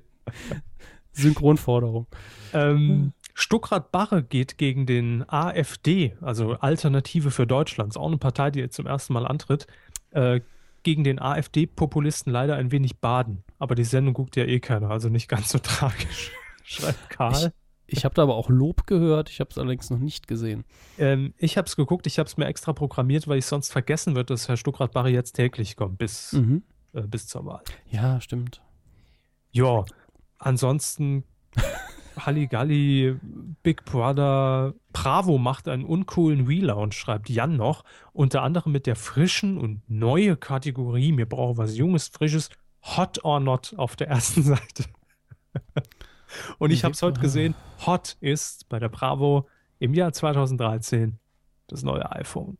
[1.11, 2.06] Synchronforderung.
[2.53, 8.52] Ähm, Stuckrad Barre geht gegen den AfD, also Alternative für Deutschland, ist auch eine Partei,
[8.52, 9.65] die jetzt zum ersten Mal antritt,
[10.11, 10.41] äh,
[10.84, 13.44] gegen den AfD-Populisten leider ein wenig baden.
[13.59, 16.31] Aber die Sendung guckt ja eh keiner, also nicht ganz so tragisch,
[16.63, 17.51] schreibt Karl.
[17.89, 20.65] Ich habe da aber auch Lob gehört, ich habe es allerdings noch nicht gesehen.
[20.97, 24.13] Ähm, ich habe es geguckt, ich habe es mir extra programmiert, weil ich sonst vergessen
[24.15, 26.63] wird, dass Herr Stuckrad Barre jetzt täglich kommt bis, Mhm.
[26.93, 27.61] äh, bis zur Wahl.
[27.89, 28.61] Ja, stimmt.
[29.51, 29.85] Ja,
[30.38, 31.23] ansonsten
[32.17, 33.15] Halligalli,
[33.63, 37.84] Big Brother, Bravo macht einen uncoolen Relaunch, schreibt Jan noch.
[38.11, 42.49] Unter anderem mit der frischen und neue Kategorie, mir brauche was Junges, Frisches,
[42.95, 44.85] Hot or Not auf der ersten Seite.
[46.59, 47.55] und ich habe es heute gesehen,
[47.85, 49.47] Hot ist bei der Bravo
[49.80, 51.19] im Jahr 2013
[51.68, 52.57] das neue iPhone.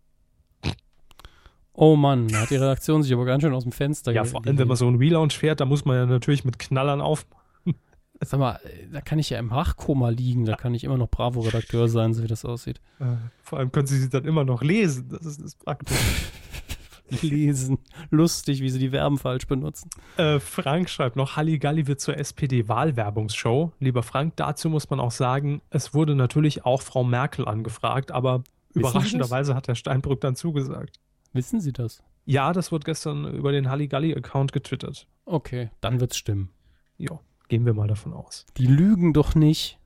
[1.74, 4.44] Oh Mann, da hat die Redaktion sich aber ganz schön aus dem Fenster Ja, vor
[4.44, 7.38] allem, wenn man so einen Relaunch fährt, da muss man ja natürlich mit Knallern aufmachen.
[8.20, 8.60] Sag mal,
[8.91, 12.24] da kann ich ja im Wachkoma liegen, da kann ich immer noch Bravo-Redakteur sein, so
[12.24, 12.82] wie das aussieht.
[12.99, 13.06] Äh,
[13.44, 15.08] Vor allem können sie sie dann immer noch lesen.
[15.10, 15.99] Das ist das Praktische.
[17.22, 17.80] Lesen.
[18.10, 19.90] Lustig, wie sie die Verben falsch benutzen.
[20.18, 23.72] Äh, Frank schreibt noch, Halligalli wird zur SPD-Wahlwerbungsshow.
[23.80, 28.40] Lieber Frank, dazu muss man auch sagen, es wurde natürlich auch Frau Merkel angefragt, aber
[28.40, 28.76] das?
[28.76, 31.00] überraschenderweise hat Herr Steinbrück dann zugesagt.
[31.34, 32.04] Wissen Sie das?
[32.26, 35.08] Ja, das wird gestern über den Halligalli-Account getwittert.
[35.26, 36.50] Okay, dann wird's stimmen.
[36.98, 38.46] Ja, gehen wir mal davon aus.
[38.58, 39.80] Die lügen doch nicht.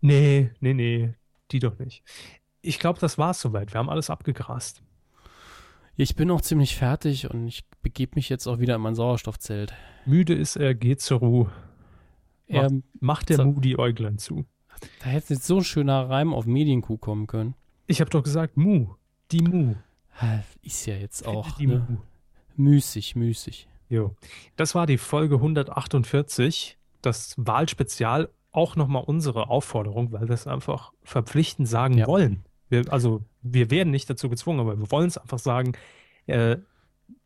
[0.00, 1.14] Nee, nee, nee,
[1.50, 2.02] die doch nicht.
[2.62, 3.72] ich glaube, das war's soweit.
[3.72, 4.82] Wir haben alles abgegrast.
[5.96, 9.74] Ich bin auch ziemlich fertig und ich begebe mich jetzt auch wieder in mein Sauerstoffzelt.
[10.06, 11.52] Müde ist er, geht zur Ruhe.
[12.46, 14.44] Er, Macht, macht der Mu die Äuglein zu.
[15.00, 17.54] da hätte jetzt so ein schöner Reim auf Medienkuh kommen können.
[17.86, 18.88] Ich habe doch gesagt, Mu.
[19.30, 19.74] Die Mu.
[20.62, 21.86] Ist ja jetzt auch die ne?
[21.88, 21.96] Mu.
[22.56, 23.68] müßig, müßig.
[23.88, 24.14] Jo.
[24.56, 28.30] Das war die Folge 148, das Wahlspezial.
[28.54, 32.06] Auch nochmal unsere Aufforderung, weil wir es einfach verpflichtend sagen Ja.
[32.06, 32.44] wollen.
[32.72, 35.72] Wir, also, wir werden nicht dazu gezwungen, aber wir wollen es einfach sagen.
[36.26, 36.56] Äh,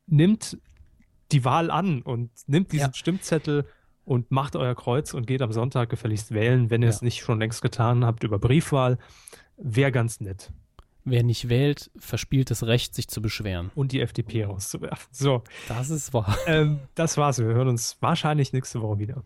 [0.06, 0.58] nimmt
[1.32, 2.94] die Wahl an und nimmt diesen Ja.
[2.94, 3.64] Stimmzettel
[4.04, 6.94] und macht euer Kreuz und geht am Sonntag gefälligst wählen, wenn ihr Ja.
[6.94, 8.98] es nicht schon längst getan habt über Briefwahl.
[9.56, 10.52] Wäre ganz nett.
[11.04, 13.70] Wer nicht wählt, verspielt das Recht, sich zu beschweren.
[13.76, 15.08] Und die FDP rauszuwerfen.
[15.12, 16.36] So, Das ist wahr.
[16.46, 17.38] ähm, das war's.
[17.38, 19.22] Wir hören uns wahrscheinlich nächste Woche wieder.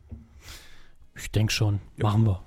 [1.17, 1.81] Ich denke schon.
[1.97, 2.43] Machen wir.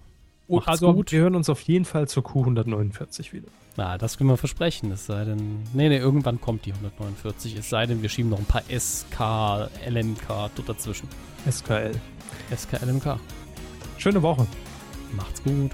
[0.47, 1.11] Macht's also, gut.
[1.11, 3.47] wir hören uns auf jeden Fall zur Q149 wieder.
[3.75, 4.91] Na, das können wir versprechen.
[4.91, 7.55] Es sei denn, nee, nee, irgendwann kommt die 149.
[7.57, 11.07] Es sei denn, wir schieben noch ein paar SK, LMK dazwischen.
[11.49, 11.93] SKL.
[12.55, 13.19] SK, LMK.
[13.97, 14.45] Schöne Woche.
[15.15, 15.71] Macht's gut.